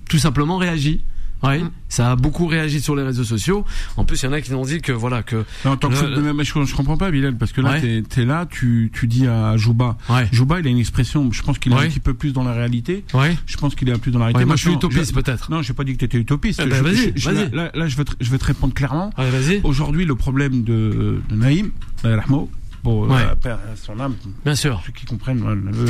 tout 0.08 0.18
simplement 0.18 0.56
réagi. 0.56 1.02
Ouais, 1.42 1.58
Mm. 1.62 1.70
ça 1.90 2.12
a 2.12 2.16
beaucoup 2.16 2.46
réagi 2.46 2.80
sur 2.80 2.96
les 2.96 3.02
réseaux 3.02 3.24
sociaux. 3.24 3.66
En 3.98 4.04
plus, 4.06 4.22
il 4.22 4.24
y 4.24 4.28
en 4.30 4.32
a 4.32 4.40
qui 4.40 4.54
ont 4.54 4.64
dit 4.64 4.80
que 4.80 4.92
voilà 4.92 5.22
que. 5.22 5.44
En 5.66 5.76
tant 5.76 5.90
que 5.90 5.94
Le- 6.06 6.32
mais 6.32 6.42
je, 6.42 6.52
je 6.64 6.74
comprends 6.74 6.96
pas 6.96 7.10
Bilal 7.10 7.36
parce 7.36 7.52
que 7.52 7.60
là 7.60 7.72
Ouais. 7.72 7.80
t'es 7.82 8.02
t'es 8.08 8.24
là 8.24 8.46
tu 8.50 8.90
tu 8.94 9.06
dis 9.06 9.26
à 9.26 9.54
Jouba 9.58 9.98
Ouais. 10.08 10.26
Jouba 10.32 10.60
il 10.60 10.66
a 10.66 10.70
une 10.70 10.78
expression 10.78 11.30
je 11.32 11.42
pense 11.42 11.58
qu'il 11.58 11.72
est 11.72 11.76
Ouais. 11.76 11.84
un 11.84 11.88
petit 11.88 12.00
peu 12.00 12.14
plus 12.14 12.32
dans 12.32 12.44
la 12.44 12.54
réalité 12.54 13.04
Ouais. 13.12 13.36
je 13.44 13.58
pense 13.58 13.74
qu'il 13.74 13.86
est 13.90 13.92
un 13.92 13.96
peu 13.96 14.00
plus 14.02 14.10
dans 14.12 14.20
la 14.20 14.26
réalité 14.26 14.38
Ouais, 14.38 14.46
moi, 14.46 14.56
je 14.56 14.62
suis 14.62 14.72
utopiste, 14.72 15.12
peut-être. 15.12 15.50
non 15.50 15.60
j'ai 15.60 15.74
pas 15.74 15.84
dit 15.84 15.92
que 15.92 15.98
t'étais 15.98 16.16
utopiste 16.16 16.62
Eh 16.64 16.68
ben, 16.70 16.76
Je- 16.78 16.82
vas-y, 16.82 17.12
je- 17.14 17.30
vas-y. 17.30 17.50
là, 17.50 17.70
là, 17.74 17.88
je 17.88 17.96
vais 17.98 18.04
te, 18.04 18.12
je 18.22 18.30
vais 18.30 18.38
te 18.38 18.44
répondre 18.46 18.72
clairement 18.72 19.10
Allez, 19.18 19.28
vas-y. 19.30 19.60
aujourd'hui 19.64 20.06
le 20.06 20.14
problème 20.14 20.62
de, 20.64 21.20
de 21.28 21.34
Naïm 21.36 21.72
Allah 22.04 22.14
yarhamou, 22.16 22.48
pour 22.82 23.00
Ouais. 23.10 23.20
euh, 23.20 23.34
père 23.34 23.56
à 23.70 23.76
son 23.76 24.00
âme 24.00 24.14
Bien 24.46 24.54
sûr. 24.54 24.80
ceux 24.86 24.92
qui 24.92 25.04
comprennent 25.04 25.42
euh, 25.46 25.84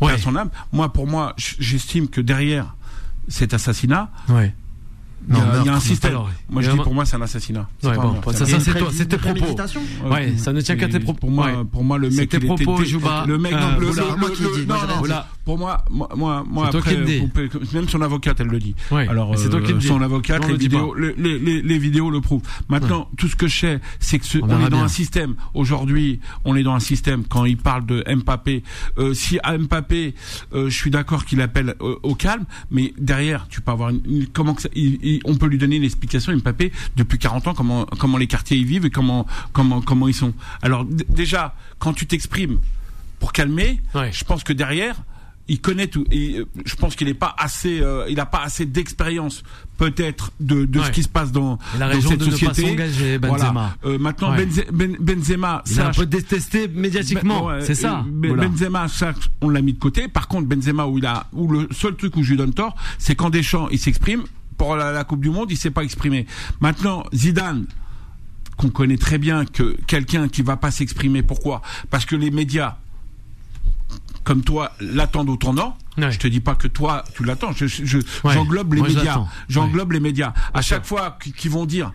Ouais. 0.00 0.12
à 0.12 0.18
son 0.18 0.34
âme 0.34 0.50
moi 0.72 0.92
pour 0.92 1.06
moi 1.06 1.34
j'estime 1.36 2.08
que 2.08 2.20
derrière 2.20 2.74
cet 3.28 3.54
assassinat 3.54 4.10
Ouais. 4.28 4.54
Il 5.28 5.34
y, 5.34 5.38
a- 5.38 5.40
Non, 5.44 5.50
il 5.50 5.54
y 5.54 5.56
a 5.56 5.60
un 5.60 5.64
meurtre, 5.64 5.82
système 5.82 6.10
alors, 6.10 6.30
moi 6.50 6.62
je 6.62 6.70
dis 6.70 6.76
pour 6.78 6.94
moi 6.94 7.04
c'est 7.04 7.16
un 7.16 7.22
assassinat 7.22 7.68
C'est 7.80 7.88
Ouais, 7.88 7.96
bon, 7.96 8.02
un 8.02 8.12
meurtre, 8.12 8.32
ça, 8.32 8.44
ça, 8.46 8.52
meurtre. 8.52 8.64
c'est 8.64 8.78
toi, 8.78 8.88
c'est 8.92 9.06
tes 9.06 9.18
propos. 9.18 9.56
Ouais, 10.10 10.34
ça 10.36 10.52
ne 10.52 10.60
tient 10.60 10.76
qu'à 10.76 10.88
tes 10.88 10.98
propos. 11.00 11.20
Pour 11.20 11.30
moi, 11.30 11.46
Ouais. 11.46 11.64
pour 11.70 11.84
moi, 11.84 11.98
le 11.98 12.10
mec, 12.10 12.28
tes 12.30 12.40
propos, 12.40 12.84
Jouba. 12.84 13.24
le 13.26 13.38
mec, 13.38 13.52
Euh, 13.52 13.60
non, 13.60 13.78
le- 13.78 13.86
le- 13.86 13.92
le- 13.92 14.64
non, 14.66 14.74
non. 15.08 15.22
Pour 15.44 15.58
moi, 15.58 15.84
moi, 15.90 16.44
moi, 16.48 16.68
après, 16.72 16.96
même 17.74 17.88
son 17.88 18.00
avocate, 18.02 18.40
elle 18.40 18.46
le 18.48 18.58
dit. 18.58 18.74
Alors, 18.90 19.32
euh, 19.34 19.36
son 19.80 20.00
avocate, 20.02 20.42
Non, 20.42 20.48
les 20.48 20.56
vidéos, 20.56 20.94
les, 20.94 21.78
vidéos 21.78 22.10
le 22.10 22.20
prouvent. 22.20 22.42
Maintenant, 22.68 23.08
tout 23.16 23.28
ce 23.28 23.36
que 23.36 23.46
je 23.48 23.58
sais, 23.58 23.80
c'est 24.00 24.18
que 24.18 24.24
On 24.42 24.66
est 24.66 24.70
dans 24.70 24.82
un 24.82 24.88
système. 24.88 25.34
Aujourd'hui, 25.54 26.20
on 26.44 26.56
est 26.56 26.62
dans 26.62 26.74
un 26.74 26.80
système. 26.80 27.24
Quand 27.28 27.44
il 27.44 27.56
parle 27.56 27.86
de 27.86 28.04
Mbappé, 28.06 28.62
euh, 28.98 29.14
si 29.14 29.38
Mbappé, 29.44 30.14
euh, 30.54 30.68
je 30.68 30.74
suis 30.76 30.90
d'accord 30.90 31.24
qu'il 31.24 31.40
appelle 31.40 31.74
au 32.02 32.14
calme, 32.14 32.44
mais 32.70 32.92
derrière, 32.98 33.46
tu 33.48 33.60
peux 33.60 33.72
avoir 33.72 33.90
comment 34.32 34.54
que 34.54 34.62
ça- 34.62 34.68
on 35.24 35.34
peut 35.36 35.46
lui 35.46 35.58
donner 35.58 35.76
une 35.76 35.84
explication. 35.84 36.32
Mbappé, 36.36 36.72
depuis 36.96 37.18
40 37.18 37.48
ans, 37.48 37.54
comment 37.54 37.84
comment 37.98 38.18
les 38.18 38.26
quartiers 38.26 38.56
y 38.56 38.64
vivent 38.64 38.86
et 38.86 38.90
comment 38.90 39.26
comment 39.52 39.80
comment 39.80 40.08
ils 40.08 40.14
sont. 40.14 40.32
Alors 40.62 40.84
déjà, 40.84 41.54
quand 41.78 41.92
tu 41.92 42.06
t'exprimes 42.06 42.58
pour 43.18 43.32
calmer, 43.32 43.80
Ouais. 43.94 44.10
je 44.12 44.24
pense 44.24 44.42
que 44.44 44.52
derrière, 44.52 44.96
il 45.48 45.60
connaît 45.60 45.88
tout. 45.88 46.04
Et 46.10 46.38
euh, 46.38 46.44
je 46.64 46.74
pense 46.76 46.94
qu'il 46.96 47.08
n'est 47.08 47.14
pas 47.14 47.34
assez, 47.36 47.80
euh, 47.80 48.06
il 48.08 48.14
n'a 48.16 48.26
pas 48.26 48.42
assez 48.42 48.64
d'expérience 48.64 49.42
peut-être 49.76 50.30
de, 50.40 50.64
de 50.64 50.78
Ouais. 50.78 50.86
ce 50.86 50.90
qui 50.92 51.02
se 51.02 51.08
passe 51.08 51.32
dans, 51.32 51.58
Il 51.74 51.82
a 51.82 51.92
dans 51.92 52.00
cette 52.00 52.18
de 52.20 52.24
ne 52.26 52.30
pas 52.30 52.36
société. 52.36 52.62
s'engager, 52.70 53.18
Benzema. 53.18 53.50
Voilà. 53.50 53.76
Euh, 53.84 53.98
maintenant, 53.98 54.30
Ouais. 54.32 54.46
Benze- 54.46 54.64
Ben- 54.72 54.96
Benzema, 55.00 55.62
Il 55.70 55.80
a 55.80 55.88
un 55.88 55.90
peu 55.90 56.06
détesté 56.06 56.68
médiatiquement. 56.68 57.46
Ben- 57.48 57.56
ouais, 57.58 57.64
c'est 57.64 57.74
ça. 57.74 58.04
Ben-. 58.08 58.36
Benzema, 58.36 58.86
ça, 58.88 59.12
on 59.40 59.48
l'a 59.50 59.62
mis 59.62 59.72
de 59.72 59.78
côté. 59.80 60.06
Par 60.08 60.28
contre, 60.28 60.46
Benzema, 60.46 60.86
où 60.86 60.98
il 60.98 61.06
a, 61.06 61.26
où 61.32 61.48
le 61.48 61.66
seul 61.72 61.96
truc 61.96 62.16
où 62.16 62.22
je 62.22 62.30
lui 62.30 62.36
donne 62.36 62.54
tort, 62.54 62.76
c'est 62.98 63.16
quand 63.16 63.30
Deschamps, 63.30 63.68
il 63.70 63.78
s'exprime. 63.80 64.22
Pour 64.62 64.76
la, 64.76 64.92
la 64.92 65.02
Coupe 65.02 65.20
du 65.22 65.28
Monde, 65.28 65.50
il 65.50 65.56
s'est 65.56 65.72
pas 65.72 65.82
exprimé. 65.82 66.24
Maintenant, 66.60 67.02
Zidane, 67.12 67.66
qu'on 68.56 68.68
connaît 68.70 68.96
très 68.96 69.18
bien, 69.18 69.44
que 69.44 69.76
quelqu'un 69.88 70.28
qui 70.28 70.42
va 70.42 70.56
pas 70.56 70.70
s'exprimer. 70.70 71.24
Pourquoi? 71.24 71.62
Parce 71.90 72.04
que 72.04 72.14
les 72.14 72.30
médias, 72.30 72.76
comme 74.22 74.42
toi, 74.42 74.70
l'attendent 74.78 75.30
au 75.30 75.36
tournant. 75.36 75.76
Ouais. 75.98 76.12
Je 76.12 76.18
te 76.20 76.28
dis 76.28 76.38
pas 76.38 76.54
que 76.54 76.68
toi, 76.68 77.02
tu 77.16 77.24
l'attends. 77.24 77.50
Je, 77.50 77.66
je- 77.66 77.98
Ouais. 78.22 78.34
j'englobe 78.34 78.74
les 78.74 78.78
Moi, 78.82 78.88
médias. 78.90 79.18
J'englobe 79.48 79.90
les 79.90 79.98
médias. 80.00 80.32
À 80.54 80.62
chaque 80.62 80.86
fois 80.86 81.18
qu- 81.20 81.32
qu'ils 81.32 81.50
vont 81.50 81.66
dire. 81.66 81.92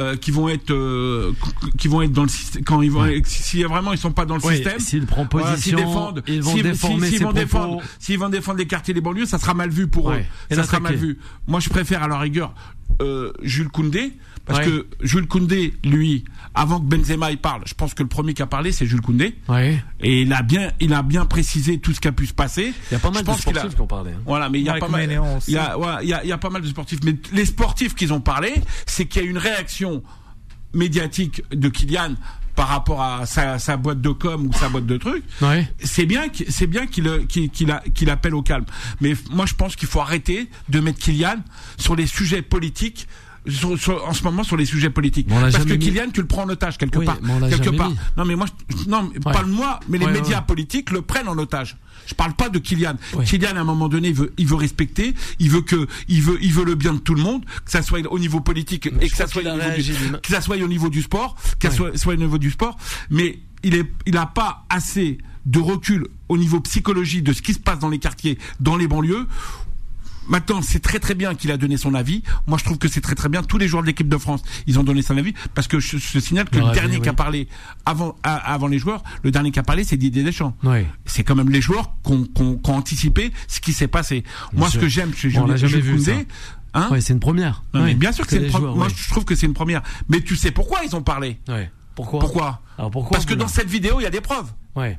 Euh, 0.00 0.16
qui 0.16 0.30
vont 0.30 0.48
être 0.48 0.70
euh, 0.70 1.32
qui 1.76 1.86
vont 1.86 2.00
être 2.00 2.12
dans 2.12 2.22
le 2.22 2.28
système 2.30 2.64
quand 2.64 2.80
ils 2.80 2.90
vont 2.90 3.02
Ouais. 3.02 3.20
si 3.26 3.62
vraiment 3.64 3.92
ils 3.92 3.98
sont 3.98 4.12
pas 4.12 4.24
dans 4.24 4.36
le 4.36 4.40
Oui, 4.46 4.54
système 4.54 4.78
voilà, 4.78 4.84
s'ils 4.86 5.06
position, 5.28 5.76
défendent 5.76 6.22
ils 6.26 6.40
vont 6.42 6.54
déformer 6.54 7.06
s'ils 7.10 7.22
vont 7.22 7.32
défendre 7.32 7.82
s'ils 7.98 8.18
vont 8.18 8.28
défendre 8.30 8.58
les 8.58 8.66
quartiers 8.66 8.94
les 8.94 9.02
banlieues 9.02 9.26
ça 9.26 9.38
sera 9.38 9.52
mal 9.52 9.68
vu 9.68 9.88
pour 9.88 10.06
Ouais. 10.06 10.20
eux 10.20 10.24
Et 10.48 10.54
ça 10.54 10.62
sera 10.64 10.80
mal 10.80 10.94
vu 10.94 11.18
moi 11.46 11.60
je 11.60 11.68
préfère 11.68 12.02
à 12.02 12.08
la 12.08 12.18
rigueur 12.18 12.54
euh, 13.02 13.32
Jules 13.42 13.68
Koundé 13.68 14.14
parce 14.46 14.60
Ouais. 14.60 14.64
que 14.66 14.86
Jules 15.02 15.26
Koundé 15.28 15.74
lui 15.84 16.24
avant 16.54 16.80
que 16.80 16.84
Benzema 16.86 17.30
il 17.30 17.38
parle 17.38 17.62
je 17.66 17.74
pense 17.74 17.94
que 17.94 18.02
le 18.02 18.08
premier 18.08 18.34
qui 18.34 18.42
a 18.42 18.46
parlé 18.46 18.72
c'est 18.72 18.86
Jules 18.86 19.00
Koundé 19.00 19.36
Ouais. 19.48 19.82
et 20.00 20.22
il 20.22 20.32
a 20.32 20.42
bien 20.42 20.72
il 20.80 20.92
a 20.94 21.02
bien 21.02 21.24
précisé 21.26 21.78
tout 21.78 21.92
ce 21.92 22.00
qui 22.00 22.08
a 22.08 22.12
pu 22.12 22.26
se 22.26 22.34
passer 22.34 22.72
Il 22.90 22.94
y 22.94 22.96
a 22.96 22.98
pas 22.98 23.10
mal 23.10 23.20
Je 23.22 23.26
de 23.26 23.30
a- 23.30 23.36
sportifs 23.38 23.74
qui 23.74 23.80
ont 23.80 23.86
parlé. 23.86 24.10
hein. 24.12 24.20
voilà, 24.26 24.48
mais 24.50 24.58
il 24.60 24.64
y 24.66 24.68
a 24.68 24.74
pas 24.74 24.88
mal. 24.88 25.02
Il 25.46 25.54
y 25.54 25.56
a, 25.58 25.78
ouais, 25.78 25.86
il 26.02 26.08
y 26.08 26.12
a, 26.14 26.24
il 26.24 26.28
y 26.28 26.32
a 26.32 26.38
pas 26.38 26.50
mal 26.50 26.62
de 26.62 26.66
sportifs, 26.68 27.00
mais 27.04 27.14
les 27.32 27.44
sportifs 27.44 27.94
qu'ils 27.94 28.12
ont 28.12 28.20
parlé, 28.20 28.52
c'est 28.86 29.06
qu'il 29.06 29.22
y 29.22 29.26
a 29.26 29.28
une 29.30 29.38
réaction 29.38 30.02
médiatique 30.74 31.42
de 31.52 31.68
Kylian 31.68 32.14
par 32.54 32.68
rapport 32.68 33.02
à 33.02 33.26
sa, 33.26 33.58
sa 33.58 33.76
boîte 33.76 34.00
de 34.00 34.10
com 34.10 34.46
ou 34.46 34.52
sa 34.52 34.68
boîte 34.68 34.86
de 34.86 34.96
trucs. 34.96 35.24
Ouais. 35.40 35.68
C'est 35.82 36.06
bien, 36.06 36.28
qu'il- 36.28 36.50
c'est 36.50 36.66
bien 36.66 36.86
qu'il 36.86 37.26
qu'il 37.28 37.50
qu'il 37.94 38.10
appelle 38.10 38.34
au 38.34 38.42
calme. 38.42 38.64
Mais 39.00 39.14
moi, 39.30 39.46
je 39.46 39.54
pense 39.54 39.76
qu'il 39.76 39.88
faut 39.88 40.00
arrêter 40.00 40.48
de 40.68 40.80
mettre 40.80 40.98
Kylian 40.98 41.36
sur 41.78 41.96
les 41.96 42.06
sujets 42.06 42.42
politiques. 42.42 43.06
Sur- 43.48 43.78
sur- 43.78 44.06
en 44.06 44.12
ce 44.12 44.22
moment 44.22 44.42
sur 44.44 44.56
les 44.56 44.66
sujets 44.66 44.90
politiques 44.90 45.28
parce 45.28 45.56
que 45.64 45.72
mis. 45.72 45.78
Kylian 45.78 46.10
tu 46.12 46.20
le 46.20 46.26
prends 46.26 46.42
en 46.44 46.48
otage 46.50 46.76
quelque 46.78 46.98
Oui, 46.98 47.06
part 47.06 47.18
quelque 47.48 47.70
part 47.70 47.90
mis. 47.90 47.96
non 48.16 48.24
mais 48.24 48.36
moi 48.36 48.46
je- 48.68 48.88
non 48.88 49.02
mais 49.12 49.16
Ouais. 49.26 49.32
pas 49.32 49.42
moi 49.44 49.80
mais 49.88 49.98
les 49.98 50.06
Ouais, 50.06 50.12
médias 50.12 50.42
politiques 50.42 50.90
le 50.90 51.02
prennent 51.02 51.28
en 51.28 51.38
otage 51.38 51.76
je 52.06 52.14
parle 52.14 52.34
pas 52.34 52.48
de 52.48 52.58
Kylian. 52.58 52.94
Kylian 53.24 53.56
à 53.56 53.60
un 53.60 53.64
moment 53.64 53.88
donné 53.88 54.08
il 54.08 54.14
veut 54.14 54.32
il 54.36 54.46
veut 54.46 54.56
respecter 54.56 55.14
il 55.38 55.48
veut 55.50 55.62
que 55.62 55.86
il 56.08 56.22
veut 56.22 56.38
il 56.42 56.52
veut 56.52 56.64
le 56.64 56.74
bien 56.74 56.92
de 56.94 56.98
tout 56.98 57.14
le 57.14 57.22
monde 57.22 57.44
que 57.64 57.70
ça 57.70 57.82
soit 57.82 58.00
au 58.10 58.18
niveau 58.18 58.40
politique 58.40 58.90
Mais 58.92 59.06
et 59.06 59.08
que 59.10 59.16
ça 59.16 59.26
soit 59.26 59.42
au 59.42 59.54
niveau 59.56 59.70
du, 59.76 60.20
que 60.22 60.28
ça 60.28 60.40
soit 60.40 60.56
au 60.56 60.68
niveau 60.68 60.88
du 60.90 61.02
sport 61.02 61.36
que 61.58 61.68
ça 61.68 61.70
Ouais. 61.70 61.76
soit, 61.90 61.98
soit 61.98 62.12
au 62.14 62.16
niveau 62.18 62.38
du 62.38 62.50
sport 62.50 62.76
mais 63.10 63.38
il 63.62 63.74
est 63.74 63.90
il 64.06 64.16
a 64.16 64.26
pas 64.26 64.64
assez 64.68 65.18
de 65.46 65.58
recul 65.58 66.06
au 66.28 66.36
niveau 66.36 66.60
psychologie 66.60 67.22
de 67.22 67.32
ce 67.32 67.40
qui 67.40 67.54
se 67.54 67.58
passe 67.58 67.78
dans 67.78 67.88
les 67.88 67.98
quartiers 67.98 68.38
dans 68.60 68.76
les 68.76 68.86
banlieues 68.86 69.26
Maintenant, 70.28 70.62
c'est 70.62 70.78
très 70.80 70.98
très 71.00 71.14
bien 71.14 71.34
qu'il 71.34 71.50
a 71.50 71.56
donné 71.56 71.76
son 71.76 71.94
avis. 71.94 72.22
Moi, 72.46 72.56
je 72.58 72.64
trouve 72.64 72.78
que 72.78 72.88
c'est 72.88 73.00
très 73.00 73.14
très 73.14 73.28
bien. 73.28 73.42
Tous 73.42 73.58
les 73.58 73.66
joueurs 73.68 73.82
de 73.82 73.86
l'équipe 73.88 74.08
de 74.08 74.16
France, 74.18 74.42
ils 74.66 74.78
ont 74.78 74.82
donné 74.84 75.02
son 75.02 75.16
avis 75.16 75.34
parce 75.54 75.66
que 75.66 75.80
je, 75.80 75.96
je 75.96 76.18
signale 76.18 76.48
que 76.48 76.58
le 76.58 76.70
dernier 76.72 76.96
oui. 76.96 77.02
qui 77.02 77.08
a 77.08 77.12
parlé 77.14 77.48
avant 77.86 78.16
à- 78.22 78.36
avant 78.52 78.68
les 78.68 78.78
joueurs, 78.78 79.02
le 79.22 79.30
dernier 79.30 79.50
qui 79.50 79.58
a 79.58 79.62
parlé, 79.62 79.82
c'est 79.84 79.96
Didier 79.96 80.22
Deschamps. 80.22 80.54
C'est 81.06 81.24
quand 81.24 81.34
même 81.34 81.50
les 81.50 81.60
joueurs 81.60 81.92
qui 82.04 82.12
ont, 82.12 82.28
ont 82.38 82.60
anticipé 82.64 83.32
ce 83.48 83.60
qui 83.60 83.72
s'est 83.72 83.88
passé. 83.88 84.22
Moi, 84.52 84.68
ce 84.70 84.78
que 84.78 84.88
j'aime 84.88 85.12
chez 85.14 85.28
Bon, 85.30 85.46
Julien 85.56 86.24
hein, 86.74 86.88
Ouais, 86.90 87.00
c'est 87.00 87.12
une 87.12 87.20
première. 87.20 87.62
non, 87.74 87.80
mais 87.80 87.86
Ouais. 87.86 87.94
bien 87.94 88.12
sûr 88.12 88.24
que 88.24 88.30
c'est 88.30 88.44
une 88.44 88.50
première. 88.52 88.74
Moi, 88.76 88.86
ouais. 88.86 88.92
je 88.96 89.10
trouve 89.10 89.24
que 89.24 89.34
c'est 89.34 89.46
une 89.46 89.54
première. 89.54 89.82
Mais 90.08 90.20
tu 90.20 90.36
sais 90.36 90.50
pourquoi 90.52 90.80
ils 90.84 90.94
ont 90.94 91.02
parlé? 91.02 91.38
Ouais. 91.48 91.70
Pourquoi? 91.96 92.20
Pourquoi? 92.20 92.62
Alors 92.78 92.90
pourquoi 92.90 93.16
Parce 93.16 93.26
que 93.26 93.34
dans 93.34 93.48
cette 93.48 93.68
vidéo, 93.68 93.96
il 94.00 94.04
y 94.04 94.06
a 94.06 94.10
des 94.10 94.20
preuves. 94.20 94.50
Ouais. 94.76 94.98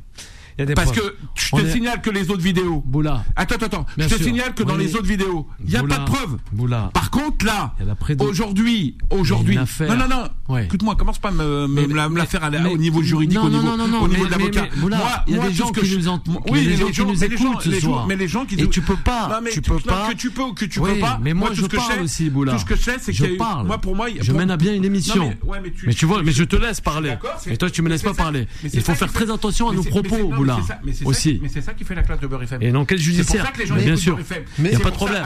Il 0.58 0.62
y 0.62 0.64
a 0.64 0.66
des 0.66 0.74
Parce 0.74 0.92
que 0.92 1.16
je 1.36 1.50
te 1.56 1.62
est- 1.62 1.72
signale 1.72 2.02
que 2.02 2.10
les 2.10 2.30
autres 2.30 2.42
vidéos. 2.42 2.84
Boula. 2.86 3.24
Attends, 3.36 3.56
attends, 3.56 3.66
attends. 3.66 3.86
Bien 3.98 4.08
je 4.08 4.14
te 4.14 4.18
sûr. 4.18 4.26
signale 4.28 4.54
que 4.54 4.64
dans 4.64 4.76
les 4.78 4.96
autres 4.96 5.06
vidéos, 5.08 5.48
il 5.64 5.70
n'y 5.70 5.76
a 5.76 5.82
Boula. 5.82 5.96
pas 5.96 6.02
de 6.02 6.06
preuves. 6.10 6.38
Boula. 6.52 6.90
Par 6.94 7.10
contre, 7.12 7.46
là, 7.46 7.74
aujourd'hui, 8.20 8.98
aujourd'hui, 9.10 9.56
non, 9.56 9.96
non, 9.98 10.08
non, 10.08 10.24
Ouais. 10.50 10.66
écoute-moi, 10.66 10.96
commence 10.96 11.20
pas 11.20 11.30
à 11.30 11.32
me, 11.32 11.68
me, 11.68 11.88
Mais- 11.88 11.94
la, 11.94 12.10
me 12.10 12.16
la 12.18 12.24
mais- 12.24 12.28
faire 12.28 12.44
mais- 12.52 12.74
au 12.74 12.78
niveau 12.78 13.02
juridique, 13.02 13.38
non, 13.38 13.46
au 13.46 13.50
niveau, 13.50 13.64
non, 13.64 13.78
non, 13.78 13.88
non, 13.88 14.02
au 14.02 14.08
niveau 14.08 14.24
mais- 14.24 14.30
de 14.30 14.32
l'avocat. 14.32 14.62
mais- 14.64 14.70
mais 14.76 14.82
Boula, 14.82 15.24
il 15.28 15.32
y 15.34 15.36
a 15.36 15.40
moi, 15.40 15.50
des 15.50 15.56
gens 15.56 15.72
que 15.72 15.80
qui 15.82 15.98
nous 15.98 16.08
ent- 16.08 16.22
moi- 16.28 16.42
il 16.48 16.52
y 16.54 16.58
a 16.58 16.62
oui, 16.62 16.68
mais 16.68 16.76
gens 16.78 16.86
les 16.88 16.92
qui 16.92 17.00
nous 17.02 17.08
mais 17.08 17.28
les 17.28 17.34
écoutent 17.36 17.62
ce 17.62 17.70
les 17.70 17.80
gens- 17.80 17.90
soir. 17.94 18.08
mais 18.08 18.16
les 18.16 18.28
gens 18.28 18.46
qui 18.46 18.56
Et 18.56 18.70
tu 18.70 18.82
peux 18.82 18.96
pas, 18.96 19.40
mais 19.44 19.50
tu 19.52 19.62
peux 19.62 19.80
pas. 19.80 20.10
que 20.10 20.14
tu 20.16 20.32
peux 20.32 20.44
ou 20.44 20.54
que 20.54 20.66
tu 20.66 20.80
peux 20.80 21.00
pas. 21.00 21.20
mais 21.22 21.34
moi, 21.34 21.50
je 21.54 21.62
que 21.66 21.76
parle 21.76 22.02
aussi, 22.02 22.30
Boula. 22.30 22.54
Tout 22.54 22.60
ce 22.60 22.66
que 22.66 22.76
je 22.76 22.82
sais, 22.82 22.98
c'est 23.00 23.12
parle. 23.38 23.68
moi, 23.68 23.78
pour 23.80 23.96
moi, 23.96 24.10
il 24.10 24.18
y 24.18 24.20
a- 24.20 24.24
Je 24.24 24.32
mène 24.34 24.52
à 24.52 24.58
bien 24.58 24.74
une 24.74 24.86
émission. 24.86 25.34
Mais, 25.50 25.60
mais 25.64 25.72
tu- 25.72 25.88
Mais 25.88 25.94
vois, 26.06 26.24
mais 26.24 26.32
je 26.32 26.44
te 26.44 26.56
laisse 26.56 26.82
parler. 26.82 27.16
Et 27.48 27.58
toi, 27.58 27.70
tu 27.70 27.82
me 27.82 27.90
laisses 27.90 28.04
mais 28.04 28.12
pas 28.12 28.16
parler. 28.16 28.48
mais 28.64 28.70
Il 28.74 28.82
faut 28.82 28.94
faire 28.96 29.12
très 29.12 29.30
attention 29.32 29.68
à 29.68 29.72
mais 29.72 29.78
nos 29.78 29.84
mais 29.84 29.90
propos, 29.90 30.32
non, 30.46 30.56
mais 30.58 30.62
c'est 30.94 31.00
ça- 31.00 31.04
ça 31.04 31.10
aussi. 31.10 31.42
c'est 31.52 31.62
ça 31.62 31.74
qui 31.74 31.84
fait 31.84 31.96
la 31.96 32.04
classe 32.04 32.20
de 32.20 32.28
Beurre 32.28 32.44
FM. 32.44 32.62
Et 32.62 32.72
l'enquête 32.72 33.00
C'est 33.00 33.06
pour 33.06 33.14
judiciaire. 33.16 33.46
ça 33.46 33.52
que 33.52 33.60
les 33.60 33.66
gens 33.66 33.76
Mais 33.76 33.82
bien 33.84 33.94
écoutent 33.94 34.04
sûr. 34.04 34.18
Il 34.58 34.64
n'y 34.64 34.70
a 34.70 34.72
C'est 34.74 34.78
pas 34.80 34.90
de 34.90 34.90
ça- 34.90 34.92
problème. 34.98 35.24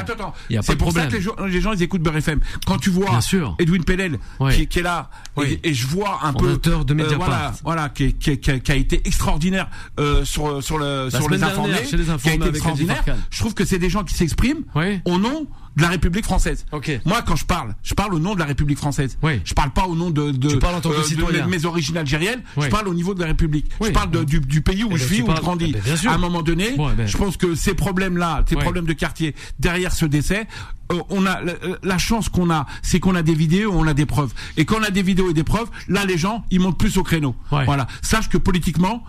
Il 0.49 0.53
y 0.53 0.57
a 0.57 0.59
pas 0.61 0.65
C'est 0.65 0.75
pour 0.75 0.91
ça 0.91 1.05
que 1.07 1.13
les 1.15 1.21
gens, 1.21 1.35
les 1.47 1.61
gens, 1.61 1.73
ils 1.73 1.83
écoutent 1.83 2.01
Beurre 2.01 2.17
FM. 2.17 2.39
Quand 2.65 2.77
tu 2.77 2.89
vois. 2.89 3.19
Edwin 3.59 3.83
Pellel 3.83 4.19
qui, 4.51 4.67
qui 4.67 4.79
est 4.79 4.83
là 4.83 5.09
Oui. 5.35 5.59
et, 5.63 5.69
et 5.69 5.73
je 5.73 5.87
vois 5.87 6.19
un 6.23 6.33
peu 6.33 6.45
Fondateur 6.45 6.85
de 6.85 6.93
euh, 6.93 6.97
Mediapart. 6.97 7.27
voilà, 7.27 7.53
voilà, 7.63 7.89
qui, 7.89 8.13
qui, 8.13 8.37
qui 8.37 8.71
a, 8.71 8.75
été 8.75 9.01
extraordinaire 9.05 9.69
euh, 9.99 10.23
sur 10.25 10.61
sur 10.63 10.77
le 10.77 11.09
sur 11.09 11.23
semaine 11.23 11.39
les 11.39 11.43
informés, 11.43 11.73
dernière, 11.73 11.89
chez 11.89 11.97
les 11.97 12.03
qui 12.03 12.29
a 12.29 12.33
été 12.33 12.47
extraordinaire. 12.49 13.03
Je 13.29 13.39
trouve 13.39 13.53
que 13.53 13.65
c'est 13.65 13.79
des 13.79 13.89
gens 13.89 14.03
qui 14.03 14.13
s'expriment 14.13 14.63
au 15.05 15.17
nom 15.17 15.47
de 15.75 15.81
la 15.81 15.89
République 15.89 16.23
française. 16.23 16.65
Ok. 16.71 17.01
Moi, 17.05 17.21
quand 17.21 17.35
je 17.35 17.45
parle, 17.45 17.75
je 17.83 17.93
parle 17.93 18.13
au 18.13 18.19
nom 18.19 18.33
de 18.33 18.39
la 18.39 18.45
République 18.45 18.77
française. 18.77 19.17
Oui. 19.21 19.41
Je 19.43 19.53
parle 19.53 19.71
pas 19.71 19.85
au 19.87 19.95
nom 19.95 20.09
de, 20.09 20.31
de, 20.31 20.49
Tu 20.49 20.59
parles 20.59 20.75
en 20.75 20.81
tant 20.81 20.89
que 20.89 20.95
euh, 20.95 21.41
de 21.43 21.49
mes, 21.49 21.65
origines 21.65 21.97
algériennes. 21.97 22.41
Oui. 22.55 22.65
Je 22.65 22.69
parle 22.69 22.87
au 22.87 22.93
niveau 22.93 23.13
de 23.13 23.19
la 23.19 23.27
République. 23.27 23.69
Oui. 23.81 23.89
Je 23.89 23.93
parle 23.93 24.11
de- 24.11 24.23
du, 24.23 24.39
du 24.39 24.61
pays 24.61 24.83
où 24.85 24.89
Eh 24.93 24.97
je 24.97 25.03
ben, 25.03 25.09
vis, 25.09 25.21
où 25.21 25.25
parles- 25.25 25.37
je 25.39 25.43
grandis. 25.43 25.65
eh 25.69 25.73
ben, 25.73 25.81
bien 25.83 25.95
sûr. 25.97 26.11
À 26.11 26.15
un 26.15 26.17
moment 26.17 26.41
donné, 26.41 26.71
Bon, 26.77 26.89
eh 26.91 26.95
ben. 26.95 27.07
je 27.07 27.17
pense 27.17 27.35
que 27.35 27.55
ces 27.55 27.73
problèmes-là, 27.73 28.43
ces 28.47 28.55
problèmes 28.55 28.85
de 28.85 28.93
quartier, 28.93 29.35
derrière 29.59 29.91
ce 29.93 30.05
décès, 30.05 30.47
euh, 30.93 30.99
on 31.09 31.25
a 31.25 31.41
la, 31.41 31.53
la 31.83 31.97
chance 31.97 32.29
qu'on 32.29 32.49
a, 32.51 32.65
c'est 32.81 32.99
qu'on 33.01 33.15
a 33.15 33.21
des 33.23 33.33
vidéos, 33.35 33.71
on 33.73 33.85
a 33.87 33.93
des 33.93 34.05
preuves. 34.05 34.33
Et 34.55 34.63
quand 34.65 34.77
on 34.79 34.83
a 34.83 34.91
des 34.91 35.01
vidéos 35.03 35.29
et 35.29 35.33
des 35.33 35.43
preuves, 35.43 35.69
là, 35.89 36.05
les 36.05 36.17
gens, 36.17 36.45
ils 36.51 36.59
montent 36.61 36.77
plus 36.79 36.97
au 36.97 37.03
créneau. 37.03 37.35
Voilà. 37.49 37.87
Sache 38.01 38.29
que 38.29 38.37
politiquement, 38.37 39.03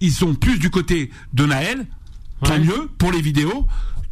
ils 0.00 0.12
sont 0.12 0.34
plus 0.34 0.58
du 0.58 0.70
côté 0.70 1.10
de 1.34 1.44
Naël, 1.44 1.86
tant 2.42 2.58
mieux 2.58 2.88
pour 2.98 3.12
les 3.12 3.20
vidéos, 3.20 3.66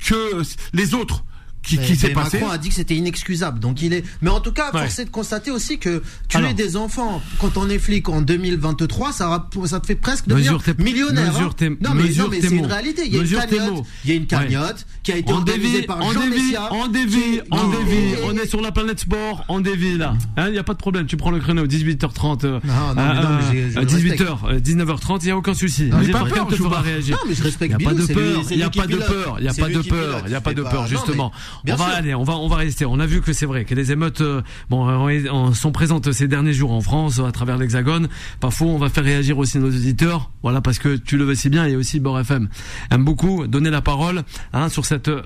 que 0.04 0.42
les 0.72 0.94
autres 0.94 1.24
qui, 1.64 1.78
qui 1.78 1.96
s'est 1.96 2.10
passé. 2.10 2.38
Macron 2.38 2.52
a 2.52 2.58
dit 2.58 2.68
que 2.68 2.74
c'était 2.74 2.94
inexcusable. 2.96 3.58
Donc 3.60 3.82
il 3.82 3.92
est. 3.92 4.04
Mais 4.22 4.30
en 4.30 4.40
tout 4.40 4.52
cas, 4.52 4.70
Ouais. 4.72 4.80
force 4.82 4.98
est 4.98 5.04
de 5.06 5.10
constater 5.10 5.50
aussi 5.50 5.78
que 5.78 6.02
tuer 6.28 6.38
Alors. 6.38 6.54
des 6.54 6.76
enfants 6.76 7.22
quand 7.40 7.56
on 7.56 7.68
est 7.68 7.78
flic 7.78 8.08
en 8.08 8.20
2023, 8.22 9.12
ça, 9.12 9.48
ça 9.66 9.80
te 9.80 9.86
fait 9.86 9.94
presque 9.94 10.26
devenir 10.26 10.58
millionnaire. 10.78 11.32
mesure 11.32 11.54
hein. 11.60 11.68
non 11.80 11.90
mais, 11.94 12.04
mais 12.30 12.40
c'est 12.40 12.54
une 12.54 12.66
réalité. 12.66 13.02
Il 13.06 13.14
y 13.14 13.18
a 13.18 13.20
Mesure 13.22 13.40
une 13.40 13.48
cagnotte. 13.48 13.84
Il 14.04 14.10
y 14.10 14.12
a 14.12 14.16
une 14.16 14.22
Ouais. 14.22 14.26
cagnotte 14.28 14.86
qui 15.02 15.12
a 15.12 15.16
été 15.16 15.32
On 15.32 15.36
organisée 15.36 15.72
dévie, 15.72 15.86
par 15.86 15.98
on 16.00 16.12
Jean 16.12 16.20
dévie, 16.20 16.42
Messia. 16.42 16.68
on 16.72 16.86
dévie, 16.88 17.10
qui- 17.20 17.40
on 17.50 17.68
dévie, 17.70 18.14
on 18.24 18.36
est 18.36 18.46
sur 18.46 18.60
la 18.60 18.72
planète 18.72 19.00
sport, 19.00 19.44
on 19.48 19.60
dévie 19.60 19.96
là. 19.98 20.14
Il 20.38 20.52
n'y 20.52 20.58
a 20.58 20.62
pas 20.64 20.72
de 20.74 20.78
problème, 20.78 21.06
tu 21.06 21.16
prends 21.16 21.30
le 21.30 21.40
créneau 21.40 21.66
18h30, 21.66 22.44
euh, 22.44 22.60
Non, 22.64 22.72
non, 22.74 22.94
mais 22.94 23.02
non, 23.14 23.28
mais 23.38 23.52
j'ai- 23.52 23.70
je 23.70 23.78
euh, 23.78 23.80
le 23.80 23.86
18h, 23.86 24.38
euh, 24.48 24.60
19h30, 24.60 25.22
il 25.22 25.26
n'y 25.26 25.30
a 25.32 25.36
aucun 25.36 25.54
souci. 25.54 25.84
Non, 25.84 25.98
pas 26.12 26.24
peur, 26.24 26.48
fera 26.56 26.68
vois. 26.68 26.80
réagir. 26.80 27.16
Non, 27.16 27.22
mais 27.28 27.34
je 27.34 27.40
Il 27.40 27.44
respecte 27.44 27.78
n'y 27.78 27.84
a 27.84 27.88
pas 27.90 27.94
de 27.94 28.06
peur, 28.06 28.42
il 28.50 28.56
n'y 28.56 28.62
a 28.62 28.70
pas 28.70 28.86
de 28.86 28.96
peur, 28.96 29.36
il 29.38 29.42
n'y 29.42 29.48
a 29.48 29.54
pas 29.54 29.68
de 29.68 29.82
peur, 29.82 30.22
il 30.24 30.28
n'y 30.30 30.34
a 30.34 30.40
pas 30.40 30.54
de 30.54 30.62
peur, 30.62 30.86
justement. 30.86 31.32
On 31.66 31.76
va 31.76 31.76
sûr. 31.76 31.96
aller, 31.96 32.14
on 32.14 32.22
va, 32.24 32.36
on 32.36 32.48
va 32.48 32.56
rester. 32.56 32.84
On 32.86 32.98
a 33.00 33.06
vu 33.06 33.20
que 33.20 33.32
c'est 33.32 33.46
vrai 33.46 33.64
que 33.64 33.74
les 33.74 33.92
émeutes, 33.92 34.20
euh, 34.20 34.42
bon, 34.70 34.86
on- 34.86 35.52
sont 35.52 35.72
présentes 35.72 36.10
ces 36.12 36.28
derniers 36.28 36.52
jours 36.52 36.72
en 36.72 36.80
France, 36.80 37.20
à 37.20 37.30
travers 37.32 37.58
l'Hexagone. 37.58 38.08
Parfois, 38.40 38.66
on 38.68 38.78
va 38.78 38.88
faire 38.88 39.04
réagir 39.04 39.38
aussi 39.38 39.58
nos 39.58 39.68
auditeurs. 39.68 40.30
Voilà, 40.42 40.60
parce 40.60 40.78
que 40.78 40.96
tu 40.96 41.16
le 41.16 41.24
veux 41.24 41.34
si 41.34 41.48
bien, 41.50 41.66
et 41.66 41.76
aussi 41.76 42.00
Bord 42.00 42.18
FM 42.20 42.48
aime 42.90 43.04
beaucoup 43.04 43.46
donner 43.46 43.70
la 43.70 43.80
parole 43.80 44.22
hein, 44.52 44.68
sur 44.68 44.84
cette 44.84 45.08
euh, 45.08 45.22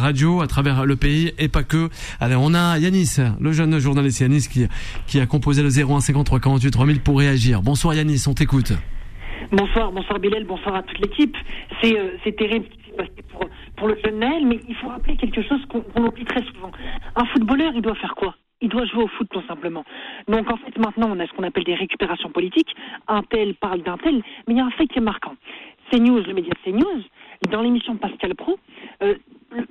radio 0.00 0.40
à 0.40 0.46
travers 0.46 0.86
le 0.86 0.96
pays 0.96 1.32
et 1.38 1.48
pas 1.48 1.62
que. 1.62 1.88
Allez, 2.20 2.36
on 2.36 2.54
a 2.54 2.78
Yanis, 2.78 3.16
le 3.40 3.52
jeune 3.52 3.78
journaliste 3.78 4.20
Yanis 4.20 4.48
qui 4.50 4.66
qui 5.06 5.20
a 5.20 5.26
composé 5.26 5.62
le 5.62 5.68
0153 5.70 6.40
48 6.40 6.70
3000 6.70 7.00
pour 7.00 7.18
réagir. 7.18 7.62
Bonsoir 7.62 7.94
Yanis, 7.94 8.24
on 8.26 8.34
t'écoute. 8.34 8.72
Bonsoir, 9.50 9.92
bonsoir 9.92 10.18
Bilal, 10.18 10.44
bonsoir 10.46 10.76
à 10.76 10.82
toute 10.82 10.98
l'équipe. 11.00 11.36
C'est 11.82 11.98
euh, 11.98 12.12
c'est 12.24 12.34
terrible 12.36 12.64
ce 12.70 12.76
qui 12.76 12.90
s'est 12.90 12.96
passé 12.96 13.21
pour, 13.82 13.88
le 13.88 13.98
jeune 14.04 14.20
Naël, 14.20 14.46
mais 14.46 14.60
il 14.68 14.76
faut 14.76 14.86
rappeler 14.86 15.16
quelque 15.16 15.42
chose 15.42 15.60
qu'on 15.66 16.04
oublie 16.04 16.24
très 16.24 16.44
souvent. 16.44 16.70
Un 17.16 17.24
footballeur, 17.26 17.72
il 17.74 17.82
doit 17.82 17.96
faire 17.96 18.14
quoi? 18.14 18.36
Il 18.60 18.68
doit 18.68 18.84
jouer 18.84 19.02
au 19.02 19.08
foot 19.08 19.26
tout 19.28 19.42
simplement. 19.48 19.84
Donc 20.28 20.48
en 20.48 20.56
fait 20.56 20.78
maintenant 20.78 21.08
on 21.10 21.18
a 21.18 21.26
ce 21.26 21.32
qu'on 21.32 21.42
appelle 21.42 21.64
des 21.64 21.74
récupérations 21.74 22.30
politiques. 22.30 22.72
Un 23.08 23.22
tel 23.24 23.54
parle 23.54 23.82
d'un 23.82 23.98
tel, 23.98 24.22
mais 24.46 24.54
il 24.54 24.56
y 24.56 24.60
a 24.60 24.64
un 24.64 24.70
fait 24.70 24.86
qui 24.86 24.98
est 24.98 25.02
marquant. 25.02 25.34
CNews, 25.90 26.20
le 26.20 26.32
média 26.32 26.52
CNews, 26.64 27.02
dans 27.50 27.60
l'émission 27.60 27.96
Pascal 27.96 28.36
Pro, 28.36 28.56
euh, 29.02 29.16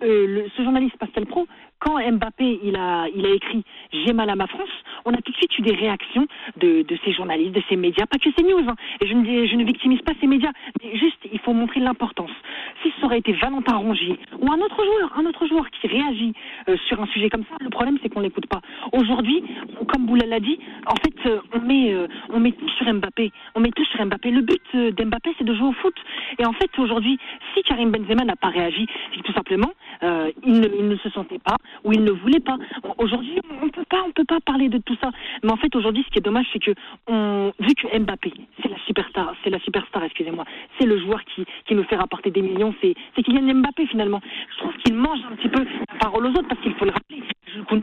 euh, 0.04 0.48
ce 0.58 0.62
journaliste 0.62 0.98
Pascal 0.98 1.26
Pro, 1.26 1.48
quand 1.82 2.00
Mbappé 2.00 2.60
il 2.64 2.76
a, 2.78 3.08
il 3.14 3.26
a 3.26 3.30
écrit 3.34 3.64
J'ai 3.92 4.14
mal 4.14 4.30
à 4.30 4.36
ma 4.36 4.48
France, 4.48 4.70
on 5.04 5.14
a 5.14 5.18
tout 5.18 5.32
de 5.32 5.38
suite 5.38 5.58
eu 5.58 5.62
des 5.64 5.76
réactions 5.76 6.28
de, 6.58 6.84
de 6.84 6.98
ces 7.04 7.12
journalistes, 7.12 7.54
de 7.54 7.64
ces 7.68 7.76
médias, 7.76 8.06
pas 8.06 8.18
que 8.20 8.30
ces 8.38 8.44
news. 8.44 8.64
hein. 8.70 8.76
Et 9.02 9.08
je 9.08 9.14
ne, 9.14 9.46
je 9.48 9.56
ne 9.56 9.66
victimise 9.66 10.02
pas 10.02 10.14
ces 10.22 10.28
médias, 10.28 10.52
mais 10.82 10.96
juste 10.96 11.18
il 11.32 11.40
faut 11.40 11.54
montrer 11.54 11.80
l'importance. 11.80 12.32
Si 12.84 12.94
ça 13.00 13.08
aurait 13.08 13.18
été 13.20 13.34
Valentin 13.34 13.76
Rongier 13.76 14.18
ou 14.40 14.52
un 14.52 14.60
autre 14.60 14.84
joueur, 14.84 15.18
un 15.18 15.26
autre 15.26 15.46
joueur 15.48 15.70
qui 15.72 15.88
réagit 15.88 16.34
euh, 16.70 16.78
sur 16.88 17.02
un 17.02 17.08
sujet 17.08 17.30
comme 17.30 17.44
ça, 17.50 17.56
le 17.60 17.70
problème 17.70 17.98
c'est 18.02 18.10
qu'on 18.10 18.22
l'écoute 18.22 18.46
pas. 18.48 18.62
Aujourd'hui, 18.94 19.44
comme 19.88 20.06
Boula 20.06 20.26
l'a 20.28 20.40
dit, 20.40 20.60
en 20.86 20.96
fait 20.96 21.30
euh, 21.30 21.42
on 21.54 21.60
met 21.62 21.94
euh, 21.94 22.08
on 22.30 22.40
met 22.40 22.52
tout 22.52 22.70
sur 22.78 22.94
Mbappé, 22.94 23.32
on 23.56 23.60
met 23.60 23.72
tout 23.72 23.86
sur 23.86 24.06
Mbappé. 24.06 24.30
Le 24.30 24.42
but 24.42 24.62
d'Mbappé 24.76 25.34
c'est 25.38 25.46
de 25.46 25.54
jouer 25.56 25.68
au 25.68 25.74
foot. 25.74 25.96
Et 26.38 26.46
en 26.46 26.54
fait 26.54 26.70
aujourd'hui, 26.78 27.18
si 27.56 27.64
Karim 27.64 27.90
Benzema 27.92 28.24
n'a 28.24 28.36
pas 28.36 28.50
réagi, 28.50 28.86
c'est 29.16 29.24
tout 29.24 29.34
simplement 29.34 29.72
euh, 30.04 30.32
il, 30.46 30.60
ne, 30.60 30.96
se 30.98 31.10
sentait 31.10 31.40
pas 31.40 31.58
ou 31.84 31.92
il 31.92 32.04
ne 32.04 32.12
voulait 32.12 32.40
pas. 32.40 32.58
Aujourd'hui, 32.98 33.40
on 33.62 33.70
peut 33.70 33.86
pas, 33.90 34.04
on 34.08 34.12
peut 34.12 34.26
pas 34.26 34.40
parler 34.40 34.70
de 34.70 34.78
tout 34.80 34.98
ça. 35.02 35.12
Mais 35.44 35.52
en 35.52 35.58
fait, 35.58 35.76
aujourd'hui, 35.76 36.04
ce 36.06 36.12
qui 36.12 36.20
est 36.20 36.26
dommage, 36.26 36.48
c'est 36.54 36.60
que 36.60 36.72
vu 37.60 37.74
que 37.76 37.98
Mbappé, 37.98 38.34
c'est 38.62 38.70
la 38.70 38.78
superstar, 38.86 39.34
c'est 39.44 39.50
la 39.50 39.60
superstar, 39.60 40.04
excusez-moi, 40.04 40.46
c'est 40.80 40.86
le 40.86 41.00
joueur 41.00 41.24
qui, 41.26 41.46
qui 41.66 41.76
nous 41.76 41.84
fait 41.84 41.96
rapporter 41.96 42.32
des 42.32 42.42
millions, 42.42 42.74
c'est, 42.82 42.94
c'est 43.16 43.24
Kylian 43.24 43.56
Mbappé 43.56 43.88
finalement. 43.88 44.22
Je 44.54 44.58
trouve 44.60 44.74
qu'il 44.84 44.96
mange 44.96 45.20
un 45.32 45.36
petit 45.36 45.50
peu 45.50 45.64
la 45.64 46.00
parole 46.00 46.26
aux 46.26 46.32
autres 46.32 46.48
parce 46.48 46.62
qu'il 46.62 46.74
faut 46.76 46.86
le 46.86 46.92
rappeler. 46.92 47.24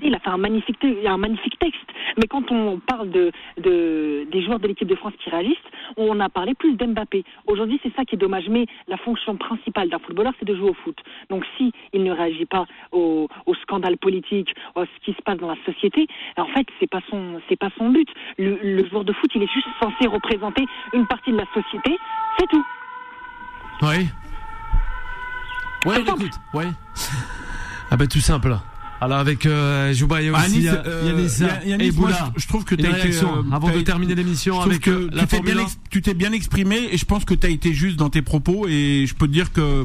Il 0.02 0.14
a 0.14 0.18
fait 0.18 0.30
un 0.30 0.38
magnifique, 0.38 0.78
un 0.84 1.16
magnifique 1.18 1.58
texte. 1.58 1.80
Mais 2.16 2.26
quand 2.26 2.50
on 2.50 2.78
parle 2.78 3.10
de, 3.10 3.30
de 3.58 4.26
des 4.30 4.42
joueurs 4.42 4.58
de 4.58 4.66
l'équipe 4.66 4.88
de 4.88 4.94
France 4.94 5.12
qui 5.22 5.30
réalisent, 5.30 5.56
on 5.96 6.18
a 6.20 6.28
parlé 6.28 6.54
plus 6.54 6.74
d'Mbappé. 6.74 7.24
Aujourd'hui, 7.46 7.78
c'est 7.82 7.94
ça 7.94 8.04
qui 8.04 8.14
est 8.14 8.18
dommage. 8.18 8.48
Mais 8.48 8.66
la 8.86 8.96
fonction 8.96 9.36
principale 9.36 9.88
d'un 9.88 9.98
footballeur, 9.98 10.32
c'est 10.38 10.46
de 10.46 10.54
jouer 10.54 10.70
au 10.70 10.74
foot. 10.74 10.98
Donc, 11.28 11.44
si 11.56 11.72
il 11.92 12.02
ne 12.08 12.14
réagit 12.14 12.46
pas 12.46 12.66
au, 12.92 13.28
au 13.46 13.54
scandale 13.54 13.96
politique, 13.96 14.54
à 14.76 14.82
ce 14.82 15.04
qui 15.04 15.12
se 15.12 15.22
passe 15.22 15.38
dans 15.38 15.48
la 15.48 15.56
société, 15.64 16.06
en 16.36 16.46
fait, 16.46 16.66
c'est 16.80 16.90
pas 16.90 17.00
son, 17.10 17.40
c'est 17.48 17.56
pas 17.56 17.70
son 17.76 17.90
but. 17.90 18.08
Le, 18.38 18.58
le 18.62 18.88
joueur 18.88 19.04
de 19.04 19.12
foot, 19.12 19.30
il 19.34 19.42
est 19.42 19.52
juste 19.52 19.68
censé 19.80 20.06
représenter 20.08 20.64
une 20.92 21.06
partie 21.06 21.32
de 21.32 21.36
la 21.36 21.46
société. 21.54 21.96
C'est 22.38 22.46
tout. 22.48 22.64
Oui. 23.82 24.08
Ouais, 25.86 25.96
on 25.96 26.14
écoute. 26.14 26.34
Oui. 26.54 26.64
Ah 27.90 27.96
ben 27.96 28.06
tout 28.08 28.20
simple. 28.20 28.56
Alors 29.00 29.18
avec 29.18 29.46
euh, 29.46 29.92
Jouba, 29.94 30.20
il 30.20 30.26
y 30.26 30.28
a 30.28 30.32
aussi 30.32 30.56
Anis, 30.56 30.66
euh, 30.66 30.82
euh, 30.86 31.48
Yanis 31.64 31.92
moi, 31.92 32.08
Boula. 32.08 32.32
je, 32.36 32.42
je 32.42 32.48
trouve 32.48 32.64
que 32.64 32.74
Une 32.74 32.82
t'as 32.82 32.88
été, 32.90 33.00
réaction 33.02 33.36
euh, 33.38 33.42
avant 33.54 33.70
de 33.70 33.80
terminer 33.82 34.16
l'émission 34.16 34.60
avec 34.60 34.80
que 34.80 34.90
euh, 34.90 35.08
la 35.12 35.22
tu 35.22 35.28
t'es 35.28 35.40
bien 35.40 35.56
1. 35.58 35.60
ex- 35.62 35.78
tu 35.90 36.02
t'es 36.02 36.14
bien 36.14 36.32
exprimé 36.32 36.88
et 36.90 36.96
je 36.98 37.04
pense 37.04 37.24
que 37.24 37.34
tu 37.34 37.46
as 37.46 37.50
été 37.50 37.72
juste 37.74 37.96
dans 37.96 38.10
tes 38.10 38.22
propos 38.22 38.66
et 38.68 39.04
je 39.06 39.14
peux 39.14 39.28
te 39.28 39.32
dire 39.32 39.52
que 39.52 39.84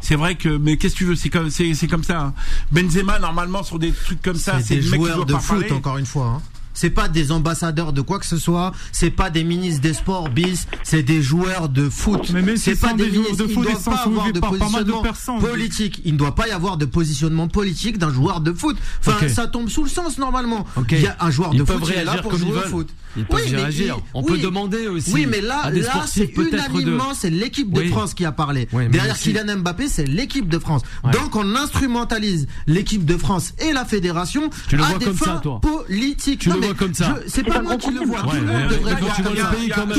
c'est 0.00 0.14
vrai 0.16 0.36
que 0.36 0.48
mais 0.48 0.78
qu'est-ce 0.78 0.94
que 0.94 0.98
tu 1.00 1.04
veux 1.04 1.16
c'est 1.16 1.28
comme 1.28 1.50
c'est 1.50 1.74
c'est 1.74 1.86
comme 1.86 2.02
ça 2.04 2.18
hein. 2.20 2.34
Benzema 2.72 3.18
normalement 3.18 3.62
sur 3.62 3.78
des 3.78 3.92
trucs 3.92 4.22
comme 4.22 4.36
ça 4.36 4.58
C'est 4.62 4.76
des 4.76 4.80
le 4.80 4.90
mec 4.90 5.00
qui 5.00 5.06
joueurs 5.06 5.16
doit 5.16 5.24
de 5.26 5.32
pas 5.32 5.38
foot, 5.40 5.58
parler. 5.60 5.72
encore 5.74 5.98
une 5.98 6.06
fois. 6.06 6.26
hein. 6.38 6.42
C'est 6.76 6.90
pas 6.90 7.08
des 7.08 7.32
ambassadeurs 7.32 7.92
de 7.92 8.02
quoi 8.02 8.18
que 8.18 8.26
ce 8.26 8.36
soit. 8.36 8.72
C'est 8.92 9.10
pas 9.10 9.30
des 9.30 9.42
ministres 9.44 9.80
des 9.80 9.94
sports 9.94 10.28
bis. 10.28 10.68
C'est 10.84 11.02
des 11.02 11.22
joueurs 11.22 11.68
de 11.68 11.88
foot. 11.88 12.30
C'est 12.56 12.78
pas 12.78 12.92
des 12.92 13.10
ministres. 13.10 13.38
de 13.38 13.48
Il 13.48 13.54
foot, 13.54 13.64
doit 13.64 13.72
ils 13.72 13.82
sont 13.82 13.90
pas 13.90 13.96
avoir 13.96 14.32
de 14.32 14.40
positionnement 14.40 15.02
politique. 15.40 16.02
Il 16.04 16.12
ne 16.12 16.18
doit 16.18 16.34
pas 16.34 16.48
y 16.48 16.50
avoir 16.50 16.76
de 16.76 16.84
positionnement 16.84 17.48
politique 17.48 17.98
d'un 17.98 18.12
joueur 18.12 18.40
de 18.40 18.52
foot. 18.52 18.76
Enfin, 19.00 19.28
ça 19.28 19.46
tombe 19.46 19.68
sous 19.68 19.82
le 19.84 19.90
sens 19.90 20.18
normalement. 20.18 20.66
Il 20.90 21.00
y 21.00 21.06
a 21.06 21.16
un 21.20 21.30
joueur 21.30 21.54
de 21.54 21.64
foot 21.64 21.82
qui 21.82 21.92
est 21.92 22.04
là 22.04 22.18
pour 22.18 22.36
jouer 22.36 22.58
au 22.58 22.68
foot. 22.68 22.88
Ils 23.16 23.24
peuvent 23.24 23.40
Oui, 23.44 23.48
y 23.50 23.52
mais 23.52 23.56
réagir. 23.62 23.96
il- 23.98 24.02
On 24.14 24.22
peut 24.22 24.38
demander 24.38 24.86
aussi 24.88 25.12
Oui, 25.12 25.26
mais 25.26 25.40
là, 25.40 25.70
là, 25.70 26.04
c'est 26.06 26.26
peut-être 26.26 26.72
de- 26.72 26.78
unanimement, 26.80 27.14
c'est 27.14 27.30
l'équipe 27.30 27.70
de 27.72 27.80
Oui. 27.80 27.88
France 27.88 28.14
qui 28.14 28.24
a 28.24 28.32
parlé. 28.32 28.68
Derrière 28.72 29.14
aussi- 29.14 29.32
Kylian 29.32 29.56
Mbappé, 29.58 29.88
c'est 29.88 30.04
l'équipe 30.06 30.48
de 30.48 30.58
France. 30.58 30.82
Ouais. 31.04 31.10
Donc, 31.12 31.34
on 31.36 31.54
instrumentalise 31.56 32.46
l'équipe 32.66 33.04
de 33.04 33.16
France 33.16 33.54
et 33.58 33.72
la 33.72 33.84
fédération 33.84 34.50
Tu 34.68 34.76
le 34.76 34.82
à 34.82 34.86
vois 34.86 34.98
des 34.98 35.04
comme 35.06 35.16
ça, 35.16 35.24
fins 35.24 35.36
toi 35.38 35.60
politiques. 35.60 36.40
Tu 36.40 36.48
Non, 36.48 36.54
le 36.56 36.60
mais 36.60 36.66
vois 36.68 36.74
comme 36.76 36.94
ça. 36.94 37.16
C'est 37.26 37.42
pas 37.44 37.62
moi 37.62 37.76
qui 37.76 37.90
le 37.90 38.00
vois. 38.04 38.20
Tout 38.22 38.30
le 38.34 38.42
monde 38.42 38.68
devrait 38.70 38.94
le 38.94 39.00
voir. 39.00 39.16
Tout 39.16 39.22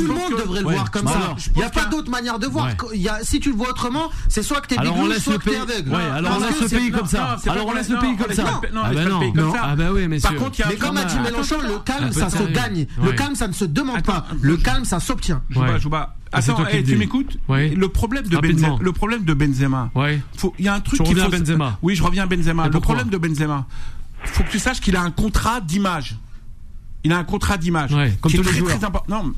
le 0.02 0.08
monde 0.14 0.32
devrait 0.38 0.62
le 0.62 0.90
comme 0.92 1.08
ça. 1.08 1.36
Il 1.56 1.60
n'y 1.60 1.64
a 1.64 1.70
pas 1.70 1.86
d'autre 1.86 2.10
manière 2.12 2.40
de 2.40 2.48
voir. 2.48 2.70
Si 3.24 3.40
tu 3.40 3.50
le 3.52 3.56
vois 3.56 3.70
autrement, 3.70 4.10
c'est 4.30 4.44
soit 4.44 4.62
que 4.62 4.68
t'es 4.68 4.76
laisse 4.78 5.24
soit 5.24 5.38
que 5.38 5.50
t'es 5.50 5.58
aveugle. 5.58 5.94
Alors 5.96 6.38
on 6.40 6.46
laisse 6.46 6.62
le 6.62 6.68
pays 6.78 6.92
comme 6.92 7.02
non, 7.02 7.08
ça. 7.08 7.38
Alors 7.48 7.68
on 7.68 7.74
laisse 7.74 7.90
le 7.90 7.98
pays 8.00 8.12
non, 8.12 8.18
comme 8.18 8.34
ça. 8.36 8.44
non, 8.44 8.82
on 8.82 8.84
Ah 8.84 8.92
bah 8.94 9.06
non. 9.06 9.34
Non. 9.34 9.54
ça. 9.54 9.62
Ah 9.64 9.76
bah 9.76 9.86
oui, 9.94 10.08
messieurs. 10.08 10.30
Par 10.30 10.38
contre, 10.38 10.62
Mais 10.70 10.76
comme 10.76 10.98
a 10.98 11.04
dit 11.06 11.20
Mélenchon, 11.20 11.56
le 11.62 11.80
calme, 11.80 12.10
peu 12.10 12.20
ça 12.20 12.30
se 12.30 12.44
gagne. 12.52 12.86
Ouais. 13.08 13.12
Le 13.14 13.18
calme, 13.18 13.36
ça 13.36 13.48
ne 13.48 13.54
se 13.54 13.66
demande 13.66 13.98
Attends, 13.98 14.14
pas. 14.14 14.28
Le 14.42 14.58
calme, 14.58 14.86
ça 14.86 15.00
s'obtient. 15.00 15.42
Jouba. 15.50 15.78
Jouba. 15.80 16.16
Ah, 16.32 16.40
Attends, 16.40 16.66
qui 16.66 16.78
eh, 16.78 16.84
tu 16.84 16.96
m'écoutes. 16.98 17.38
Le 17.50 17.88
problème 17.88 18.26
de. 18.28 18.38
Benzema, 18.38 18.76
le 18.80 18.92
problème 18.92 19.24
de 19.24 19.34
Benzema. 19.34 19.90
Ouais. 19.96 20.22
Il 20.60 20.66
y 20.66 20.68
a 20.68 20.74
un 20.74 20.82
truc 20.82 21.00
reviens 21.00 21.26
faut 21.26 21.30
Benzema. 21.30 21.80
Oui, 21.82 21.96
je 21.96 22.04
reviens 22.04 22.24
à 22.24 22.28
Benzema. 22.28 22.68
Et 22.68 22.70
Le 22.70 22.80
problème 22.80 23.10
de 23.10 23.18
Benzema, 23.18 23.66
faut 24.24 24.44
que 24.44 24.52
tu 24.52 24.60
saches 24.60 24.82
qu'il 24.82 24.96
a 24.96 25.02
un 25.02 25.12
contrat 25.12 25.62
d'image. 25.62 26.18
Il 27.04 27.14
a 27.14 27.18
un 27.18 27.24
contrat 27.24 27.58
d'image. 27.58 27.94
Ouais, 27.94 28.18
comme 28.20 28.32
qui 28.32 28.38
est 28.38 28.40
tous 28.42 28.46
les 28.46 28.50
très, 28.52 28.60
joueurs. 28.60 28.76
très 28.78 28.86
important. 28.86 29.24
Non, 29.24 29.34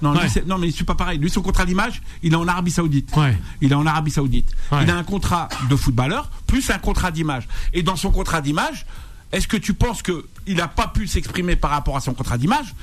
non, 0.00 0.18
Ouais. 0.18 0.28
lui, 0.28 0.46
non, 0.46 0.56
mais 0.56 0.70
c'est 0.70 0.84
pas 0.84 0.94
pareil. 0.94 1.18
Lui, 1.18 1.28
son 1.28 1.42
contrat 1.42 1.66
d'image, 1.66 2.00
il 2.22 2.32
est 2.32 2.36
en 2.36 2.48
Arabie 2.48 2.70
Saoudite. 2.70 3.14
Ouais. 3.16 3.36
Il 3.60 3.72
est 3.72 3.74
en 3.74 3.84
Arabie 3.84 4.10
Saoudite. 4.10 4.50
Ouais. 4.72 4.84
Il 4.84 4.90
a 4.90 4.96
un 4.96 5.02
contrat 5.04 5.48
de 5.68 5.76
footballeur 5.76 6.30
plus 6.46 6.70
un 6.70 6.78
contrat 6.78 7.10
d'image. 7.10 7.46
Et 7.74 7.82
dans 7.82 7.96
son 7.96 8.10
contrat 8.10 8.40
d'image, 8.40 8.86
est-ce 9.32 9.46
que 9.46 9.58
tu 9.58 9.74
penses 9.74 10.00
que 10.00 10.24
il 10.46 10.60
a 10.60 10.68
pas 10.68 10.86
pu 10.88 11.06
s'exprimer 11.06 11.54
par 11.54 11.70
rapport 11.70 11.96
à 11.96 12.00
son 12.00 12.14
contrat 12.14 12.38
d'image 12.38 12.74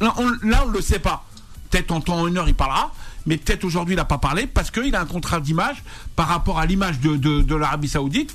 Là, 0.00 0.14
on, 0.18 0.30
on 0.42 0.68
le 0.68 0.80
sait 0.80 0.98
pas. 0.98 1.24
Peut-être 1.70 1.92
en 1.92 2.00
temps 2.00 2.26
heure, 2.26 2.48
il 2.48 2.54
parlera, 2.54 2.92
mais 3.26 3.36
peut-être 3.36 3.64
aujourd'hui, 3.64 3.94
il 3.94 3.96
n'a 3.96 4.04
pas 4.04 4.18
parlé 4.18 4.46
parce 4.46 4.70
qu'il 4.70 4.94
a 4.96 5.00
un 5.00 5.06
contrat 5.06 5.40
d'image 5.40 5.82
par 6.16 6.26
rapport 6.26 6.58
à 6.58 6.66
l'image 6.66 6.98
de, 7.00 7.54
l'Arabie 7.54 7.88
Saoudite. 7.88 8.34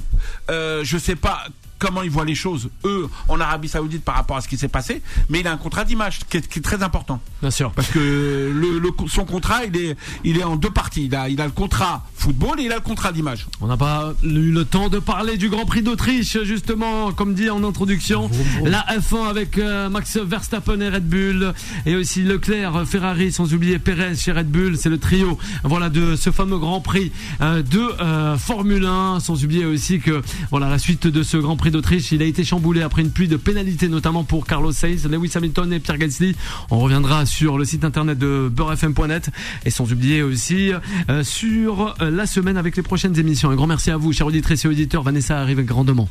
Euh, 0.50 0.84
je 0.84 0.98
sais 0.98 1.16
pas 1.16 1.43
comment 1.80 2.01
ils 2.03 2.09
voient 2.09 2.26
les 2.26 2.36
choses, 2.36 2.69
eux, 2.86 3.07
en 3.28 3.39
Arabie 3.39 3.67
Saoudite 3.69 4.03
par 4.03 4.15
rapport 4.15 4.38
à 4.38 4.41
ce 4.41 4.47
qui 4.47 4.57
s'est 4.57 4.67
passé, 4.67 5.01
mais 5.30 5.39
il 5.41 5.47
a 5.47 5.51
un 5.51 5.57
contrat 5.57 5.84
d'image 5.84 6.19
qui 6.30 6.38
est, 6.38 6.47
qui 6.47 6.59
est 6.59 6.61
très 6.61 6.84
important. 6.84 7.19
Bien 7.41 7.51
sûr. 7.51 7.71
Parce 7.71 7.89
que 7.89 7.99
le, 7.99 8.80
le- 8.80 8.91
son 9.07 9.26
contrat, 9.26 9.65
il 9.65 9.76
est, 9.78 9.97
il 10.23 10.38
est 10.38 10.43
en 10.43 10.55
deux 10.55 10.69
parties. 10.71 11.05
Il 11.05 11.15
a, 11.15 11.30
il 11.30 11.39
a 11.41 11.45
le 11.45 11.51
contrat 11.51 12.05
football 12.15 12.59
et 12.59 12.63
il 12.63 12.71
a 12.71 12.76
le 12.76 12.82
contrat 12.82 13.11
d'image. 13.11 13.47
On 13.61 13.67
n'a 13.67 13.78
pas 13.78 14.13
eu 14.23 14.51
le 14.51 14.65
temps 14.65 14.89
de 14.89 14.99
parler 14.99 15.38
du 15.38 15.49
Grand 15.49 15.65
Prix 15.65 15.82
d'Autriche, 15.84 16.38
justement, 16.43 17.11
comme 17.11 17.34
dit 17.34 17.49
en 17.49 17.63
introduction. 17.63 18.30
La 18.63 18.86
F1 18.97 19.28
avec 19.30 19.57
euh, 19.57 19.89
Max 19.89 20.17
Verstappen 20.17 20.80
et 20.82 20.89
Red 20.89 21.07
Bull, 21.07 21.53
et 21.86 21.95
aussi 21.95 22.23
Leclerc, 22.23 22.86
Ferrari, 22.88 23.32
sans 23.32 23.53
oublier 23.53 23.80
Perez 23.80 24.15
chez 24.15 24.32
Red 24.32 24.49
Bull. 24.49 24.78
C'est 24.78 24.89
le 24.89 24.97
trio, 24.97 25.38
voilà, 25.63 25.89
de 25.89 26.15
ce 26.15 26.32
fameux 26.32 26.57
Grand 26.57 26.82
Prix 26.82 27.11
euh, 27.41 27.61
de 27.61 27.80
euh, 28.01 28.38
Formule 28.38 28.86
1. 28.86 29.19
Sans 29.19 29.43
oublier 29.43 29.65
aussi 29.65 29.99
que, 29.99 30.21
voilà, 30.51 30.69
la 30.69 30.80
suite 30.80 31.07
de 31.07 31.21
ce 31.23 31.38
Grand 31.38 31.57
Prix 31.57 31.64
d'Autriche, 31.72 32.11
il 32.11 32.22
a 32.22 32.26
été 32.26 32.43
chamboulé 32.43 32.82
après 32.82 33.01
une 33.01 33.11
pluie 33.11 33.28
de 33.28 33.38
pénalités, 33.38 33.88
notamment 33.88 34.24
pour 34.24 34.45
Carlos 34.45 34.72
Sainz, 34.72 35.07
Lewis 35.07 35.32
Hamilton 35.36 35.72
et 35.74 35.80
Pierre 35.80 35.97
Gasly. 35.97 36.36
On 36.72 36.80
reviendra 36.80 37.26
sur 37.26 37.57
le 37.57 37.66
site 37.66 37.84
internet 37.84 38.18
de 38.18 38.49
beurrefm.net 38.51 39.30
et 39.66 39.70
sans 39.70 39.91
oublier 39.91 40.22
aussi 40.22 40.72
euh, 41.09 41.24
sur 41.24 41.95
euh, 42.01 42.09
la 42.09 42.26
semaine 42.26 42.57
avec 42.57 42.76
les 42.76 42.84
prochaines 42.84 43.18
émissions. 43.20 43.49
Un 43.49 43.55
grand 43.55 43.68
merci 43.68 43.91
à 43.91 43.97
vous, 43.97 44.13
chers 44.13 44.28
auditrices 44.28 44.66
et 44.66 44.68
auditeurs. 44.68 45.03
Vanessa 45.03 45.39
arrive 45.39 45.63
grandement. 45.63 46.09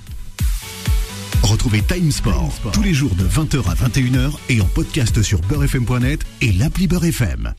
Retrouvez 1.42 1.82
Time 1.82 2.10
Sport 2.10 2.54
tous 2.72 2.82
les 2.82 2.94
jours 2.94 3.14
de 3.14 3.24
20h 3.24 3.68
à 3.68 3.74
21h 3.74 4.32
et 4.48 4.60
en 4.62 4.66
podcast 4.66 5.22
sur 5.22 5.40
beurrefm.net 5.42 6.24
et 6.40 6.52
l'appli 6.52 6.86
Beurre 6.86 7.04
FM. 7.04 7.52